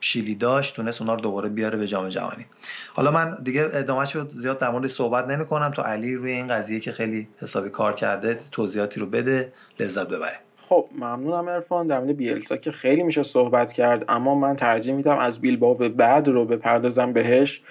[0.00, 2.46] شیلی داشت تونست اونا رو دوباره بیاره به جام جهانی.
[2.94, 6.48] حالا من دیگه ادامه شد زیاد در مورد صحبت نمی کنم تو علی روی این
[6.48, 10.38] قضیه که خیلی حسابی کار کرده توضیحاتی رو بده لذت ببریم.
[10.68, 15.18] خب ممنونم ارفان در مورد بیلسا که خیلی میشه صحبت کرد اما من ترجیح میدم
[15.18, 17.62] از بیلباو به بعد رو بپردازم بهش.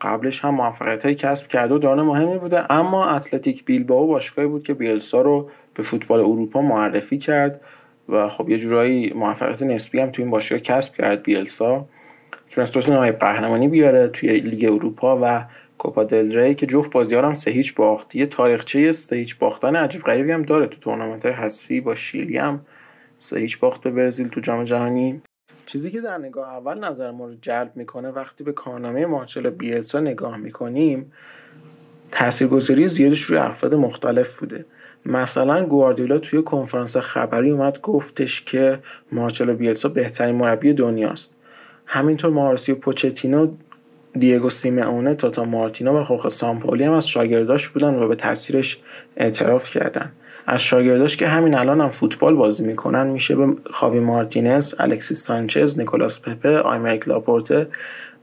[0.00, 4.62] قبلش هم موفقیت های کسب کرده و دوران مهمی بوده اما اتلتیک بیلباو باشگاهی بود
[4.62, 7.60] که بیلسا رو به فوتبال اروپا معرفی کرد.
[8.08, 11.86] و خب یه جورایی موفقیت نسبی هم توی این باشگاه کسب کرد بیلسا.
[12.50, 15.44] تونست دوست نهایی قهرمانی بیاره توی لیگ اروپا و
[15.78, 18.14] کوپا دل ری که جفت بازیار هم سه هیچ باخت.
[18.14, 20.66] یه تاریخچه سه هیچ باختن عجیب غریبی هم داره.
[20.66, 22.60] تو تورنمنت های حذفی با شیلی هم
[23.18, 25.22] سه هیچ باخت به برزیل تو جام جهانی.
[25.66, 30.00] چیزی که در نگاه اول نظر ما رو جلب می‌کنه وقتی به کارنامه مارچلو بیلسا
[30.00, 31.12] نگاه می‌کنیم
[32.10, 34.64] تاثیرگذاری زیادش روی افراد مختلف بوده.
[35.08, 38.78] مثلا گواردیولا توی کنفرانس خبری اومد گفتش که
[39.12, 41.34] مارچلو بیلسا بهترین مربی دنیاست.
[41.86, 43.48] همینطور مارسیو پوچتینو
[44.18, 48.78] دیگو سیمئونه تاتا مارتینو و خوخ سامپولی هم از شاگرداش بودن و به تاثیرش
[49.16, 50.12] اعتراف کردن.
[50.46, 55.78] از شاگرداش که همین الان هم فوتبال بازی می‌کنن میشه به خاوی مارتینز، الکسیس سانچز،
[55.78, 57.66] نیکولاس پپه، آیمریک لاپورته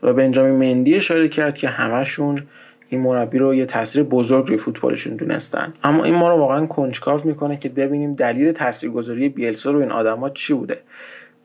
[0.03, 2.43] و بنجامین مندی اشاره کرد که همشون
[2.89, 5.73] این مربی رو یه تاثیر بزرگ روی فوتبالشون دونستن.
[5.83, 10.29] اما این ما رو واقعا کنجکاو می‌کنه که ببینیم دلیل تاثیرگذاری بیلسا رو این آدما
[10.29, 10.79] چی بوده.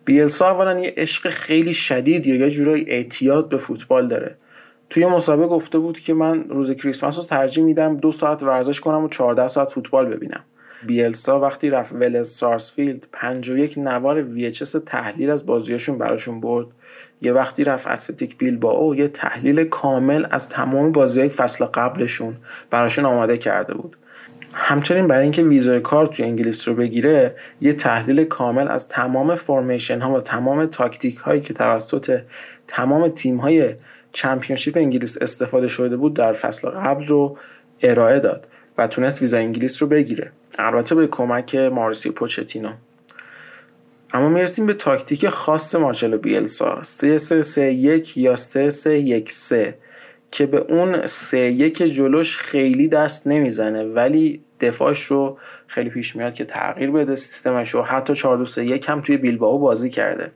[0.04, 4.36] بیلسا اولا یه عشق خیلی شدید یا یه جورایی اعتیاد به فوتبال داره.
[4.90, 9.04] توی مسابقه گفته بود که من روز کریسمس رو ترجیح میدم دو ساعت ورزش کنم
[9.04, 10.44] و 14 ساعت فوتبال ببینم.
[10.86, 16.66] بیلسا وقتی رفت ولز سارسفیلد 51 نوار VHS تحلیل از بازیاشون براشون برد
[17.20, 22.36] یه وقتی رفت اتلتیک بیلبائو یه تحلیل کامل از تمام بازی فصل قبلشون
[22.70, 23.96] براشون آماده کرده بود.
[24.52, 30.00] همچنین برای اینکه ویزای کار توی انگلیس رو بگیره یه تحلیل کامل از تمام فرمیشن
[30.00, 32.20] ها و تمام تاکتیک هایی که توسط
[32.68, 33.74] تمام تیم های
[34.12, 37.38] چمپیونشیپ انگلیس استفاده شده بود در فصل قبل رو
[37.82, 38.46] ارائه داد
[38.78, 40.32] و تونست ویزا انگلیس رو بگیره.
[40.58, 42.70] البته به کمک مارسیو پوچتینو.
[44.12, 46.82] اما می‌رسیم به تاکتیک خاص مارچلو بیلسا.
[46.82, 49.74] 3 3 3 1 یا 3 3 1 3
[50.30, 56.34] که به اون 3 1 جلوش خیلی دست نمی‌زنه ولی دفاعش رو خیلی پیش میاد
[56.34, 57.82] که تغییر بده سیستمش رو.
[57.82, 60.32] حتی 4 2 3 1 هم توی بیلبائو بازی کرده.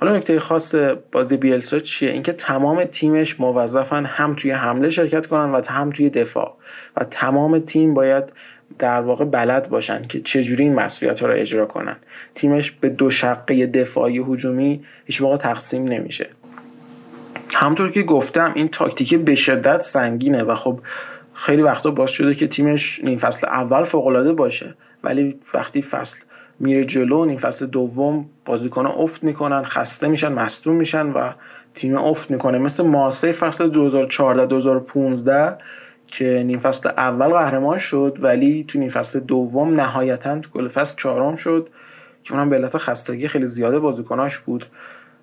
[0.00, 0.74] حالا نکته خاص
[1.12, 6.10] بازی بیلسا چیه؟ اینکه تمام تیمش موظفن هم توی حمله شرکت کنن و هم توی
[6.10, 6.56] دفاع.
[6.96, 8.32] و تمام تیم باید
[8.78, 11.96] در واقع بلد باشن که چجوری این مسئولیت ها رو اجرا کنن.
[12.34, 16.28] تیمش به دو شقه دفاعی هجومی هیچ موقع تقسیم نمیشه.
[17.50, 20.80] همطور که گفتم این تاکتیک به شدت سنگینه و خب
[21.34, 26.18] خیلی وقتا باز شده که تیمش نیم فصل اول فوق باشه ولی وقتی فصل
[26.60, 31.30] میره جلو نیم فصل دوم بازیکن افت می‌کنن خسته میشن مصدوم میشن و
[31.74, 32.58] تیم افت می‌کنه.
[32.58, 35.56] مثل مارسی فصل 2014 2015
[36.06, 40.96] که نیم فصل اول قهرمان شد ولی تو نیم فصل دوم نهایتا تو گل فصل
[40.96, 41.68] چهارم شد
[42.22, 44.66] که اونم به علت خستگی خیلی زیاده بازیکناش بود.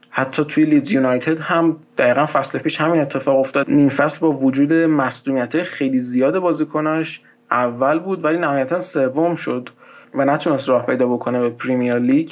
[0.09, 3.69] حتی توی لیدز یونایتد هم دقیقا فصل پیش همین اتفاق افتاد.
[3.69, 7.21] نیم فصل با وجود مصدومیت خیلی زیاد بازیکناش
[7.51, 9.69] اول بود ولی نهایتا سوم شد
[10.13, 12.29] و نتونست راه پیدا بکنه به پریمیر لیگ.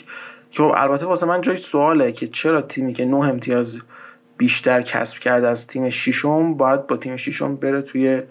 [0.52, 3.78] که خب البته واسه من جای سواله که چرا تیمی که نه امتیاز
[4.38, 8.22] بیشتر کسب کرده از تیم ششم باید با تیم ششم بره توی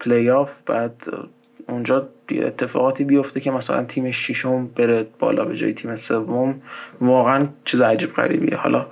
[0.00, 0.94] پلی آف بعد
[1.68, 6.62] اونجا اتفاقاتی بیفته که مثلا تیم ششم بره بالا به جای تیم سوم.
[7.00, 8.56] واقعا چیز عجیب غریبیه.
[8.56, 8.86] حالا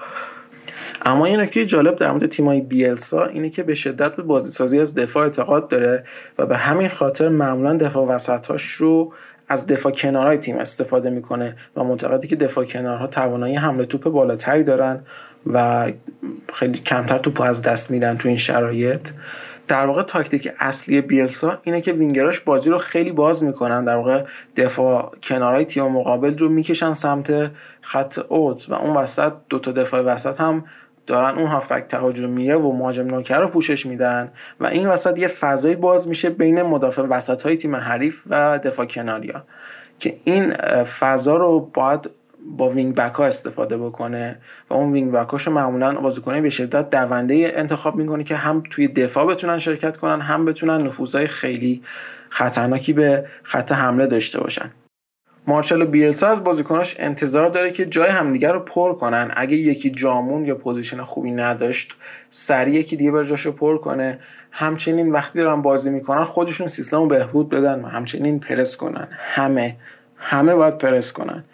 [1.02, 4.94] اما یه نکته جالب در مورد تیمای بیلسا اینه که به شدت به بازیسازی از
[4.94, 6.04] دفاع اعتقاد داره
[6.38, 9.12] و به همین خاطر معمولا دفاع وسطاش رو
[9.48, 14.64] از دفاع کنارهای تیم استفاده می‌کنه و معتقده که دفاع کنارها توانایی حمل توپ بالاتری
[14.64, 15.00] دارن
[15.52, 15.92] و
[16.52, 19.08] خیلی کمتر توپ از دست میدن تو این شرایط.
[19.68, 23.84] در واقع تاکتیک اصلی بیلسا اینه که وینگراش بازی رو خیلی باز می‌کنن.
[23.84, 24.24] در واقع
[24.56, 27.50] دفاع کنارهای تیم مقابل رو می‌کشن سمت
[27.80, 30.64] خط اوت و اون وسط دوتا دفاع وسط هم
[31.06, 35.74] دارن اون هافبک تهاجمیه و مهاجم نوکر رو پوشش میدن و این وسط یه فضایی
[35.74, 39.44] باز میشه بین مدافع وسط های تیم حریف و دفاع کناریا.
[39.98, 40.54] که این
[40.84, 42.10] فضا رو باید
[42.44, 44.38] با wing back ها استفاده بکنه
[44.70, 48.88] و اون wing back هاشو معمولا بازیکنه به شدت دونده انتخاب می‌کنه که هم توی
[48.88, 51.82] دفاع بتونن شرکت کنن هم بتونن نفوذهای خیلی
[52.30, 54.70] خطرناکی به خط حمله داشته باشن.
[55.46, 59.30] مارچلو بیلسا از بازیکناش انتظار داره که جای همدیگه رو پر کنن.
[59.36, 61.94] اگه یکی جا موند یا position خوبی نداشت
[62.28, 64.18] سریع یکی دیگه بره جاشو پر کنه.
[64.50, 69.08] همچنین وقتی دارن بازی می‌کنن خودشون سیستم رو بهبود بدن و همچنین پرس کنن.
[69.18, 69.76] همه
[70.16, 71.44] همه باید پرس کنن.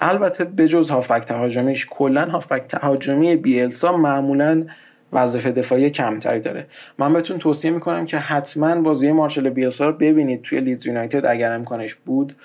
[0.00, 4.66] البته بجز هافبک تهاجمیش کلا هافبک تهاجمی بیلسا معمولا
[5.12, 6.66] وظیفه دفاعی کمتری داره.
[6.98, 11.52] من بهتون توصیه می‌کنم که حتما بازی مارشل بیلسا رو ببینید توی لیدز یونایتد اگر
[11.52, 12.36] امکانش بود.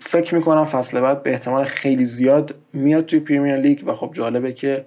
[0.00, 4.52] فکر می‌کنم فصل بعد به احتمال خیلی زیاد میاد توی پریمیر لیگ و خب جالبه
[4.52, 4.84] که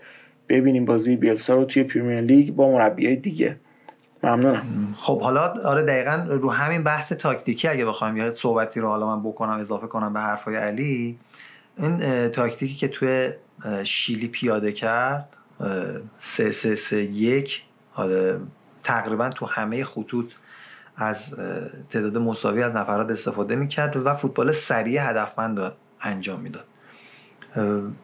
[0.49, 3.55] ببینیم بازی بیلسا رو توی پریمیر لیگ با مربیای دیگه.
[4.25, 4.95] ممنونم.
[4.99, 9.23] خب حالا آره دقیقا رو همین بحث تاکتیکی اگه بخوام یه صحبتی رو حالا من
[9.23, 11.19] بکنم اضافه کنم به حرفای علی
[11.77, 13.33] این تاکتیکی که توی
[13.83, 15.29] شیلی پیاده کرد
[16.19, 17.63] سه سه سه یک
[18.83, 20.31] تقریبا تو همه خطوط
[20.97, 21.33] از
[21.89, 25.71] تعداد مساوی از نفرات استفاده می‌کرد و فوتبال سریع هدفمند
[26.01, 26.65] انجام می‌داد.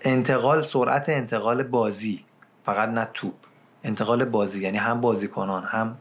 [0.02, 2.23] انتقال سرعت انتقال بازی
[2.65, 3.34] فقط نه توپ.
[3.83, 5.97] انتقال بازی یعنی هم بازیکنان هم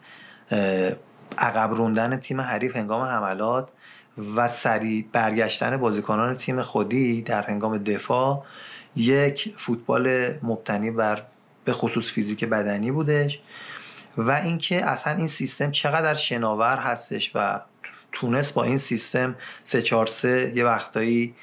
[1.38, 3.68] عقب روندن تیم حریف هنگام حملات
[4.36, 8.44] و سریع برگشتن بازیکنان تیم خودی در هنگام دفاع
[8.96, 11.22] یک فوتبال مبتنی بر
[11.64, 13.40] به خصوص فیزیک بدنی بودش
[14.16, 17.60] و اینکه اصلا این سیستم چقدر شناور هستش و
[18.12, 19.34] تونست با این سیستم
[19.64, 21.34] 3 4 3 یه وقتایی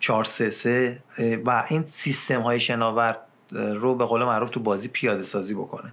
[0.00, 1.02] 4 3 3
[1.44, 3.16] و این سیستم های شناور
[3.52, 5.92] رو به قول معروف تو بازی پیاده سازی بکنه.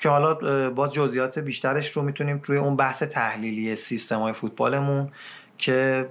[0.00, 0.34] که حالا
[0.70, 5.08] باز جزئیات بیشترش رو می‌تونیم روی اون بحث تحلیلی سیستم های فوتبالمون
[5.58, 6.08] که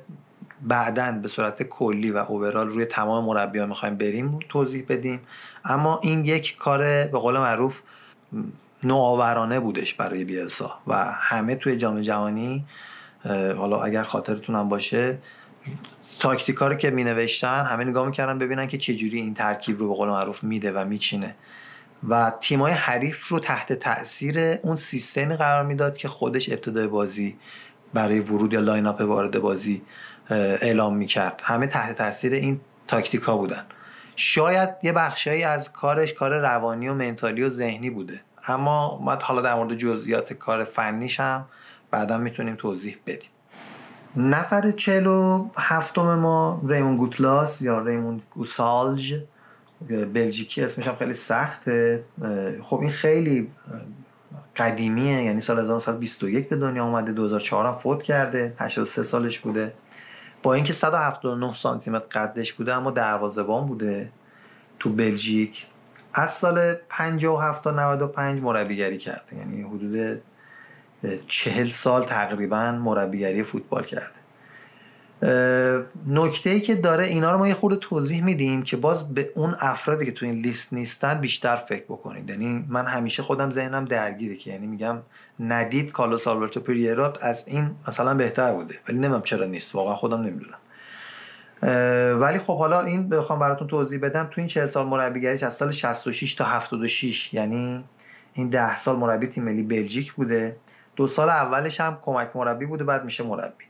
[0.62, 5.20] بعدا به صورت کلی و اوورال روی تمام مربیان می‌خوایم بریم توضیح بدیم.
[5.66, 7.82] اما این یک کار به قول معروف
[8.84, 12.66] نوآورانه بودش برای بیلسا و همه توی جام جهانی
[13.58, 15.18] حالا اگر خاطرتون هم باشه
[16.20, 19.96] تاکتیکا رو که می نوشتن همه نگاه می‌کردن ببینن که چجوری این ترکیب رو به
[19.96, 21.36] قول معروف میده و میچینه.
[22.10, 27.38] و تیمای حریف رو تحت تاثیر اون سیستمی قرار می‌داد که خودش ابتدای بازی
[27.94, 29.82] برای ورود یا lineup وارد بازی
[30.30, 31.42] اعلام می‌کرد.
[31.44, 33.66] همه تحت تاثیر این تاکتیکا بودن.
[34.16, 38.22] شاید یه بخشایی از کارش کار روانی و mental ی و ذهنی بوده.
[38.48, 41.46] اما ما حالا در مورد جزئیات کار فنیش هم
[41.92, 43.30] بعدا می‌تونیم توضیح بدیم.
[44.16, 49.16] نفر چلو هفتم ما ریمون گوتلاس یا ریمون گوسالج
[50.14, 52.04] بلژیکی اسمش هم خیلی سخته.
[52.64, 53.52] خب این خیلی
[54.56, 59.74] قدیمیه یعنی سال 1921 به دنیا اومده 2004 هم فوت کرده 83 سالش بوده.
[60.44, 64.10] با اینکه 179 سانتی متر قدش بوده اما دروازه‌بان بوده
[64.80, 65.66] تو بلژیک.
[66.14, 70.22] از سال 57 تا 95 مربیگری کرده یعنی حدود
[71.28, 74.24] چهل سال تقریبا مربیگری فوتبال کرده.
[76.08, 79.56] نکته ای که داره اینا رو ما یه خورده توضیح میدیم که باز به اون
[79.60, 82.30] افرادی که تو این لیست نیستن بیشتر فکر بکنید.
[82.30, 84.98] یعنی من همیشه خودم ذهنم درگیره که یعنی میگم
[85.40, 88.76] ندید کارلوس آلبرتو پریرات از این مثلا بهتر بوده.
[88.88, 89.76] ولی نمیم چرا نیست.
[89.76, 90.58] واقعا خودم نمی‌دونم.
[92.22, 94.30] ولی خب حالا این بخوام براتون توضیح بدم.
[94.32, 97.84] تو این 40 سال مربیگریش از سال 66 تا 76 یعنی
[98.34, 100.56] این 10 سال مربی تیم ملی بلژیک بوده.
[100.96, 103.66] دو سال اولش هم کمک مربی بوده بعد میشه مربی.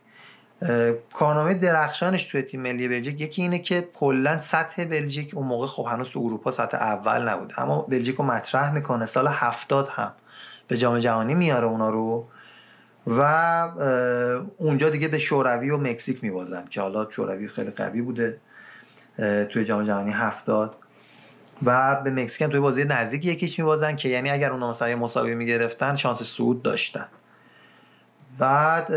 [1.14, 5.88] کارنامه درخشانش توی تیم ملی بلژیک یکی اینه که کلا سطح بلژیک اون موقع خب
[5.90, 9.06] هنوز تو اروپا سطح اول نبود اما بلژیک رو مطرح می‌کنه.
[9.06, 10.12] سال هفتاد هم
[10.68, 12.28] به جام جهانی میاره اونا رو
[13.08, 13.22] و
[14.58, 18.38] اونجا دیگه به شوروی و مکزیک میبازن که حالا شوروی خیلی قوی بوده
[19.50, 20.76] توی جام جهانی هفتاد.
[21.66, 25.96] و به مکزیک توی بازی نزدیک یکیش میبازن که یعنی اگر اونا مثلا مساوی می‌گرفتن
[25.96, 27.06] شانس صعود داشتن.
[28.38, 28.94] بعد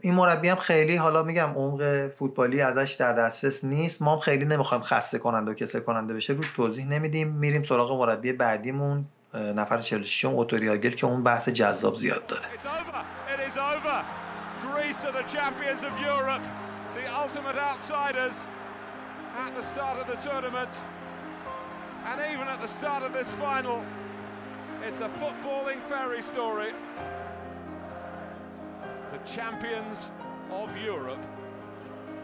[0.00, 4.02] این مربی هم خیلی حالا میگم عمق فوتبالی ازش در دسترس نیست.
[4.02, 7.28] ما هم خیلی نمی‌خوایم خسته کننده و کسل کننده بشه روش توضیح نمیدیم.
[7.28, 9.04] میریم سراغ مربی بعدیمون
[9.34, 12.42] نفر 46 اوتوریاگل که اون بحث جذاب زیاد داره.
[24.86, 26.70] It's a footballing fairy story.
[29.12, 30.10] The champions
[30.60, 31.24] of Europe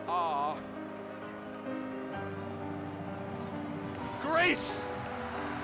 [0.06, 0.56] are
[4.22, 4.84] Greece.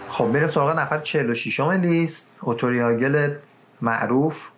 [0.08, 3.34] خب میریم سراغ نفر 46 م لیست اوتوریاگل
[3.80, 4.48] معروف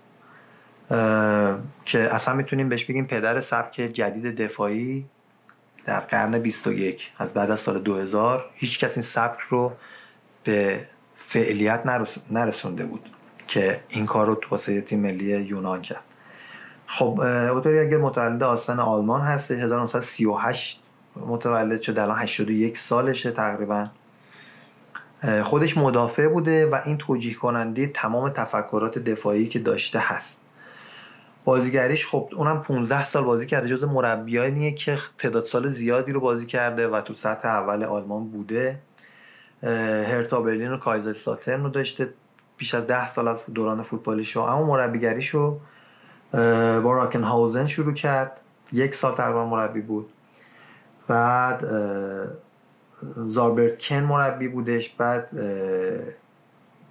[1.84, 5.04] که اصلا می‌تونیم بهش بگیم پدر سبک جدید دفاعی
[5.86, 9.72] در قرن 21 از بعد از سال 2000 هیچ کس این سبک رو
[10.44, 10.80] به
[11.16, 11.82] فعلیت
[12.30, 13.10] نرسونده بود
[13.46, 16.04] که این کار رو تو واسه تیم ملی یونان کرد.
[16.86, 20.80] خب اوتوریاگل متولد آستان آلمان هست 1938
[21.16, 23.86] متولد شده الان 81 سالشه تقریبا.
[25.44, 30.40] خودش مدافع بوده و این توجیه کننده تمام تفکرات دفاعی که داشته هست.
[31.48, 36.46] بازیگریش خب اونم 15 سال بازی کرده جز مربیانیه که تعداد سال زیادی رو بازی
[36.46, 38.78] کرده و تو سطح اول آلمان بوده.
[39.62, 42.14] هرتا برلین و کایزرسلاترن رو داشته
[42.56, 44.42] بیش از 10 سال از دوران فوتبالیش رو.
[44.42, 45.60] اما مربیگریش رو
[46.82, 48.40] با راکنهاوزن شروع کرد.
[48.72, 50.10] یک سال تقریبا مربی بود.
[51.06, 51.66] بعد
[53.26, 54.88] زاربرت کن مربی بودش.
[54.88, 55.28] بعد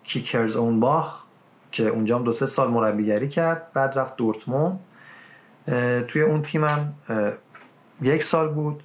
[0.04, 1.27] کیکرز اون باخ
[1.72, 4.80] که اونجا هم دو سه سال مربیگری کرد بعد رفت دورتموند.
[6.08, 6.94] توی اون تیمم
[8.02, 8.84] یک سال بود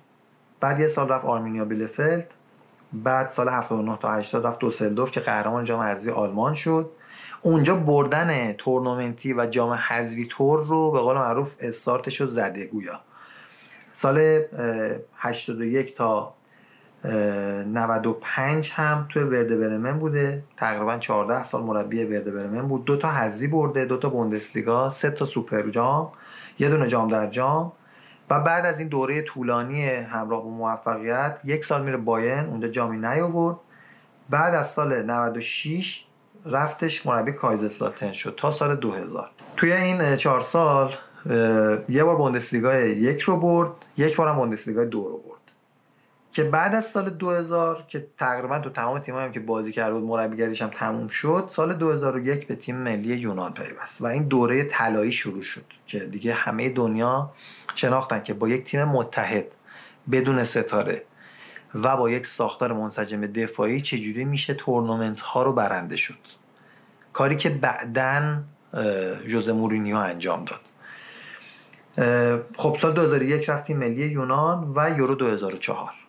[0.60, 2.30] بعد یه سال رفت آرمینیا بیلفلد
[2.92, 6.90] بعد سال 79 تا 80 رفت دوسلدورف که قهرمان جام حذفی آلمان شد.
[7.42, 13.00] اونجا بردن تورنمنتی و جام حذفی تور رو به قول معروف استارتش رو زده گویا.
[13.92, 14.42] سال
[15.16, 16.34] 81 تا
[17.04, 20.42] 95 هم توی ورده برمن بوده.
[20.56, 22.84] تقریبا 14 سال مربی ورده برمن بود.
[22.84, 26.12] دو تا حذفی برده دو تا بوندسلیگا سه تا سوپر جام
[26.58, 27.72] یه دونه جام در جام.
[28.30, 32.98] و بعد از این دوره طولانی همراه با موفقیت یک سال میره باین اونجا جامی
[32.98, 33.56] نیاورد.
[34.30, 36.04] بعد از سال 96
[36.46, 40.92] رفتش مربی کایزسلاتن شد تا سال 2000 توی این چهار سال
[41.88, 45.41] یه بار بوندسلیگا یک رو برد یک بار هم بوندسلیگا دو رو برد.
[46.32, 50.02] که بعد از سال 2000 که تقریبا تو تمام تیمایی هم که بازی کرده بود
[50.02, 55.12] مربیگریش هم تموم شد سال 2001 به تیم ملی یونان پیوست و این دوره طلایی
[55.12, 57.30] شروع شد که دیگه همه دنیا
[57.74, 59.46] شناختن که با یک تیم متحد
[60.10, 61.02] بدون ستاره
[61.74, 66.18] و با یک ساختار منسجم دفاعی چجوری میشه تورنمنت ها رو برنده شد.
[67.12, 68.42] کاری که بعدا
[69.28, 70.60] جوزه مورینیو انجام داد.
[72.56, 76.01] خب سال 2001 رفتیم ملی یونان و یورو 2004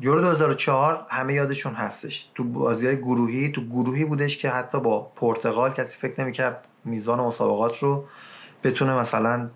[0.00, 2.28] یورو 2004 همه یادشون هستش.
[2.34, 7.20] تو بازی های گروهی تو گروهی بودش که حتی با پرتغال کسی فکر نمی‌کرد میزبان
[7.20, 8.04] مسابقات رو
[8.64, 9.50] بتونه مثلا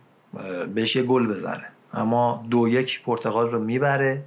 [0.75, 1.69] بهش یه گل بزنه.
[1.93, 4.25] اما دو یک پرتغال رو می‌بره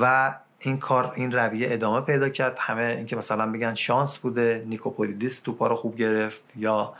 [0.00, 2.56] و این کار این رویه ادامه پیدا کرد.
[2.58, 6.94] همه اینکه مثلا بگن شانس بوده نیکوپولیدیس توپا رو خوب گرفت یا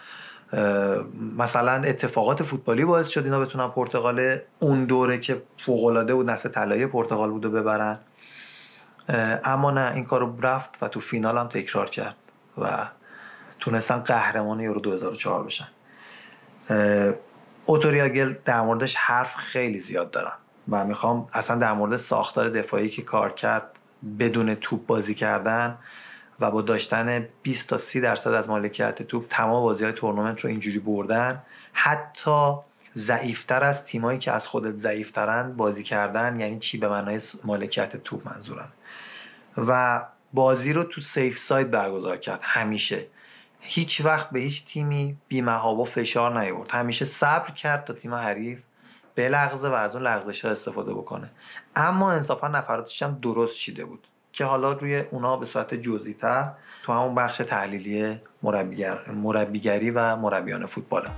[1.39, 6.49] مثلا اتفاقات فوتبالی باعث شد اینا بتونن پرتغال اون دوره که فوق العاده بود نسل
[6.49, 7.99] طلایی پرتغال بوده ببرن.
[9.45, 12.17] اما نه این کارو رفت و تو فینال هم تکرار کرد
[12.59, 12.89] و
[13.59, 15.69] تونستن قهرمان یورو 2004 بشن.
[17.67, 20.37] اوتوریاگل در موردش حرف خیلی زیاد دارم
[20.69, 23.71] و می‌خوام اصلا در مورد ساختار دفاعی که کار کرد
[24.19, 25.79] بدون توپ بازی کردن
[26.41, 30.51] و با داشتن 20 تا 30 درصد از مالکیت توپ تمام بازی های تورنمنت رو
[30.51, 31.43] اینجوری بردن.
[31.73, 32.55] حتی
[32.95, 38.29] ضعیفتر از تیمایی که از خودت ضعیفترن بازی کردن یعنی چی؟ به معنای مالکیت توپ
[38.29, 38.73] منظورم.
[39.57, 42.41] و بازی رو تو سیف ساید برگزار کرد.
[42.43, 43.07] همیشه.
[43.61, 46.71] هیچ وقت به هیچ تیمی بیمهابا فشار نیورد.
[46.71, 48.59] همیشه صبر کرد تا تیم حریف
[49.15, 51.31] بلغزه و از اون لغزش ها استفاده بکنه.
[51.77, 54.07] اما انصافا نفراتش هم درست چیده بود.
[54.35, 56.51] که حالا روی اونا به صورت جزئی تر
[56.83, 58.21] تو همون بخش تحلیلی
[59.23, 61.11] مربیگری و مربیان فوتباله.